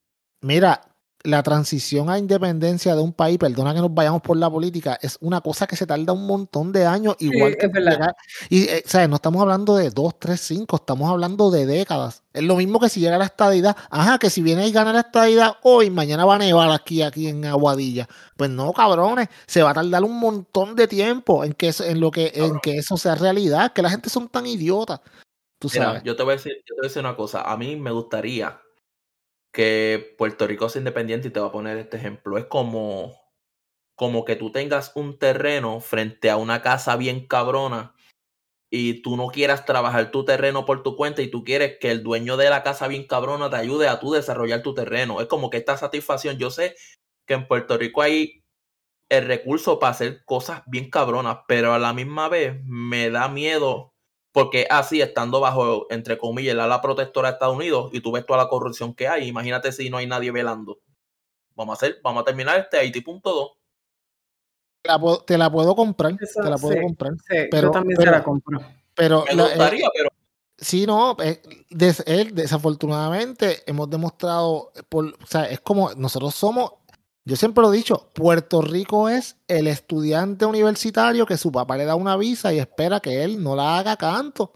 Mira, 0.41 0.81
la 1.25 1.43
transición 1.43 2.11
a 2.11 2.19
independencia 2.19 2.95
de 2.95 3.01
un 3.01 3.15
país, 3.15 3.39
perdona 3.39 3.73
que 3.75 3.81
nos 3.81 3.93
vayamos 3.95 4.21
por 4.21 4.37
la 4.37 4.51
política, 4.51 4.99
es 5.01 5.17
una 5.23 5.41
cosa 5.41 5.67
que 5.67 5.75
se 5.75 5.87
tarda 5.87 6.13
un 6.13 6.27
montón 6.27 6.71
de 6.71 6.85
años, 6.85 7.17
igual 7.19 7.57
que 7.57 7.67
es 7.67 7.73
llegar- 7.73 8.15
y 8.51 8.65
eh, 8.65 8.83
¿sabes? 8.85 9.09
no 9.09 9.17
estamos 9.17 9.41
hablando 9.41 9.75
de 9.75 9.89
dos, 9.89 10.19
tres, 10.19 10.43
cinco, 10.43 10.77
estamos 10.77 11.11
hablando 11.11 11.51
de 11.51 11.65
décadas. 11.65 12.23
Es 12.35 12.43
lo 12.43 12.57
mismo 12.57 12.79
que 12.79 12.91
si 12.91 13.01
llega 13.01 13.17
la 13.17 13.25
estadidad, 13.25 13.75
ajá, 13.91 14.19
que 14.19 14.29
si 14.29 14.43
viene 14.43 14.67
y 14.67 14.73
gana 14.73 14.93
la 14.93 15.01
estadidad 15.01 15.55
hoy, 15.63 15.89
mañana 15.89 16.27
va 16.27 16.35
a 16.35 16.39
nevar 16.39 16.71
aquí, 16.71 17.01
aquí 17.01 17.29
en 17.29 17.47
Aguadilla. 17.47 18.07
Pues 18.37 18.51
no, 18.51 18.73
cabrones, 18.75 19.29
se 19.47 19.63
va 19.63 19.71
a 19.71 19.75
tardar 19.75 20.05
un 20.05 20.19
montón 20.21 20.77
de 20.77 20.89
tiempo 20.89 21.43
en 21.43 21.55
que 21.55 21.69
eso, 21.69 21.85
en 21.85 22.01
lo 22.01 22.11
que, 22.11 22.33
en 22.35 22.61
que 22.61 22.77
eso 22.77 22.99
sea 22.99 23.15
realidad, 23.15 23.73
que 23.73 23.81
la 23.81 23.89
gente 23.89 24.11
son 24.11 24.29
tan 24.29 24.47
idiotas. 24.47 25.01
Tú 25.59 25.71
Mira, 25.73 25.87
sabes. 25.87 26.03
yo 26.05 26.15
te, 26.17 26.23
voy 26.23 26.33
a 26.33 26.37
decir, 26.37 26.53
yo 26.53 26.75
te 26.75 26.75
voy 26.75 26.85
a 26.85 26.89
decir 26.89 27.01
una 27.01 27.17
cosa. 27.17 27.41
A 27.51 27.57
mí 27.57 27.77
me 27.77 27.93
gustaría 27.93 28.61
que 29.55 30.15
Puerto 30.19 30.47
Rico 30.49 30.69
sea 30.69 30.81
independiente 30.81 31.29
y 31.29 31.31
te 31.31 31.39
voy 31.39 31.49
a 31.49 31.53
poner 31.53 31.79
este 31.79 31.97
ejemplo. 31.97 32.37
Es 32.37 32.47
como, 32.47 33.15
como 33.95 34.25
que 34.25 34.35
tú 34.35 34.51
tengas 34.51 34.93
un 34.97 35.19
terreno 35.19 35.81
frente 35.81 36.29
a 36.29 36.37
una 36.37 36.61
casa 36.61 36.97
bien 36.97 37.27
cabrona 37.27 37.95
y 38.69 39.03
tú 39.03 39.17
no 39.17 39.29
quieras 39.29 39.65
trabajar 39.65 40.11
tu 40.11 40.25
terreno 40.25 40.67
por 40.67 40.83
tu 40.83 40.97
cuenta 40.97 41.23
y 41.23 41.31
tú 41.31 41.45
quieres 41.45 41.79
que 41.81 41.93
el 41.93 42.03
dueño 42.03 42.37
de 42.37 42.51
la 42.51 42.65
casa 42.65 42.89
bien 42.89 43.07
cabrona 43.07 43.49
te 43.49 43.57
ayude 43.57 43.87
a 43.87 44.01
tú 44.01 44.11
desarrollar 44.11 44.63
tu 44.63 44.75
terreno. 44.75 45.21
Es 45.21 45.29
como 45.29 45.51
que 45.51 45.59
esta 45.59 45.77
satisfacción. 45.77 46.37
Yo 46.37 46.51
sé 46.51 46.75
que 47.25 47.35
en 47.35 47.47
Puerto 47.47 47.79
Rico 47.79 48.03
hay 48.03 48.45
el 49.09 49.27
recurso 49.29 49.79
para 49.79 49.93
hacer 49.93 50.25
cosas 50.25 50.63
bien 50.67 50.91
cabronas, 50.91 51.39
pero 51.47 51.73
a 51.73 51.79
la 51.79 51.93
misma 51.93 52.29
vez 52.29 52.61
me 52.65 53.09
da 53.11 53.29
miedo 53.29 53.94
porque 54.35 54.67
así, 54.69 55.01
estando 55.01 55.39
bajo, 55.39 55.87
entre 55.91 56.19
comillas, 56.19 56.57
la 56.57 56.65
ala 56.65 56.81
protectora 56.83 57.29
de 57.29 57.35
Estados 57.35 57.55
Unidos 57.55 57.91
y 57.93 58.01
tú 58.01 58.11
ves 58.11 58.27
toda 58.27 58.41
la 58.43 58.49
corrupción 58.49 58.93
que 58.93 59.07
hay, 59.07 59.29
imagínate 59.29 59.71
si 59.71 59.89
no 59.91 59.97
hay 59.99 60.09
nadie 60.09 60.33
velando. 60.33 60.81
Vamos 61.55 61.75
a 61.75 61.77
hacer, 61.77 62.01
vamos 62.03 62.23
a 62.23 62.25
terminar 62.25 62.59
este 62.59 62.79
Haití 62.79 63.01
punto 63.01 63.33
dos. 63.33 63.51
Te 64.83 64.89
la 64.91 64.99
puedo, 64.99 65.19
te 65.21 65.39
la 65.39 65.51
puedo 65.53 65.77
comprar, 65.77 66.17
Eso 66.21 66.43
te 66.43 66.51
la 66.51 66.59
puedo 66.59 66.75
sí. 66.75 66.81
comprar. 66.83 67.13
Sí, 67.13 67.37
Pero- 67.49 67.69
yo 67.69 67.71
también 67.71 67.97
pero- 67.97 68.11
se 68.11 68.19
la 68.19 68.25
compro. 68.25 68.61
Pero 68.97 69.25
Me 69.29 69.35
la- 69.37 69.47
eh, 69.47 69.81
pero 69.95 70.09
Sí, 70.59 70.85
no, 70.87 71.17
eh, 71.23 71.41
des- 71.71 72.03
él, 72.07 72.35
desafortunadamente 72.35 73.63
hemos 73.67 73.89
demostrado, 73.91 74.73
por, 74.89 75.07
o 75.07 75.27
sea, 75.27 75.45
es 75.49 75.61
como 75.61 75.93
nosotros 75.95 76.35
somos, 76.35 76.73
yo 77.25 77.37
siempre 77.37 77.63
lo 77.63 77.73
he 77.73 77.77
dicho, 77.77 78.11
Puerto 78.15 78.61
Rico 78.63 79.09
es 79.09 79.37
el 79.49 79.67
estudiante 79.67 80.45
universitario 80.47 81.25
que 81.27 81.39
su 81.39 81.51
papá 81.51 81.77
le 81.77 81.85
da 81.87 81.95
una 81.95 82.17
visa 82.17 82.53
y 82.53 82.59
espera 82.59 83.01
que 83.01 83.25
él 83.25 83.43
no 83.43 83.57
la 83.57 83.79
haga 83.79 83.97
canto. 83.97 84.53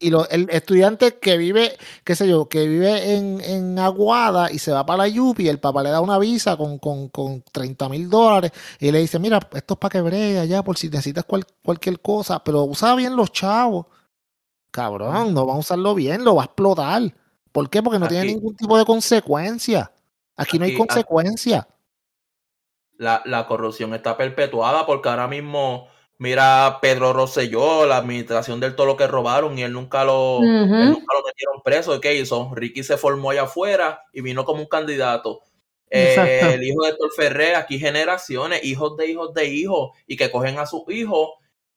Y 0.00 0.10
lo- 0.10 0.28
el 0.28 0.48
estudiante 0.50 1.18
que 1.20 1.36
vive, 1.36 1.76
qué 2.04 2.16
sé 2.16 2.26
yo, 2.28 2.48
que 2.48 2.66
vive 2.66 3.14
en, 3.14 3.40
en 3.42 3.78
Aguada 3.78 4.50
y 4.50 4.58
se 4.58 4.72
va 4.72 4.84
para 4.84 5.04
la 5.04 5.08
Yupi, 5.08 5.48
el 5.48 5.60
papá 5.60 5.82
le 5.84 5.90
da 5.90 6.00
una 6.00 6.18
visa 6.18 6.56
con, 6.56 6.78
con, 6.78 7.08
con 7.10 7.42
30 7.52 7.88
mil 7.88 8.10
dólares 8.10 8.50
y 8.80 8.90
le 8.90 8.98
dice, 8.98 9.18
mira, 9.20 9.38
esto 9.54 9.74
es 9.74 9.78
para 9.78 9.92
que 9.92 10.00
bregue 10.00 10.38
allá 10.40 10.64
por 10.64 10.76
si 10.76 10.88
necesitas 10.88 11.24
cual- 11.24 11.46
cualquier 11.62 12.00
cosa, 12.00 12.42
pero 12.42 12.64
usa 12.64 12.94
bien 12.96 13.14
los 13.14 13.30
chavos. 13.30 13.86
Cabrón, 14.70 15.32
no 15.32 15.46
va 15.46 15.54
a 15.54 15.58
usarlo 15.58 15.94
bien, 15.94 16.24
lo 16.24 16.34
va 16.34 16.42
a 16.42 16.44
explotar. 16.46 17.14
¿Por 17.52 17.70
qué? 17.70 17.82
Porque 17.82 17.98
no 17.98 18.06
tiene 18.08 18.24
ningún 18.34 18.56
tipo 18.56 18.76
de 18.76 18.84
consecuencia. 18.84 19.92
Aquí, 20.36 20.58
no 20.58 20.64
hay 20.64 20.72
Aquí- 20.72 20.82
aquí- 20.82 20.88
consecuencia. 20.88 21.68
la, 22.98 23.22
la 23.26 23.46
corrupción 23.46 23.94
está 23.94 24.16
perpetuada 24.16 24.86
porque 24.86 25.08
ahora 25.08 25.28
mismo, 25.28 25.88
mira 26.18 26.78
Pedro 26.80 27.12
Rosselló, 27.12 27.84
la 27.86 27.98
administración 27.98 28.58
del 28.58 28.74
todo 28.74 28.86
lo 28.86 28.96
que 28.96 29.06
robaron 29.06 29.58
y 29.58 29.62
él 29.62 29.72
nunca 29.72 30.02
lo, 30.04 30.40
él 30.42 30.90
nunca 30.90 31.14
lo 31.14 31.24
metieron 31.26 31.62
preso. 31.62 31.94
¿Y 31.94 32.00
¿Qué 32.00 32.14
hizo? 32.14 32.50
Ricky 32.54 32.82
se 32.82 32.96
formó 32.96 33.30
allá 33.30 33.42
afuera 33.42 34.02
y 34.12 34.22
vino 34.22 34.44
como 34.44 34.60
un 34.62 34.66
candidato. 34.68 35.40
Eh, 35.90 36.40
el 36.54 36.64
hijo 36.64 36.82
de 36.82 36.90
Héctor 36.90 37.10
Ferrer, 37.14 37.54
aquí 37.54 37.78
generaciones, 37.78 38.64
hijos 38.64 38.96
de 38.96 39.06
hijos 39.08 39.32
de 39.34 39.44
hijos, 39.46 39.90
y 40.06 40.16
que 40.16 40.30
cogen 40.32 40.58
a 40.58 40.66
sus 40.66 40.82
hijos 40.88 41.30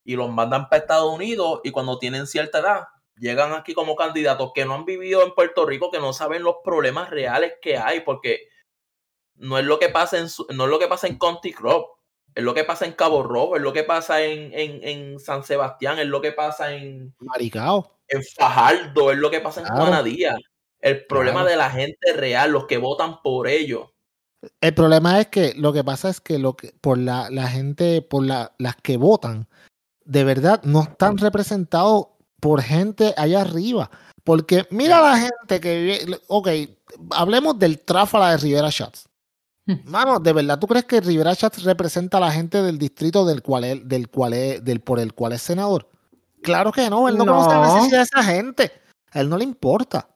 y 0.06 0.16
los 0.16 0.32
mandan 0.32 0.68
para 0.70 0.82
Estados 0.82 1.14
Unidos 1.14 1.60
y 1.64 1.72
cuando 1.72 2.00
tienen 2.00 2.26
cierta 2.28 2.60
edad 2.60 2.84
llegan 3.20 3.54
aquí 3.54 3.74
como 3.74 3.96
candidatos 3.96 4.52
que 4.54 4.66
no 4.66 4.74
han 4.76 4.86
vivido 4.86 5.24
en 5.24 5.34
Puerto 5.34 5.66
Rico, 5.66 5.92
que 5.92 6.00
no 6.00 6.14
saben 6.14 6.44
los 6.44 6.58
problemas 6.64 7.10
reales 7.10 7.54
que 7.62 7.78
hay, 7.78 8.02
porque 8.02 8.48
no 9.36 9.58
es 9.58 9.66
lo 9.66 9.80
que 9.80 9.90
pasa 9.90 10.18
en, 10.18 10.28
no 10.56 10.66
es 10.66 10.70
lo 10.70 10.80
que 10.80 10.88
pasa 10.88 11.08
en 11.08 11.18
Conti 11.18 11.54
Crop, 11.54 11.98
es 12.36 12.44
lo 12.44 12.54
que 12.54 12.64
pasa 12.64 12.86
en 12.86 12.94
Cabo 12.94 13.24
Rojo, 13.24 13.56
es 13.56 13.62
lo 13.62 13.74
que 13.74 13.84
pasa 13.84 14.24
en, 14.24 14.54
en, 14.54 14.84
en 14.88 15.20
San 15.20 15.44
Sebastián, 15.44 16.00
es 16.00 16.06
lo 16.08 16.22
que 16.22 16.32
pasa 16.32 16.74
en, 16.74 17.14
Maricao. 17.20 18.00
en 18.08 18.24
Fajardo, 18.24 19.12
es 19.12 19.18
lo 19.18 19.30
que 19.32 19.40
pasa 19.42 19.62
en 19.62 19.68
Claro. 19.68 19.82
Juana 19.82 20.04
Díaz. 20.04 20.40
El 20.80 21.06
problema 21.08 21.42
Claro. 21.42 21.50
de 21.50 21.58
la 21.58 21.70
gente 21.72 22.14
real, 22.14 22.52
los 22.52 22.66
que 22.66 22.78
votan 22.78 23.22
por 23.22 23.48
ellos. 23.48 23.90
El 24.62 24.74
problema 24.74 25.20
es 25.20 25.28
que 25.28 25.54
lo 25.58 25.74
que 25.74 25.84
pasa 25.84 26.10
es 26.10 26.22
que 26.22 26.40
lo 26.40 26.56
que 26.56 26.72
por 26.80 26.98
la, 26.98 27.30
la 27.30 27.48
gente, 27.50 28.02
por 28.02 28.24
la, 28.26 28.54
las 28.58 28.78
que 28.78 28.96
votan, 28.96 29.50
de 30.06 30.24
verdad 30.24 30.62
no 30.64 30.84
están 30.84 31.18
representados 31.18 32.08
por 32.40 32.62
gente 32.62 33.14
allá 33.18 33.42
arriba. 33.42 33.90
Porque 34.24 34.68
mira 34.70 35.02
la 35.02 35.18
gente 35.18 35.60
que 35.60 35.80
vive, 35.82 36.20
ok, 36.28 36.48
hablemos 37.12 37.58
del 37.58 37.80
tráfala 37.80 38.32
de 38.32 38.38
Rivera 38.38 38.70
Shots. 38.70 39.08
Mano, 39.86 40.20
¿de 40.20 40.34
verdad 40.34 40.58
tú 40.58 40.66
crees 40.66 40.86
que 40.86 41.00
Rivera 41.00 41.34
Shots 41.36 41.64
representa 41.64 42.18
a 42.18 42.22
la 42.22 42.32
gente 42.32 42.62
del 42.64 42.80
distrito 42.80 43.24
del 43.24 43.44
cual 43.44 43.64
es, 43.64 43.88
del 43.88 44.10
cual 44.10 44.34
es, 44.34 44.64
del 44.66 44.82
por 44.82 45.00
el 45.00 45.14
cual 45.14 45.34
es 45.34 45.44
senador? 45.44 45.88
Claro 46.42 46.72
que 46.72 46.90
no, 46.90 47.08
él 47.08 47.18
no, 47.18 47.26
conoce 47.26 47.50
la 47.50 47.68
No. 47.68 47.76
necesidad 47.76 47.98
de 48.00 48.04
esa 48.04 48.24
gente. 48.24 48.72
A 49.12 49.20
él 49.22 49.30
no 49.30 49.38
le 49.38 49.44
importa. 49.44 50.08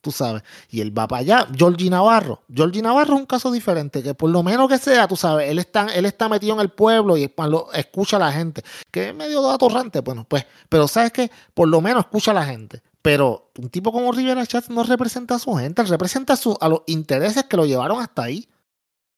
Tú 0.00 0.12
sabes. 0.12 0.42
Y 0.70 0.80
él 0.80 0.96
va 0.96 1.08
para 1.08 1.20
allá. 1.20 1.48
Georgie 1.54 1.90
Navarro. 1.90 2.42
Georgie 2.52 2.82
Navarro 2.82 3.14
es 3.14 3.20
un 3.20 3.26
caso 3.26 3.50
diferente. 3.50 4.02
Que 4.02 4.14
por 4.14 4.30
lo 4.30 4.42
menos 4.44 4.68
que 4.68 4.78
sea, 4.78 5.08
tú 5.08 5.16
sabes, 5.16 5.50
él 5.50 5.58
está, 5.58 5.86
él 5.94 6.06
está 6.06 6.28
metido 6.28 6.54
en 6.54 6.60
el 6.60 6.68
pueblo 6.70 7.16
y 7.16 7.26
pa- 7.28 7.48
lo- 7.48 7.72
escucha 7.72 8.16
a 8.16 8.20
la 8.20 8.32
gente. 8.32 8.62
Que 8.92 9.08
es 9.08 9.14
medio 9.14 9.50
atorrante, 9.50 10.00
bueno, 10.00 10.24
pues. 10.28 10.46
Pero 10.68 10.86
sabes 10.86 11.12
que 11.12 11.30
por 11.52 11.68
lo 11.68 11.80
menos 11.80 12.04
escucha 12.04 12.30
a 12.30 12.34
la 12.34 12.44
gente. 12.44 12.80
Pero 13.02 13.50
un 13.58 13.70
tipo 13.70 13.90
como 13.92 14.12
Rivera 14.12 14.46
Chats 14.46 14.70
no 14.70 14.82
representa 14.84 15.34
a 15.36 15.38
su 15.38 15.54
gente, 15.54 15.82
él 15.82 15.88
representa 15.88 16.34
a, 16.34 16.36
su- 16.36 16.56
a 16.60 16.68
los 16.68 16.82
intereses 16.86 17.44
que 17.44 17.56
lo 17.56 17.66
llevaron 17.66 18.00
hasta 18.00 18.22
ahí. 18.24 18.48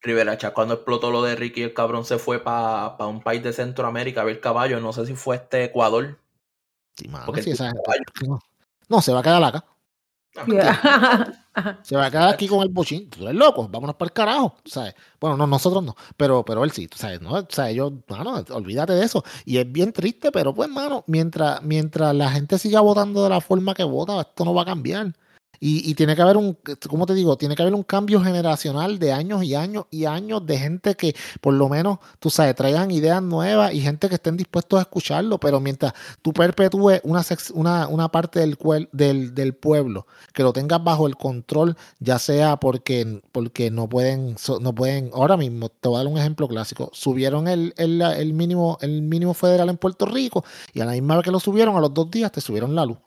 Rivera 0.01 0.35
Chat, 0.37 0.53
cuando 0.53 0.73
explotó 0.75 1.11
lo 1.11 1.21
de 1.21 1.35
Ricky, 1.35 1.61
el 1.61 1.73
cabrón 1.75 2.05
se 2.05 2.17
fue 2.17 2.39
para 2.39 2.95
un 3.05 3.21
país 3.21 3.43
de 3.43 3.53
Centroamérica 3.53 4.21
a 4.21 4.23
ver 4.23 4.39
caballo. 4.39 4.79
No 4.79 4.93
sé 4.93 5.05
si 5.05 5.13
fue 5.13 5.35
este 5.35 5.65
Ecuador. 5.65 6.17
Sí, 6.97 7.07
mano, 7.07 7.25
Porque 7.27 7.43
sí, 7.43 7.51
el 7.51 7.53
esa 7.55 7.69
tipo 7.71 7.91
gente- 7.91 8.27
no, 8.27 8.39
no, 8.89 9.01
se 9.01 9.13
va 9.13 9.19
a 9.19 9.23
quedar 9.23 9.43
acá. 9.43 9.63
Ah, 10.37 10.45
Yeah. 10.47 11.33
Se 11.83 11.95
va 11.97 12.05
a 12.05 12.11
quedar 12.11 12.29
aquí 12.33 12.47
con 12.47 12.61
el 12.61 12.69
bochín. 12.69 13.09
Tú 13.09 13.23
eres 13.23 13.35
loco, 13.35 13.67
vámonos 13.67 13.95
para 13.95 14.07
el 14.07 14.13
carajo. 14.13 14.55
¿sabes? 14.65 14.95
Bueno, 15.19 15.35
no, 15.35 15.45
nosotros 15.47 15.83
no, 15.83 15.95
pero, 16.15 16.45
pero 16.45 16.63
él 16.63 16.71
sí, 16.71 16.87
¿sabes? 16.95 17.21
¿no? 17.21 17.31
O 17.33 17.45
sea, 17.49 17.71
yo, 17.71 17.91
mano, 18.07 18.41
olvídate 18.51 18.93
de 18.93 19.03
eso. 19.03 19.23
Y 19.45 19.57
es 19.57 19.69
bien 19.69 19.91
triste, 19.91 20.31
pero 20.31 20.53
pues, 20.53 20.69
mano, 20.69 21.03
mientras, 21.07 21.61
mientras 21.63 22.15
la 22.15 22.29
gente 22.31 22.57
siga 22.57 22.79
votando 22.81 23.23
de 23.23 23.29
la 23.29 23.41
forma 23.41 23.73
que 23.73 23.83
vota, 23.83 24.21
esto 24.21 24.45
no 24.45 24.53
va 24.53 24.61
a 24.61 24.65
cambiar. 24.65 25.13
Y, 25.63 25.87
y 25.89 25.93
tiene 25.93 26.15
que 26.15 26.23
haber 26.23 26.37
un, 26.37 26.57
¿cómo 26.89 27.05
te 27.05 27.13
digo? 27.13 27.37
Tiene 27.37 27.55
que 27.55 27.61
haber 27.61 27.75
un 27.75 27.83
cambio 27.83 28.19
generacional 28.19 28.97
de 28.97 29.13
años 29.13 29.43
y 29.43 29.53
años 29.53 29.85
y 29.91 30.05
años 30.05 30.43
de 30.43 30.57
gente 30.57 30.95
que, 30.95 31.15
por 31.39 31.53
lo 31.53 31.69
menos, 31.69 31.99
tú 32.19 32.31
sabes, 32.31 32.55
traigan 32.55 32.89
ideas 32.89 33.21
nuevas 33.21 33.71
y 33.71 33.79
gente 33.79 34.09
que 34.09 34.15
estén 34.15 34.35
dispuestos 34.35 34.79
a 34.79 34.81
escucharlo. 34.81 35.39
Pero 35.39 35.59
mientras 35.59 35.93
tú 36.23 36.33
perpetúes 36.33 36.99
una, 37.03 37.23
una, 37.53 37.87
una 37.87 38.09
parte 38.09 38.39
del, 38.39 38.57
del, 38.91 39.35
del 39.35 39.53
pueblo 39.53 40.07
que 40.33 40.41
lo 40.41 40.51
tengas 40.51 40.83
bajo 40.83 41.05
el 41.05 41.15
control, 41.15 41.77
ya 41.99 42.17
sea 42.17 42.57
porque, 42.57 43.21
porque 43.31 43.69
no 43.69 43.87
pueden, 43.87 44.35
no 44.61 44.73
pueden, 44.73 45.11
ahora 45.13 45.37
mismo, 45.37 45.69
te 45.69 45.89
voy 45.89 45.97
a 45.97 46.03
dar 46.03 46.11
un 46.11 46.17
ejemplo 46.17 46.47
clásico, 46.47 46.89
subieron 46.91 47.47
el, 47.47 47.75
el, 47.77 48.01
el 48.01 48.33
mínimo, 48.33 48.79
el 48.81 49.03
mínimo 49.03 49.35
federal 49.35 49.69
en 49.69 49.77
Puerto 49.77 50.07
Rico 50.07 50.43
y 50.73 50.81
a 50.81 50.85
la 50.85 50.93
misma 50.93 51.17
vez 51.17 51.25
que 51.25 51.31
lo 51.31 51.39
subieron, 51.39 51.75
a 51.77 51.81
los 51.81 51.93
dos 51.93 52.09
días 52.09 52.31
te 52.31 52.41
subieron 52.41 52.73
la 52.75 52.85
luz. 52.85 52.97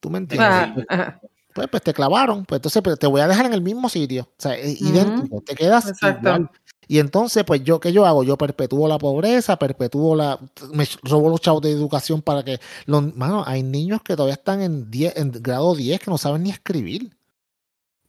¿Tú 0.00 0.10
me 0.10 0.18
entiendes? 0.18 0.48
Ah, 0.48 0.74
ah, 0.88 1.20
Pues, 1.58 1.70
pues 1.70 1.82
te 1.82 1.92
clavaron, 1.92 2.44
pues 2.44 2.58
entonces 2.58 2.82
pues, 2.82 2.98
te 2.98 3.06
voy 3.06 3.20
a 3.20 3.28
dejar 3.28 3.46
en 3.46 3.54
el 3.54 3.62
mismo 3.62 3.88
sitio, 3.88 4.22
o 4.22 4.34
sea, 4.42 4.56
es 4.56 4.80
Ujú. 4.80 4.90
idéntico, 4.90 5.42
te 5.42 5.54
quedas 5.54 5.88
Exacto. 5.88 6.28
igual. 6.28 6.50
Y 6.90 7.00
entonces, 7.00 7.44
pues 7.44 7.62
yo, 7.62 7.78
¿qué 7.80 7.92
yo 7.92 8.06
hago? 8.06 8.24
Yo 8.24 8.38
perpetúo 8.38 8.88
la 8.88 8.96
pobreza, 8.96 9.58
perpetúo 9.58 10.16
la... 10.16 10.40
Me 10.72 10.88
robo 11.02 11.28
los 11.28 11.42
chavos 11.42 11.60
de 11.60 11.70
educación 11.70 12.22
para 12.22 12.42
que... 12.42 12.58
Los, 12.86 13.14
mano, 13.14 13.44
hay 13.46 13.62
niños 13.62 14.00
que 14.02 14.16
todavía 14.16 14.34
están 14.34 14.62
en, 14.62 14.90
10, 14.90 15.16
en 15.18 15.30
grado 15.32 15.74
10 15.74 16.00
que 16.00 16.10
no 16.10 16.16
saben 16.16 16.44
ni 16.44 16.50
escribir. 16.50 17.14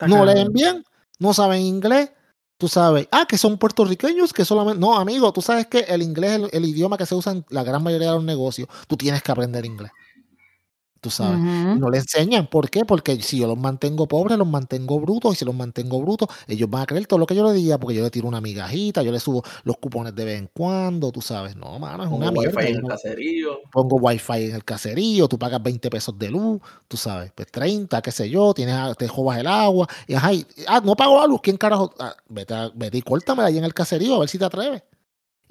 No 0.07 0.23
leen 0.23 0.53
bien, 0.53 0.85
no 1.19 1.33
saben 1.33 1.61
inglés. 1.61 2.13
Tú 2.57 2.69
sabes, 2.69 3.09
ah, 3.11 3.25
que 3.27 3.37
son 3.37 3.57
puertorriqueños, 3.57 4.31
que 4.31 4.45
solamente... 4.45 4.79
No, 4.79 4.97
amigo, 4.97 5.33
tú 5.33 5.41
sabes 5.41 5.67
que 5.67 5.79
el 5.79 6.01
inglés 6.01 6.31
es 6.31 6.37
el, 6.37 6.49
el 6.53 6.65
idioma 6.65 6.97
que 6.97 7.05
se 7.05 7.15
usa 7.15 7.33
en 7.33 7.45
la 7.49 7.65
gran 7.65 7.83
mayoría 7.83 8.07
de 8.07 8.15
los 8.15 8.23
negocios. 8.23 8.69
Tú 8.87 8.95
tienes 8.95 9.21
que 9.21 9.31
aprender 9.33 9.65
inglés. 9.65 9.91
Tú 11.01 11.09
sabes. 11.09 11.39
Y 11.75 11.79
no 11.79 11.89
le 11.89 11.99
enseñan. 11.99 12.47
¿Por 12.47 12.69
qué? 12.69 12.85
Porque 12.85 13.21
si 13.21 13.39
yo 13.39 13.47
los 13.47 13.57
mantengo 13.57 14.07
pobres, 14.07 14.37
los 14.37 14.47
mantengo 14.47 14.99
brutos. 14.99 15.33
Y 15.33 15.35
si 15.37 15.45
los 15.45 15.55
mantengo 15.55 16.01
brutos, 16.01 16.27
ellos 16.47 16.69
van 16.69 16.81
a 16.83 16.85
creer 16.85 17.07
todo 17.07 17.19
lo 17.19 17.25
que 17.25 17.35
yo 17.35 17.43
les 17.45 17.53
diga. 17.53 17.77
Porque 17.77 17.95
yo 17.95 18.03
le 18.03 18.09
tiro 18.09 18.27
una 18.27 18.41
migajita, 18.41 19.01
yo 19.01 19.11
le 19.11 19.19
subo 19.19 19.43
los 19.63 19.77
cupones 19.77 20.13
de 20.15 20.25
vez 20.25 20.39
en 20.39 20.49
cuando. 20.53 21.11
Tú 21.11 21.21
sabes. 21.21 21.55
No, 21.55 21.79
mano, 21.79 22.03
es 22.03 22.09
Pongo 22.09 22.21
una 22.23 22.31
mierda. 22.31 22.57
wifi 22.59 22.71
en 22.71 22.75
el 22.77 22.83
caserío. 22.83 23.59
pongo 23.71 23.95
wifi 23.97 24.33
en 24.49 24.55
el 24.55 24.63
caserío, 24.65 25.27
tú 25.27 25.37
pagas 25.39 25.61
20 25.63 25.89
pesos 25.89 26.17
de 26.17 26.29
luz, 26.29 26.59
tú 26.87 26.97
sabes, 26.97 27.31
pues 27.35 27.49
30, 27.51 28.01
qué 28.01 28.11
sé 28.11 28.29
yo, 28.29 28.53
tienes, 28.53 28.95
te 28.97 29.07
jobas 29.07 29.37
el 29.39 29.47
agua, 29.47 29.87
y 30.07 30.13
ajá, 30.15 30.33
y- 30.33 30.45
ah, 30.67 30.81
no 30.83 30.95
pago 30.95 31.19
la 31.19 31.27
luz, 31.27 31.39
¿quién 31.41 31.57
carajo? 31.57 31.93
Ah, 31.99 32.13
vete, 32.27 32.53
a- 32.53 32.71
vete 32.75 32.97
y 32.97 33.01
córtamela 33.01 33.47
ahí 33.47 33.57
en 33.57 33.63
el 33.63 33.73
caserío, 33.73 34.15
a 34.15 34.19
ver 34.19 34.29
si 34.29 34.37
te 34.37 34.45
atreves. 34.45 34.83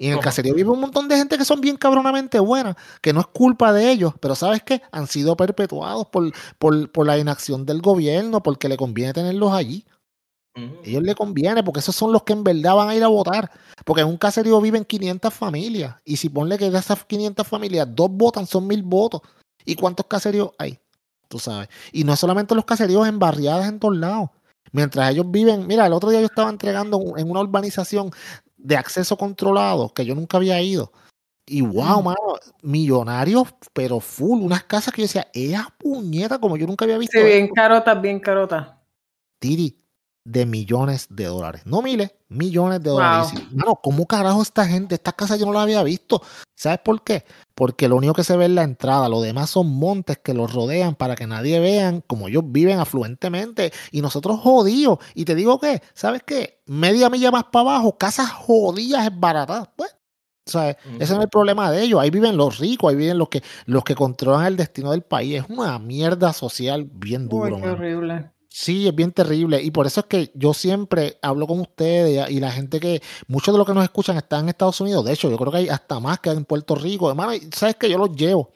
Y 0.01 0.07
en 0.07 0.13
el 0.13 0.19
caserío 0.21 0.55
vive 0.55 0.69
un 0.69 0.79
montón 0.79 1.09
de 1.09 1.17
gente 1.17 1.37
que 1.37 1.43
son 1.43 1.59
bien 1.59 1.75
cabronamente 1.75 2.39
buenas, 2.39 2.77
que 3.01 3.11
no 3.11 3.19
es 3.19 3.27
culpa 3.27 3.73
de 3.73 3.91
ellos, 3.91 4.13
pero 4.21 4.33
¿sabes 4.33 4.63
qué? 4.63 4.81
Han 4.93 5.07
sido 5.07 5.35
perpetuados 5.35 6.07
por, 6.07 6.31
por, 6.57 6.89
por 6.91 7.05
la 7.05 7.17
inacción 7.17 7.65
del 7.65 7.81
gobierno, 7.81 8.41
porque 8.41 8.69
le 8.69 8.77
conviene 8.77 9.11
tenerlos 9.11 9.51
allí. 9.51 9.85
A 10.55 10.61
ellos 10.83 11.03
les 11.03 11.15
conviene, 11.15 11.63
porque 11.63 11.81
esos 11.81 11.95
son 11.95 12.11
los 12.11 12.23
que 12.23 12.33
en 12.33 12.43
verdad 12.43 12.75
van 12.75 12.89
a 12.89 12.95
ir 12.95 13.03
a 13.03 13.07
votar. 13.07 13.51
Porque 13.85 14.01
en 14.01 14.07
un 14.07 14.17
caserío 14.17 14.59
viven 14.61 14.85
500 14.85 15.33
familias. 15.33 15.95
Y 16.05 16.17
si 16.17 16.29
ponle 16.29 16.57
que 16.57 16.69
de 16.69 16.79
esas 16.79 17.03
500 17.03 17.45
familias, 17.45 17.87
dos 17.91 18.09
votan, 18.09 18.47
son 18.47 18.67
mil 18.67 18.83
votos. 18.83 19.21
¿Y 19.65 19.75
cuántos 19.75 20.05
caseríos 20.05 20.51
hay? 20.57 20.79
Tú 21.27 21.39
sabes. 21.39 21.69
Y 21.91 22.03
no 22.05 22.15
solamente 22.15 22.55
los 22.55 22.65
caseríos 22.65 23.07
en 23.07 23.19
barriadas 23.19 23.67
en 23.67 23.79
todos 23.79 23.97
lados. 23.97 24.29
Mientras 24.71 25.11
ellos 25.11 25.29
viven, 25.29 25.67
mira, 25.67 25.85
el 25.85 25.93
otro 25.93 26.09
día 26.09 26.19
yo 26.19 26.27
estaba 26.27 26.49
entregando 26.49 27.17
en 27.17 27.29
una 27.29 27.41
urbanización 27.41 28.11
de 28.59 28.75
acceso 28.77 29.17
controlado 29.17 29.93
que 29.93 30.05
yo 30.05 30.15
nunca 30.15 30.37
había 30.37 30.61
ido. 30.61 30.91
Y 31.45 31.61
wow, 31.61 32.01
Mm. 32.01 32.05
mano, 32.05 32.19
millonarios, 32.61 33.47
pero 33.73 33.99
full, 33.99 34.41
unas 34.41 34.63
casas 34.65 34.93
que 34.93 35.01
yo 35.01 35.07
decía, 35.07 35.27
esa 35.33 35.73
puñeta 35.79 36.39
como 36.39 36.57
yo 36.57 36.67
nunca 36.67 36.85
había 36.85 36.97
visto. 36.97 37.17
Sí, 37.17 37.23
bien 37.23 37.45
esto". 37.45 37.55
carota, 37.55 37.95
bien 37.95 38.19
carota. 38.19 38.79
Tiri, 39.39 39.78
de 40.31 40.45
millones 40.45 41.07
de 41.09 41.25
dólares. 41.25 41.63
No 41.65 41.81
miles, 41.81 42.11
millones 42.29 42.81
de 42.83 42.91
Wow. 42.91 42.99
dólares. 42.99 43.31
Dices, 43.31 43.51
Mano, 43.51 43.79
¿cómo 43.81 44.05
carajo 44.05 44.41
esta 44.41 44.65
gente? 44.67 44.95
Esta 44.95 45.11
casa 45.11 45.35
yo 45.37 45.45
no 45.47 45.53
la 45.53 45.63
había 45.63 45.81
visto. 45.81 46.21
¿Sabes 46.55 46.79
por 46.83 47.03
qué? 47.03 47.25
Porque 47.55 47.87
lo 47.87 47.95
único 47.95 48.13
que 48.13 48.23
se 48.23 48.37
ve 48.37 48.45
es 48.45 48.51
la 48.51 48.63
entrada. 48.63 49.09
Lo 49.09 49.21
demás 49.21 49.49
son 49.49 49.67
montes 49.67 50.19
que 50.19 50.33
los 50.33 50.53
rodean 50.53 50.93
para 50.95 51.15
que 51.15 51.25
nadie 51.25 51.59
vean 51.59 52.01
como 52.05 52.27
ellos 52.27 52.43
viven 52.45 52.79
afluentemente. 52.79 53.71
Y 53.91 54.01
nosotros 54.01 54.39
jodidos. 54.39 54.99
Y 55.15 55.25
te 55.25 55.33
digo 55.35 55.59
que, 55.59 55.81
¿sabes 55.93 56.21
qué? 56.23 56.61
Media 56.67 57.09
milla 57.09 57.31
más 57.31 57.45
para 57.45 57.71
abajo, 57.71 57.97
casas 57.97 58.29
jodidas 58.31 59.05
es 59.07 59.19
barata. 59.19 59.71
Pues, 59.75 59.95
¿sabes? 60.45 60.75
Ese 60.99 61.13
no 61.13 61.19
es 61.21 61.23
el 61.25 61.29
problema 61.29 61.71
de 61.71 61.81
ellos. 61.81 61.99
Ahí 62.01 62.09
viven 62.11 62.37
los 62.37 62.59
ricos, 62.59 62.89
ahí 62.91 62.95
viven 62.97 63.17
los 63.17 63.29
que, 63.29 63.41
los 63.65 63.83
que 63.83 63.95
controlan 63.95 64.45
el 64.45 64.57
destino 64.57 64.91
del 64.91 65.01
país. 65.01 65.41
Es 65.43 65.49
una 65.49 65.79
mierda 65.79 66.33
social 66.33 66.83
bien 66.91 67.23
Uy, 67.23 67.29
duro. 67.29 67.57
qué 67.57 67.69
horrible. 67.69 68.31
Sí, 68.51 68.87
es 68.87 68.95
bien 68.95 69.11
terrible. 69.11 69.61
Y 69.61 69.69
por 69.71 69.85
eso 69.85 69.99
es 70.01 70.07
que 70.07 70.31
yo 70.33 70.53
siempre 70.55 71.17
hablo 71.21 71.45
con 71.45 71.59
ustedes 71.59 72.29
y 72.31 72.39
la 72.39 72.51
gente 72.51 72.79
que, 72.79 73.01
muchos 73.27 73.53
de 73.53 73.59
los 73.59 73.67
que 73.67 73.73
nos 73.75 73.83
escuchan 73.83 74.17
están 74.17 74.41
en 74.45 74.49
Estados 74.49 74.81
Unidos. 74.81 75.05
De 75.05 75.13
hecho, 75.13 75.29
yo 75.29 75.37
creo 75.37 75.51
que 75.51 75.59
hay 75.59 75.69
hasta 75.69 75.99
más 75.99 76.19
que 76.19 76.31
en 76.31 76.45
Puerto 76.45 76.73
Rico. 76.75 77.09
Hermano, 77.09 77.33
sabes 77.53 77.75
que 77.75 77.89
yo 77.89 77.97
los 77.99 78.15
llevo. 78.15 78.51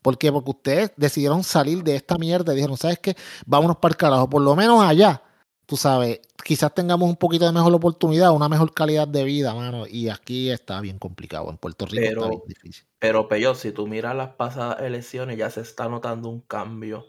¿Por 0.00 0.18
qué? 0.18 0.32
Porque 0.32 0.50
ustedes 0.50 0.92
decidieron 0.96 1.44
salir 1.44 1.82
de 1.82 1.96
esta 1.96 2.16
mierda 2.18 2.52
y 2.52 2.56
dijeron, 2.56 2.76
¿sabes 2.76 2.98
qué? 2.98 3.16
Vámonos 3.46 3.76
para 3.76 3.92
el 3.92 3.96
carajo. 3.96 4.28
Por 4.30 4.42
lo 4.42 4.56
menos 4.56 4.82
allá, 4.82 5.22
tú 5.66 5.76
sabes, 5.76 6.20
quizás 6.42 6.74
tengamos 6.74 7.08
un 7.08 7.16
poquito 7.16 7.44
de 7.46 7.52
mejor 7.52 7.72
oportunidad, 7.74 8.32
una 8.32 8.48
mejor 8.48 8.72
calidad 8.72 9.08
de 9.08 9.24
vida, 9.24 9.54
mano. 9.54 9.86
Y 9.86 10.08
aquí 10.08 10.50
está 10.50 10.80
bien 10.80 10.98
complicado. 10.98 11.50
En 11.50 11.58
Puerto 11.58 11.84
Rico 11.86 12.02
está 12.02 12.14
Pero- 12.20 12.28
bien 12.30 12.42
difícil. 12.48 12.84
Pero, 12.98 13.28
Peyo, 13.28 13.54
si 13.54 13.72
tú 13.72 13.86
miras 13.86 14.16
las 14.16 14.30
pasadas 14.36 14.80
elecciones, 14.80 15.36
ya 15.36 15.50
se 15.50 15.60
está 15.60 15.88
notando 15.88 16.28
un 16.30 16.40
cambio. 16.40 17.06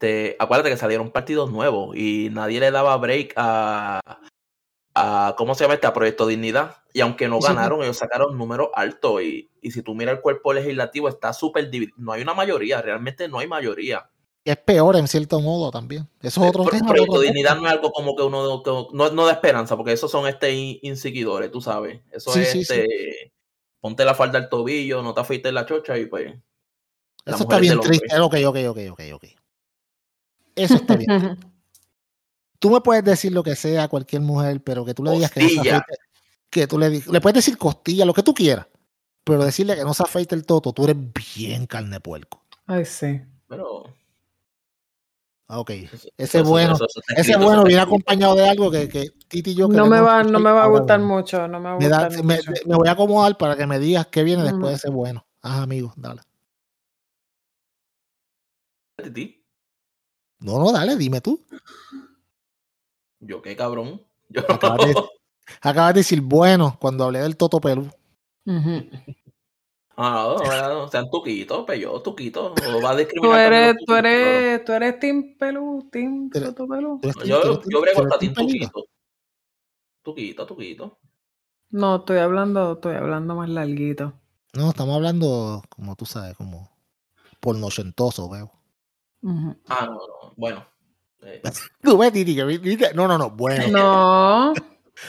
Este, 0.00 0.34
acuérdate 0.38 0.70
que 0.70 0.78
salieron 0.78 1.10
partidos 1.10 1.50
nuevos 1.52 1.94
y 1.94 2.30
nadie 2.32 2.58
le 2.58 2.70
daba 2.70 2.96
break 2.96 3.34
a, 3.36 4.00
a 4.94 5.34
¿cómo 5.36 5.54
se 5.54 5.64
llama 5.64 5.74
este? 5.74 5.86
A 5.86 5.92
Proyecto 5.92 6.26
Dignidad. 6.26 6.76
Y 6.94 7.02
aunque 7.02 7.28
no 7.28 7.38
ganaron, 7.38 7.82
ellos 7.82 7.98
sacaron 7.98 8.38
números 8.38 8.70
altos. 8.72 9.22
Y, 9.22 9.50
y 9.60 9.70
si 9.72 9.82
tú 9.82 9.94
miras 9.94 10.14
el 10.16 10.22
cuerpo 10.22 10.54
legislativo, 10.54 11.10
está 11.10 11.34
súper 11.34 11.68
dividido. 11.68 11.94
No 11.98 12.12
hay 12.12 12.22
una 12.22 12.32
mayoría, 12.32 12.80
realmente 12.80 13.28
no 13.28 13.40
hay 13.40 13.46
mayoría. 13.46 14.08
Es 14.42 14.56
peor 14.56 14.96
en 14.96 15.06
cierto 15.06 15.38
modo 15.40 15.70
también. 15.70 16.08
Eso 16.22 16.44
es 16.44 16.48
otro 16.48 16.64
Pro- 16.64 16.72
tema. 16.72 16.88
Proyecto 16.88 17.12
otro 17.12 17.20
tema. 17.20 17.34
Dignidad 17.34 17.56
no 17.56 17.66
es 17.66 17.72
algo 17.74 17.92
como 17.92 18.16
que 18.16 18.22
uno 18.22 18.62
que- 18.62 18.96
no, 18.96 19.10
no 19.10 19.26
da 19.26 19.32
esperanza, 19.32 19.76
porque 19.76 19.92
esos 19.92 20.10
son 20.10 20.26
este 20.26 20.50
in- 20.50 20.78
inseguidores, 20.80 21.50
tú 21.50 21.60
sabes. 21.60 22.00
Eso 22.10 22.32
Sí, 22.32 22.40
es 22.40 22.48
sí, 22.52 22.64
sí. 22.64 22.72
este, 22.72 23.32
ponte 23.80 24.06
la 24.06 24.14
falda 24.14 24.38
al 24.38 24.48
tobillo, 24.48 25.02
no 25.02 25.12
te 25.12 25.20
afeites 25.20 25.52
la 25.52 25.66
chocha 25.66 25.98
y 25.98 26.06
pues. 26.06 26.34
Eso 27.26 27.36
está 27.42 27.58
bien 27.58 27.78
triste. 27.80 28.18
Ok, 28.18 28.36
ok, 28.46 28.56
ok, 28.66 28.78
ok, 28.92 29.00
ok. 29.12 29.24
Eso 30.54 30.74
está 30.76 30.96
bien. 30.96 31.10
Tú 32.58 32.68
me 32.70 32.82
puedes 32.82 33.02
decir 33.02 33.32
lo 33.32 33.42
que 33.42 33.56
sea 33.56 33.84
a 33.84 33.88
cualquier 33.88 34.20
mujer, 34.20 34.62
pero 34.62 34.84
que 34.84 34.92
tú 34.92 35.02
le 35.02 35.12
digas 35.12 35.30
que 35.30 35.40
no 35.40 35.48
se 35.48 35.54
Costilla. 35.56 35.76
afeite, 35.78 36.02
que 36.50 36.66
tú 36.66 36.78
le, 36.78 36.90
le 36.90 37.20
puedes 37.22 37.34
decir 37.36 37.56
costilla, 37.56 38.04
lo 38.04 38.12
que 38.12 38.22
tú 38.22 38.34
quieras, 38.34 38.66
pero 39.24 39.42
decirle 39.42 39.76
que 39.76 39.82
no 39.84 39.94
se 39.94 40.02
afeite 40.02 40.34
el 40.34 40.44
toto, 40.44 40.74
tú 40.74 40.84
eres 40.84 40.96
bien 41.38 41.66
carne 41.66 41.92
de 41.92 42.00
puerco. 42.00 42.44
Ay, 42.66 42.84
sí. 42.84 43.22
Pero. 43.48 43.84
Ah, 45.48 45.58
Ok, 45.60 45.70
ese 45.70 45.98
eso- 46.18 46.44
bueno, 46.44 46.74
eso- 46.74 46.84
eso 46.84 47.00
ese 47.16 47.36
bueno 47.38 47.64
viene 47.64 47.80
acompañado 47.80 48.34
de 48.34 48.46
algo 48.46 48.70
que, 48.70 48.90
que 48.90 49.08
Titi 49.26 49.52
y 49.52 49.54
yo 49.54 49.66
No 49.66 49.86
me 49.86 50.00
va, 50.02 50.18
no 50.22 50.28
escuchar 50.28 50.40
me 50.42 50.52
va 50.52 50.64
a 50.64 50.68
gustar 50.68 51.00
mucho, 51.00 51.48
no 51.48 51.58
me 51.60 51.64
va 51.70 51.74
a 51.76 51.78
Me, 51.78 51.88
da- 51.88 52.08
gustar 52.08 52.24
me- 52.24 52.36
mucho. 52.36 52.50
me 52.66 52.76
voy 52.76 52.88
a 52.88 52.92
acomodar 52.92 53.38
para 53.38 53.56
que 53.56 53.66
me 53.66 53.78
digas 53.78 54.06
qué 54.08 54.22
viene 54.22 54.42
después 54.44 54.68
de 54.72 54.76
ese 54.76 54.90
bueno. 54.90 55.26
Ajá, 55.40 55.62
amigo, 55.62 55.94
dale. 55.96 56.20
Titi, 59.02 59.39
No, 60.40 60.58
no, 60.58 60.72
dale, 60.72 60.96
dime 60.96 61.20
tú. 61.20 61.40
Yo 63.20 63.42
qué 63.42 63.54
cabrón. 63.54 64.02
Yo 64.28 64.42
Acabas 64.48 64.78
de, 64.78 64.94
acabas 65.60 65.94
de 65.94 66.00
decir 66.00 66.20
bueno 66.20 66.76
cuando 66.80 67.04
hablé 67.04 67.18
del 67.20 67.36
toto 67.36 67.60
pelú. 67.60 67.90
Ah, 69.96 70.34
no, 70.38 70.74
no, 70.74 70.88
sean 70.88 71.10
tuquitos, 71.10 71.64
pero 71.66 72.00
tuquitos. 72.00 72.52
O 72.64 72.80
va 72.80 72.90
a 72.90 72.92
Tú 72.92 72.98
discriminar 72.98 73.42
también 73.42 73.64
eres, 73.64 73.76
tú 73.84 73.94
eres, 73.94 74.64
tú 74.64 74.72
eres 74.72 74.98
Team 74.98 75.36
Pelú, 75.38 75.88
Team 75.90 76.30
Toto 76.30 76.66
Pelú. 76.66 77.00
¿Tú 77.02 77.10
Yo, 77.24 77.58
tú 77.58 77.70
yo 77.70 77.80
brego 77.82 77.98
tú 77.98 78.04
hasta 78.04 78.18
team 78.18 78.34
tuquito. 78.34 78.86
Tuquito, 80.02 80.46
tuquito. 80.46 80.98
No, 81.70 81.96
estoy 81.96 82.18
hablando, 82.18 82.72
estoy 82.72 82.94
hablando 82.94 83.34
más 83.34 83.48
larguito. 83.48 84.14
No, 84.54 84.70
estamos 84.70 84.96
hablando, 84.96 85.62
como 85.68 85.94
tú 85.96 86.06
sabes, 86.06 86.36
como 86.36 86.70
pornochentoso, 87.40 88.28
veo. 88.28 88.50
Ujú. 89.22 89.56
Ah, 89.68 89.86
no, 89.86 89.92
no. 89.94 90.19
Bueno. 90.36 90.66
eh, 91.22 91.42
Tú 91.82 91.98
ves, 91.98 92.12
Titi, 92.12 92.34
que 92.34 92.44
viste- 92.44 92.92
No, 92.94 93.06
no, 93.08 93.16
no, 93.18 93.30
bueno. 93.30 93.66
No, 93.68 94.52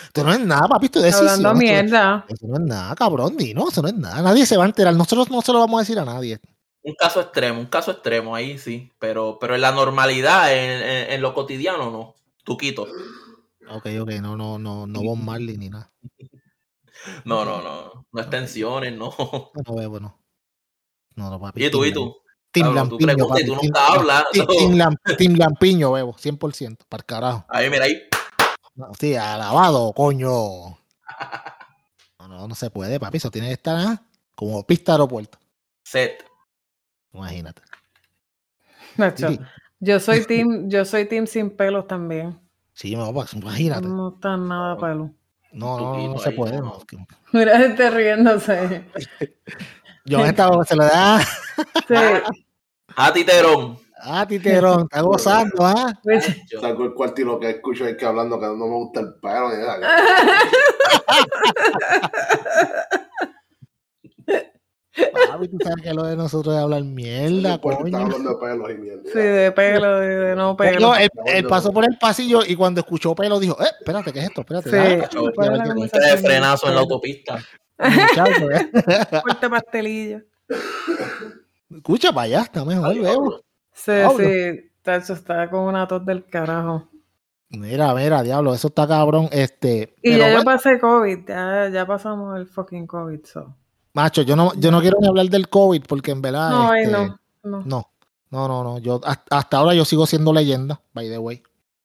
Esto 0.05 0.24
no 0.24 0.32
es 0.34 0.39
nada, 0.39 0.67
papi, 0.67 0.86
esto 0.86 0.99
es 0.99 1.05
decisión. 1.05 1.30
hablando 1.30 1.49
esto- 1.49 1.59
mierda. 1.61 2.26
Eso 2.30 2.47
no 2.47 2.55
es 2.55 2.61
nada, 2.61 2.95
cabrón, 2.95 3.36
no, 3.55 3.69
eso 3.69 3.82
no 3.82 3.88
es 3.89 3.93
nada. 3.95 4.22
Nadie 4.22 4.45
se 4.45 4.57
va 4.57 4.63
a 4.63 4.67
enterar. 4.67 4.93
Nosotros 4.95 5.30
no 5.30 5.41
se 5.41 5.51
lo 5.51 5.59
vamos 5.59 5.80
a 5.80 5.82
decir 5.82 5.99
a 5.99 6.05
nadie. 6.05 6.39
un 6.84 6.95
caso 6.95 7.22
extremo, 7.22 7.59
un 7.59 7.67
caso 7.67 7.91
extremo, 7.91 8.34
ahí 8.36 8.57
sí. 8.57 8.91
Pero, 8.99 9.38
pero 9.39 9.55
en 9.55 9.61
la 9.61 9.72
normalidad, 9.72 10.51
en, 10.53 10.82
en- 10.82 11.11
en 11.11 11.22
lo 11.22 11.34
cotidiano, 11.34 11.91
no. 11.91 12.15
Tuquito. 12.43 12.88
Ok, 13.69 13.88
ok, 14.01 14.09
no, 14.22 14.36
no, 14.36 14.57
no, 14.57 14.88
no 14.88 15.01
Bob 15.01 15.17
Marley 15.17 15.57
ni 15.57 15.69
nada. 15.69 15.91
No, 17.26 17.45
no, 17.45 17.61
no. 17.61 18.05
No 18.11 18.22
extensiones, 18.22 18.97
no. 18.97 19.13
No, 19.19 19.51
no, 19.67 19.76
veo, 19.76 19.99
no. 19.99 20.19
No, 21.15 21.30
no, 21.30 21.39
papi. 21.39 21.65
¿Y 21.65 21.69
tú, 21.72 21.86
y 21.86 21.91
tú? 21.93 22.15
Team 22.52 22.74
Lampiño, 22.76 23.06
preguntas 23.06 23.39
y 23.39 23.43
papi, 23.43 23.45
tú 23.45 23.52
Team- 23.54 23.62
nunca 23.64 23.88
hablas. 23.88 24.24
Team, 24.34 24.47
Team 24.47 24.72
Lam- 24.74 24.97
Team 25.18 25.34
Lampiño, 25.36 25.91
bebo, 25.93 26.14
100%, 26.14 26.86
para 26.89 26.99
el 27.02 27.06
carajo. 27.06 27.45
Ahí, 27.49 27.70
mira, 27.70 27.86
ahí. 27.86 28.02
No, 28.76 28.91
sí, 28.99 29.16
alabado, 29.16 29.93
coño. 29.93 30.30
No, 32.20 32.28
no, 32.28 32.47
no 32.47 32.56
se 32.56 32.70
puede, 32.70 32.99
papi, 32.99 33.18
eso 33.18 33.32
tiene 33.32 33.47
que 33.47 33.54
estar 33.54 33.76
ah, 33.78 34.02
como 34.36 34.66
pista 34.66 34.91
de 34.91 34.95
aeropuerto. 34.95 35.38
Set. 35.84 36.24
Imagínate. 37.14 37.62
Nacho, 38.97 39.30
Sí, 39.30 39.39
yo 39.80 39.99
soy 39.99 40.26
team, 40.26 40.70
yo 40.70 40.86
soy 40.86 41.06
team 41.06 41.28
sin 41.28 41.49
pelos 41.52 41.88
también. 41.88 42.39
sí, 42.74 42.95
no, 42.95 43.14
pues, 43.14 43.34
imagínate. 43.34 43.88
No 43.88 44.14
está 44.16 44.38
nada 44.38 44.78
pelo. 44.78 45.12
No, 45.54 45.78
no, 45.78 45.97
no, 45.97 46.14
no 46.14 46.20
se 46.20 46.32
puede. 46.32 46.60
no. 46.60 46.80
Mira 47.34 47.62
este 47.66 47.89
riéndose. 47.89 48.86
Yo 50.06 50.26
estaba, 50.26 50.64
se 50.66 50.76
lo 50.76 50.84
da. 50.86 51.20
Sí. 51.88 51.93
Ah, 52.95 53.14
Titerón. 53.14 53.78
Ah, 54.04 54.26
Titerón, 54.28 54.82
está 54.84 55.02
gozando, 55.02 55.64
¿ah? 55.66 55.93
Yo- 56.49 56.60
Salgo 56.60 56.86
el 56.86 56.93
cuarto 56.93 57.22
y 57.22 57.24
lo 57.26 57.39
que 57.39 57.52
escucho 57.52 57.86
es 57.86 57.95
que 57.95 58.06
hablando 58.06 58.39
que 58.39 58.47
no 58.47 58.56
me 58.56 58.66
gusta 58.76 58.99
el 59.02 59.14
pelo 59.22 59.49
ni 59.49 59.58
nada. 59.64 59.80
Papi, 65.30 65.47
tú 65.47 65.58
sabes 65.64 65.82
que 65.84 65.93
lo 65.93 66.04
de 66.04 66.18
nosotros 66.18 66.54
es 66.54 66.62
hablar 66.62 66.84
mierda, 66.84 67.56
está 67.56 67.62
coño. 67.62 67.97
hablando 67.97 68.30
de 68.32 68.36
pelos 68.36 68.70
y 68.72 68.74
mierda. 68.74 69.04
Sí, 69.06 69.20
de 69.20 69.52
pelo, 69.54 69.99
de, 69.99 70.16
de 70.18 70.36
no 70.36 70.58
pelo. 70.58 70.80
No, 70.82 70.95
él, 70.95 71.10
él 71.28 71.47
pasó 71.47 71.72
por 71.72 71.86
el 71.86 71.97
pasillo 71.97 72.41
y 72.45 72.56
cuando 72.58 72.82
escuchó 72.82 73.16
pelo 73.16 73.39
dijo, 73.39 73.56
eh, 73.62 73.68
espérate, 73.80 74.12
¿qué 74.12 74.20
es 74.20 74.26
esto? 74.26 74.41
Espérate. 74.41 74.70
Sí. 74.70 74.76
ah, 75.04 75.08
Chaval, 75.08 75.34
¿Cuál 75.34 75.52
es 75.54 75.58
la 75.60 75.66
ya, 75.66 75.74
ya, 76.08 76.14
Un 76.16 76.20
frenazo 76.22 76.68
en 76.68 76.76
la 76.76 76.82
autopista. 76.82 77.39
Muchacho, 77.89 78.51
eh. 78.51 78.71
Fuerte 79.21 79.49
pastelillo. 79.49 80.21
Escucha 81.69 82.11
para 82.11 82.25
allá, 82.25 82.41
está 82.41 82.65
mejor, 82.65 82.99
veo. 82.99 83.41
Sí, 83.73 83.91
sí. 84.17 84.71
Tacho, 84.82 85.13
está 85.13 85.49
con 85.49 85.61
una 85.61 85.88
tos 85.88 86.05
del 86.05 86.25
carajo. 86.25 86.89
Mira, 87.49 87.93
mira, 87.93 88.23
diablo, 88.23 88.53
eso 88.53 88.69
está 88.69 88.88
cabrón. 88.88 89.27
Este, 89.32 89.93
Y 90.01 90.11
ya 90.11 90.29
yo 90.29 90.36
bueno, 90.36 90.43
pasé 90.45 90.79
COVID, 90.79 91.27
ya, 91.27 91.69
ya 91.69 91.86
pasamos 91.86 92.38
el 92.38 92.47
fucking 92.47 92.88
COVID. 92.88 93.25
So. 93.25 93.55
macho, 93.93 94.21
yo 94.21 94.36
no, 94.36 94.53
yo 94.55 94.71
no 94.71 94.79
quiero 94.82 94.97
ni 95.01 95.07
hablar 95.07 95.27
del 95.27 95.49
COVID 95.49 95.84
porque 95.88 96.11
en 96.11 96.21
verdad. 96.21 96.49
No, 96.49 96.71
ay, 96.71 96.84
este, 96.84 96.93
no. 96.93 97.19
no. 97.43 97.63
No, 97.65 97.88
no, 98.32 98.47
no, 98.47 98.63
no. 98.63 98.79
Yo 98.79 99.01
hasta, 99.03 99.38
hasta 99.38 99.57
ahora 99.57 99.73
yo 99.73 99.84
sigo 99.84 100.07
siendo 100.07 100.32
leyenda, 100.32 100.82
by 100.93 101.09
the 101.09 101.17
way. 101.17 101.43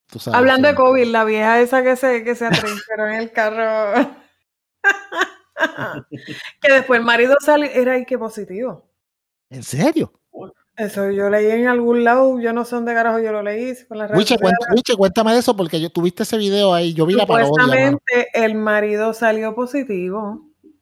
Tú 0.09 0.21
sabes, 0.21 0.39
Hablando 0.39 0.69
de. 0.69 0.77
COVID, 0.77 1.07
la 1.09 1.25
vieja 1.25 1.61
esa 1.61 1.83
que 1.83 1.97
se, 1.97 2.23
que 2.23 2.37
se 2.37 2.47
atrincheró 2.47 3.09
en 3.09 3.15
el 3.17 3.33
carro. 3.33 4.17
que 6.61 6.73
después 6.73 7.01
el 7.01 7.07
marido 7.07 7.37
salió, 7.41 7.67
era 7.71 7.93
ahí 7.93 8.05
que 8.05 8.19
positivo. 8.19 8.89
¿En 9.51 9.63
serio? 9.63 10.13
Eso 10.77 11.11
yo 11.11 11.31
leí 11.31 11.51
en 11.51 11.69
algún 11.69 12.05
lado, 12.05 12.39
yo 12.39 12.53
no 12.53 12.67
sé 12.67 12.75
dónde 12.75 12.93
carajo 12.93 13.19
yo 13.19 13.33
lo 13.33 13.43
leí. 13.43 13.75
Wiche, 14.15 14.37
cuenta- 14.39 14.67
Wiche, 14.75 14.95
cuéntame 14.95 15.33
de 15.33 15.39
eso 15.39 15.57
porque 15.57 15.81
yo 15.81 15.89
tuviste 15.91 16.25
ese 16.25 16.37
video 16.37 16.75
ahí, 16.75 16.93
yo 16.93 17.07
vi 17.07 17.15
la 17.15 17.27
parodia. 17.27 17.49
mano. 17.67 17.73
Supuestamente 17.93 18.29
el 18.35 18.55
marido 18.57 19.15
salió 19.15 19.55
positivo. 19.55 20.51
¿En 20.63 20.75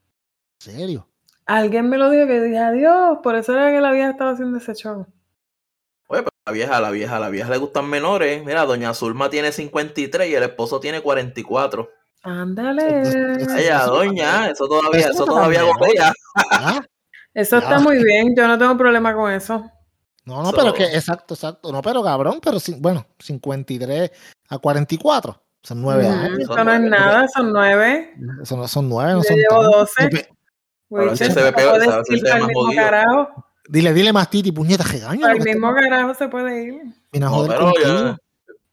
serio? 0.59 1.09
Alguien 1.47 1.89
me 1.89 1.99
lo 1.99 2.11
dijo 2.11 2.27
que 2.27 2.41
dije 2.41 2.59
adiós, 2.59 3.19
por 3.23 3.37
eso 3.37 3.53
era 3.53 3.71
que 3.71 3.81
la 3.81 3.93
vieja 3.93 4.11
estaba 4.11 4.33
haciendo 4.33 4.59
ese 4.59 4.75
show. 4.75 5.07
Oye, 6.09 6.23
pero 6.23 6.31
la 6.45 6.53
vieja, 6.53 6.81
la 6.81 6.91
vieja, 6.91 7.21
la 7.21 7.29
vieja 7.29 7.51
le 7.51 7.59
gustan 7.59 7.89
menores. 7.89 8.45
Mira, 8.45 8.65
doña 8.67 8.95
Zulma 8.95 9.31
tiene 9.31 9.53
53 9.53 10.29
y 10.29 10.35
el 10.35 10.43
esposo 10.43 10.81
tiene 10.81 11.03
44. 11.03 11.89
Ándale. 12.25 13.03
Ella, 13.59 13.85
doña, 13.85 14.49
eso 14.51 14.67
todavía, 14.67 15.09
eso 15.09 15.25
todavía. 15.25 15.63
Ah, 16.51 16.81
Eso 17.35 17.59
está 17.59 17.79
muy 17.79 18.03
bien, 18.03 18.35
yo 18.37 18.49
no 18.49 18.59
tengo 18.59 18.77
problema 18.77 19.15
con 19.15 19.31
eso. 19.31 19.71
No, 20.25 20.43
no, 20.43 20.51
So- 20.51 20.57
pero 20.57 20.73
que, 20.73 20.85
exacto, 20.85 21.35
exacto. 21.35 21.71
No, 21.71 21.83
pero 21.83 22.03
cabrón, 22.03 22.41
pero 22.43 22.57
bueno, 22.79 23.07
53 23.19 24.11
a 24.49 24.59
44. 24.59 25.39
Son 25.63 25.81
nueve 25.83 26.07
años. 26.07 26.39
Eso 26.41 26.65
no 26.65 26.73
es 26.73 26.81
nada, 26.81 27.29
son 27.29 27.53
nueve. 27.53 28.15
Eso 28.43 28.57
no 28.57 28.69
son 28.69 28.89
nueve, 28.89 29.13
no 29.13 29.19
Yo 29.19 29.25
son 29.29 29.37
llevo 29.37 29.63
tantos. 29.63 29.95
12. 29.97 30.09
Dile- 30.11 30.29
A 30.91 30.97
ver 30.99 31.09
Wiche, 31.11 31.27
si 31.27 31.33
se 31.33 31.43
ve 31.43 31.53
peor, 31.53 31.81
se 31.81 31.87
ve 31.89 32.41
más 32.41 32.51
jodido. 32.55 32.83
carajo. 32.83 33.45
Dile, 33.69 33.93
dile 33.95 34.13
más 34.13 34.31
Titi, 34.31 34.53
puñeta, 34.53 34.85
regaño. 34.85 35.23
Para 35.23 35.35
el 35.35 35.43
mismo 35.43 35.75
carajo 35.75 36.15
se 36.15 36.29
puede 36.29 36.63
ir. 36.65 36.75
Vine 37.13 37.27
a 37.27 37.29
No, 37.29 37.35
joder 37.35 37.59
pero. 37.59 38.17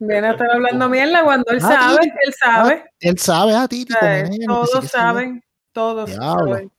Viene 0.03 0.27
a 0.27 0.31
estar 0.31 0.49
hablando 0.51 0.89
mierda 0.89 1.23
cuando 1.23 1.51
él 1.51 1.59
Ah, 1.61 1.67
sabe, 1.67 1.97
Titi. 2.01 2.15
él 2.25 2.33
sabe. 2.33 2.83
Él 2.99 3.17
sabe, 3.19 3.55
ah, 3.55 3.67
Titi, 3.67 3.93
nene, 4.01 4.29
que 4.29 4.35
sí, 4.37 4.45
todos 4.47 4.85
saben, 4.87 5.43
todos 5.71 6.09
Diablo. 6.09 6.53
saben. 6.55 6.71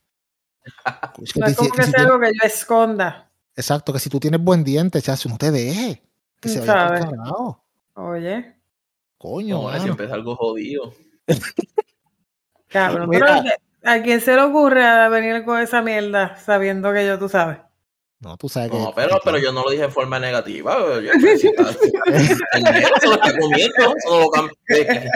Es 1.23 1.33
que 1.33 1.39
No 1.39 1.45
es 1.47 1.55
como 1.55 1.69
que 1.71 1.77
que 1.77 1.83
sea 1.87 2.01
algo 2.01 2.19
que 2.19 2.27
yo 2.27 2.47
esconda. 2.47 3.29
Exacto, 3.55 3.93
que 3.93 3.99
si 3.99 4.09
tú 4.09 4.19
tienes 4.19 4.41
buen 4.41 4.63
diente, 4.63 5.01
chacho, 5.01 5.29
no 5.29 5.37
te 5.37 5.51
dejes. 5.51 5.99
Que 6.41 6.49
se 6.49 6.59
vaya. 6.59 7.09
Oye, 7.95 8.55
Coño, 9.17 9.57
No, 9.57 9.63
mano. 9.69 9.83
siempre 9.83 10.05
es 10.07 10.11
algo 10.11 10.35
jodido. 10.35 10.93
cabrón. 12.67 13.09
Pero 13.09 13.25
¿A 13.85 14.01
quién 14.01 14.19
se 14.21 14.33
le 14.35 14.41
ocurre 14.41 14.85
a 14.85 15.07
venir 15.09 15.43
con 15.45 15.59
esa 15.59 15.81
mierda 15.81 16.35
sabiendo 16.37 16.91
que 16.93 17.05
yo, 17.05 17.19
tú 17.19 17.27
sabes? 17.29 17.57
No, 18.23 18.37
tú 18.37 18.47
sabes 18.47 18.71
que. 18.71 18.77
No, 18.77 18.93
pero, 18.95 19.19
pero 19.23 19.37
yo 19.37 19.51
no 19.51 19.63
lo 19.63 19.69
dije 19.71 19.83
en 19.83 19.91
forma 19.91 20.17
negativa. 20.17 20.77
Yo, 21.01 21.11
si 21.37 21.47
está- 21.47 21.69
el 22.57 22.63
negro 22.63 22.95
se 23.01 23.07
lo 23.07 23.13
está 23.15 23.37
comiendo. 23.37 23.75
eso 23.97 24.09
no 24.09 24.19
lo 24.21 24.27
cam- 24.31 24.51
eh, 24.69 25.09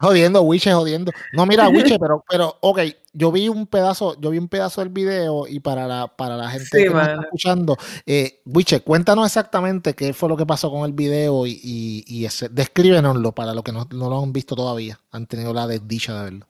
Jodiendo, 0.00 0.42
Wiche, 0.42 0.70
jodiendo. 0.74 1.12
No, 1.32 1.46
mira, 1.46 1.66
Wiche, 1.70 1.98
pero, 1.98 2.22
pero, 2.28 2.58
ok, 2.60 2.80
yo 3.14 3.32
vi 3.32 3.48
un 3.48 3.66
pedazo, 3.66 4.20
yo 4.20 4.28
vi 4.28 4.36
un 4.36 4.48
pedazo 4.48 4.82
del 4.82 4.90
video 4.90 5.46
y 5.48 5.60
para 5.60 5.86
la, 5.86 6.08
para 6.14 6.36
la 6.36 6.50
gente 6.50 6.66
Sí, 6.66 6.84
que 6.84 6.90
nos 6.90 7.08
está 7.08 7.22
escuchando, 7.22 7.76
eh, 8.04 8.42
Wiche, 8.44 8.80
cuéntanos 8.80 9.24
exactamente 9.24 9.94
qué 9.94 10.12
fue 10.12 10.28
lo 10.28 10.36
que 10.36 10.44
pasó 10.44 10.70
con 10.70 10.84
el 10.84 10.92
video 10.92 11.46
y, 11.46 11.52
y, 11.62 12.04
y 12.06 12.26
ese, 12.26 12.50
descríbenoslo 12.50 13.32
para 13.32 13.54
los 13.54 13.64
que 13.64 13.72
no, 13.72 13.88
no 13.92 14.10
lo 14.10 14.22
han 14.22 14.32
visto 14.34 14.54
todavía, 14.54 15.00
han 15.10 15.26
tenido 15.26 15.54
la 15.54 15.66
desdicha 15.66 16.18
de 16.18 16.24
verlo. 16.24 16.46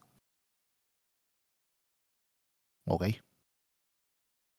Ok. 2.86 3.04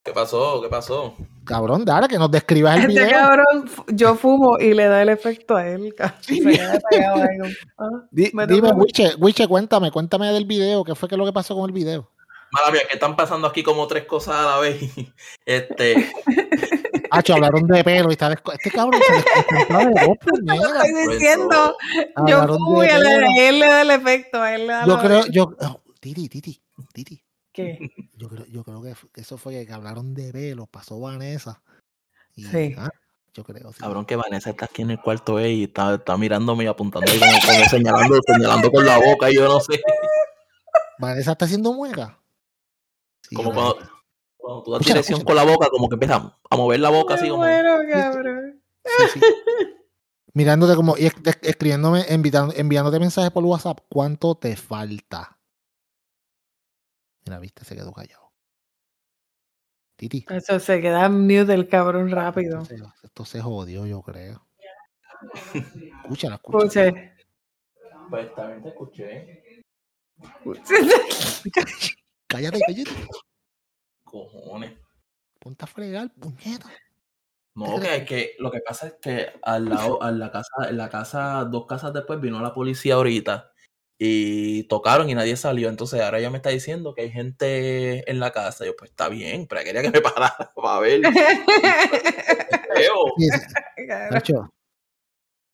¿Qué 0.06 0.12
pasó? 0.14 0.62
¿Qué 0.62 0.70
pasó? 0.70 1.16
Cabrón, 1.46 1.84
dale, 1.84 2.08
que 2.08 2.20
nos 2.20 2.30
describas 2.30 2.76
el 2.78 2.92
Este 2.92 3.06
video. 3.06 3.10
cabrón, 3.20 3.70
yo 3.88 4.14
fumo 4.16 4.60
y 4.60 4.74
le 4.76 4.86
da 4.86 5.02
el 5.02 5.10
efecto 5.10 5.56
a 5.56 5.68
él. 5.68 5.96
Se 6.22 6.40
queda 6.42 6.74
ahí 6.74 7.38
ah, 7.80 7.90
Di- 8.12 8.30
me 8.34 8.46
dime, 8.46 8.72
Wiche, 8.72 9.16
Wiche, 9.18 9.48
cuéntame, 9.48 9.90
cuéntame 9.90 10.32
del 10.32 10.46
video, 10.46 10.84
qué 10.84 10.94
fue 10.94 11.10
que 11.10 11.18
lo 11.18 11.26
que 11.26 11.34
pasó 11.34 11.56
con 11.56 11.66
el 11.68 11.72
video. 11.74 12.12
Mala 12.52 12.72
mía, 12.72 12.82
que 12.88 12.94
están 12.94 13.16
pasando 13.16 13.48
aquí 13.48 13.64
como 13.64 13.88
tres 13.88 14.06
cosas 14.06 14.36
a 14.36 14.46
la 14.46 14.58
vez. 14.60 14.80
Este, 15.46 16.08
Hacho, 17.10 17.34
hablaron 17.34 17.66
de 17.66 17.84
pelo 17.84 18.10
y 18.10 18.14
está 18.14 18.30
desco- 18.30 18.54
este 18.54 18.70
cabrón 18.70 19.02
se 19.08 19.14
desconcentró 19.14 19.80
de 19.80 20.16
puñetas. 20.20 20.86
Estoy 20.86 21.14
diciendo, 21.14 21.76
yo 22.28 22.48
fumo 22.48 22.84
y 22.84 22.90
a 22.90 22.98
pelo. 23.00 23.28
él 23.40 23.60
le 23.60 23.68
da 23.68 23.82
el 23.82 23.90
efecto, 23.92 24.40
a 24.42 24.54
él 24.54 24.68
le 24.68 24.74
da 24.74 24.86
Yo 24.86 25.00
creo, 25.00 25.26
yo, 25.28 25.52
oh, 25.62 25.82
Titi, 26.00 26.30
Titi, 26.30 26.62
Titi, 26.94 27.24
Yo 28.18 28.30
creo, 28.30 28.46
yo 28.46 28.64
creo 28.64 28.82
que, 28.82 28.94
eso 29.20 29.38
fue 29.38 29.66
que 29.66 29.74
hablaron 29.74 30.14
de 30.14 30.32
pelo, 30.32 30.68
pasó 30.68 31.00
Vanessa. 31.00 31.62
Y, 32.36 32.44
Sí. 32.46 32.74
ah, 32.78 32.90
yo 33.34 33.44
creo, 33.44 33.74
sí. 33.74 33.80
cabrón, 33.80 34.06
que 34.06 34.16
Vanessa 34.16 34.50
está 34.52 34.66
aquí 34.66 34.82
en 34.84 34.92
el 34.92 35.02
cuarto 35.02 35.38
eh, 35.40 35.52
y 35.52 35.64
está, 35.66 35.96
está 35.96 36.18
mirándome 36.18 36.64
y 36.64 36.68
apuntando 36.68 37.12
ahí 37.12 37.20
como, 37.20 37.32
como 37.46 37.70
señalando, 37.70 38.20
señalando 38.26 38.72
con 38.72 38.86
la 38.86 38.98
boca 38.98 39.30
y 39.30 39.36
yo 39.36 39.48
no 39.48 39.60
sé. 39.60 39.82
Vanessa 41.00 41.34
está 41.34 41.44
haciendo 41.46 41.74
mueca. 41.74 42.18
Sí, 43.28 43.36
Como 43.36 43.54
cuando, 43.54 43.78
cuando 44.38 44.64
tú 44.64 44.72
das 44.72 44.82
Escúchala, 44.82 45.02
dirección 45.02 45.22
con 45.26 45.36
la 45.36 45.44
boca, 45.44 45.68
como 45.70 45.90
que 45.90 45.96
empieza 45.96 46.38
a 46.50 46.56
mover 46.56 46.80
la 46.80 46.90
boca 46.90 47.16
así 47.16 47.28
como. 47.28 47.44
muero, 47.44 47.78
cabrón. 47.92 48.62
Sí, 48.86 49.20
sí. 49.20 49.22
Mirándote 50.34 50.76
como, 50.76 50.96
y 50.98 51.06
es- 51.08 51.14
es- 51.26 51.40
escribiéndome, 51.42 52.06
invitando, 52.10 52.54
enviándote 52.56 53.00
mensajes 53.00 53.32
por 53.32 53.44
WhatsApp, 53.44 53.80
¿cuánto 53.90 54.36
te 54.36 54.56
falta? 54.56 55.35
Mira, 57.26 57.40
viste, 57.40 57.66
se 57.66 57.76
quedó 57.76 57.92
callado. 57.92 58.32
Titi. 59.96 60.26
Eso 60.30 60.60
se 60.60 60.82
queda 60.82 61.10
mute 61.10 61.54
el 61.54 61.68
cabrón 61.68 62.12
rápido. 62.12 62.62
Esto 62.62 62.76
se, 62.76 62.84
esto 63.08 63.26
se 63.26 63.42
jodió, 63.42 63.86
yo 63.86 64.02
creo. 64.02 64.46
Escúchala, 66.04 66.36
escúchala. 66.36 66.88
Escuche. 66.88 67.16
Pues 68.10 68.36
también 68.36 68.62
te 68.62 68.70
escuché. 68.70 69.64
Cállate, 72.28 72.60
cállate. 72.66 72.92
Cojones. 74.04 74.80
Ponte 75.40 75.64
a 75.64 75.68
fregar, 75.68 76.12
puñeta. 76.14 76.70
No, 77.56 77.80
que, 77.80 78.06
que 78.06 78.36
lo 78.40 78.52
que 78.52 78.60
pasa 78.62 78.88
es 78.88 78.96
que 79.02 79.32
al 79.42 79.70
lado, 79.70 80.02
a 80.02 80.12
la 80.12 80.32
casa, 80.32 80.70
en 80.70 80.78
la 80.78 80.90
casa, 80.90 81.46
dos 81.46 81.66
casas 81.66 81.94
después 81.94 82.20
vino 82.20 82.42
la 82.42 82.54
policía 82.54 82.96
ahorita 82.96 83.52
y 83.98 84.64
tocaron 84.64 85.10
y 85.10 85.16
nadie 85.16 85.38
salió. 85.38 85.70
Entonces 85.70 86.02
ahora 86.02 86.20
ella 86.20 86.30
me 86.30 86.38
está 86.38 86.50
diciendo 86.50 86.94
que 86.94 87.04
hay 87.04 87.12
gente 87.12 88.10
en 88.10 88.20
la 88.20 88.32
casa. 88.32 88.66
Yo, 88.66 88.76
pues 88.76 88.92
está 88.92 89.08
bien, 89.10 89.48
pero 89.48 89.64
quería 89.64 89.82
que 89.82 89.92
me 89.92 90.02
parara 90.02 90.52
para 90.56 90.80
ver. 90.80 91.02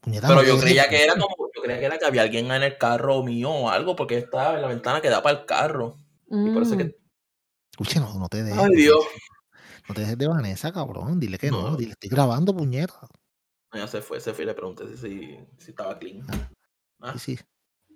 Pero 0.03 0.43
yo 0.43 0.59
creía 0.59 0.89
que 0.89 1.03
era 1.03 1.13
como, 1.13 1.35
yo 1.55 1.61
creía 1.61 1.79
que 1.79 1.85
era 1.85 1.99
que 1.99 2.05
había 2.05 2.23
alguien 2.23 2.49
en 2.51 2.63
el 2.63 2.77
carro 2.77 3.21
mío 3.23 3.51
o 3.51 3.69
algo, 3.69 3.95
porque 3.95 4.17
estaba 4.17 4.55
en 4.55 4.61
la 4.61 4.67
ventana 4.67 5.01
que 5.01 5.09
da 5.09 5.21
para 5.21 5.39
el 5.39 5.45
carro. 5.45 5.97
Y 6.29 6.49
por 6.51 6.63
eso 6.63 6.75
Mm. 6.75 6.77
que. 6.79 6.95
Escuche, 7.71 7.99
no, 7.99 8.17
no 8.17 8.27
te 8.27 8.43
dejes. 8.43 8.59
Ay, 8.59 8.75
Dios. 8.75 9.05
No 9.87 9.95
te 9.95 10.01
dejes 10.01 10.17
de 10.17 10.27
Vanessa, 10.27 10.71
cabrón. 10.71 11.19
Dile 11.19 11.37
que 11.37 11.51
no. 11.51 11.71
No. 11.71 11.75
Dile, 11.77 11.91
estoy 11.91 12.09
grabando, 12.09 12.55
puñeta. 12.55 13.07
Ya 13.73 13.87
se 13.87 14.01
fue, 14.01 14.19
se 14.19 14.33
fue 14.33 14.43
y 14.43 14.47
le 14.47 14.53
pregunté 14.53 14.87
si, 14.87 14.97
si, 14.97 15.37
si 15.57 15.69
estaba 15.71 15.97
clean. 15.97 16.25
Ah. 16.99 17.13
Sí, 17.17 17.37
sí. 17.37 17.43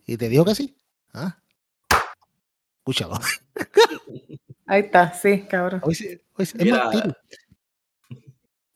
Y 0.05 0.17
te 0.17 0.29
digo 0.29 0.45
que 0.45 0.55
sí. 0.55 0.77
¿Ah? 1.13 1.37
Escúchalo. 2.79 3.19
Ahí 4.67 4.81
está, 4.81 5.13
sí, 5.13 5.45
cabrón. 5.49 5.81
Hoy 5.83 5.95
hoy. 5.95 6.21
Es 6.37 6.55
más, 6.55 6.91
Titi. 6.91 7.13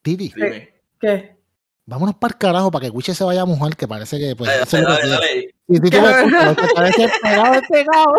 Titi, 0.02 0.34
Dime. 0.36 0.74
¿Qué? 1.00 1.40
vámonos 1.86 2.16
para 2.16 2.34
el 2.34 2.38
carajo 2.38 2.70
para 2.70 2.86
que 2.86 2.92
Wiche 2.92 3.16
se 3.16 3.24
vaya 3.24 3.42
a 3.42 3.46
mojar, 3.46 3.76
que 3.76 3.88
parece 3.88 4.20
que 4.20 4.36
pues. 4.36 4.50
Dale, 4.50 4.86
dale, 4.86 4.96
lo 4.96 5.02
que 5.02 5.08
dale. 5.08 5.56
Y 5.68 5.80
Titi 5.80 6.00
me 6.00 6.12
escucha, 6.12 6.56
porque 6.56 6.74
parece 6.76 7.10
pegado 7.22 7.62
cabrón. 7.68 8.18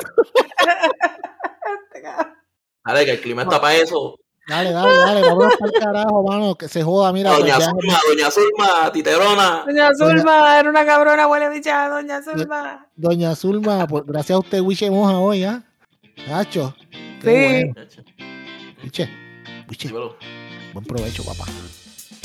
Dale, 2.84 3.04
que 3.04 3.11
el 3.12 3.20
clima 3.20 3.42
está 3.42 3.61
para 3.61 3.76
eso. 3.76 4.18
Dale, 4.51 4.72
dale, 4.72 4.96
dale, 4.96 5.20
vámonos 5.22 5.55
para 5.57 5.72
el 5.72 5.80
carajo, 5.80 6.22
mano, 6.24 6.55
que 6.57 6.68
se 6.68 6.82
joda, 6.82 7.12
mira. 7.12 7.30
pues 7.30 7.42
Doña 7.42 7.59
ya- 7.59 7.64
Zulma, 7.70 7.98
Doña 8.09 8.30
Zulma, 8.30 8.92
Titerona. 8.92 9.62
Doña 9.64 9.90
Zulma, 9.96 10.59
era 10.59 10.68
una 10.70 10.84
cabrona, 10.84 11.26
huele 11.28 11.48
bicha, 11.51 11.88
doña 11.88 12.20
Zulma. 12.22 12.86
Doña 12.96 13.36
Zulma, 13.36 13.86
pues, 13.86 14.05
gracias 14.07 14.34
a 14.36 14.38
usted, 14.40 14.61
Wiche 14.61 14.90
Moja 14.90 15.18
hoy, 15.18 15.44
¿ah? 15.44 15.62
Nacho. 16.28 16.74
Sí. 17.22 17.72
Wiche, 18.82 19.09
Wiche, 19.68 19.92
buen 20.72 20.84
provecho, 20.86 21.22
papá. 21.24 21.44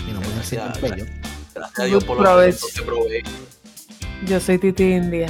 Y 0.08 0.12
no 0.12 0.20
voy 0.20 0.34
a 0.36 0.40
hacer 0.40 0.60
Gracias, 0.60 1.02
un. 1.02 1.22
Gracias 1.54 1.80
a 1.80 1.84
Dios 1.86 2.04
por 2.04 2.18
los 2.18 2.26
Provecho. 2.26 2.66
que 2.76 2.82
probé. 2.82 3.24
Yo 4.26 4.40
soy 4.40 4.58
Titi 4.58 4.84
India. 4.94 5.28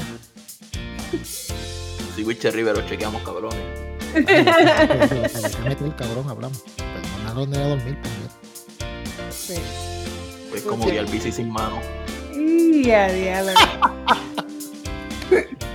Sí, 2.15 2.23
Wiche 2.23 2.51
Rivero, 2.51 2.81
chequeamos, 2.87 3.21
cabrones 3.23 3.84
se 4.15 5.59
metió 5.63 5.85
el 5.85 5.95
cabrón, 5.95 6.29
hablamos. 6.29 6.63
Pero 6.77 6.89
Perdonaron 6.93 7.51
de 7.51 7.57
a 7.57 7.67
dormir, 7.67 7.97
pues. 8.01 9.35
Sí. 9.35 9.55
Pues 10.49 10.63
como 10.63 10.89
di 10.89 10.97
al 10.97 11.05
bici 11.07 11.31
sin 11.31 11.49
mano. 11.49 11.79
Y 12.33 12.89
a 12.91 13.11
diálogo. 13.11 13.59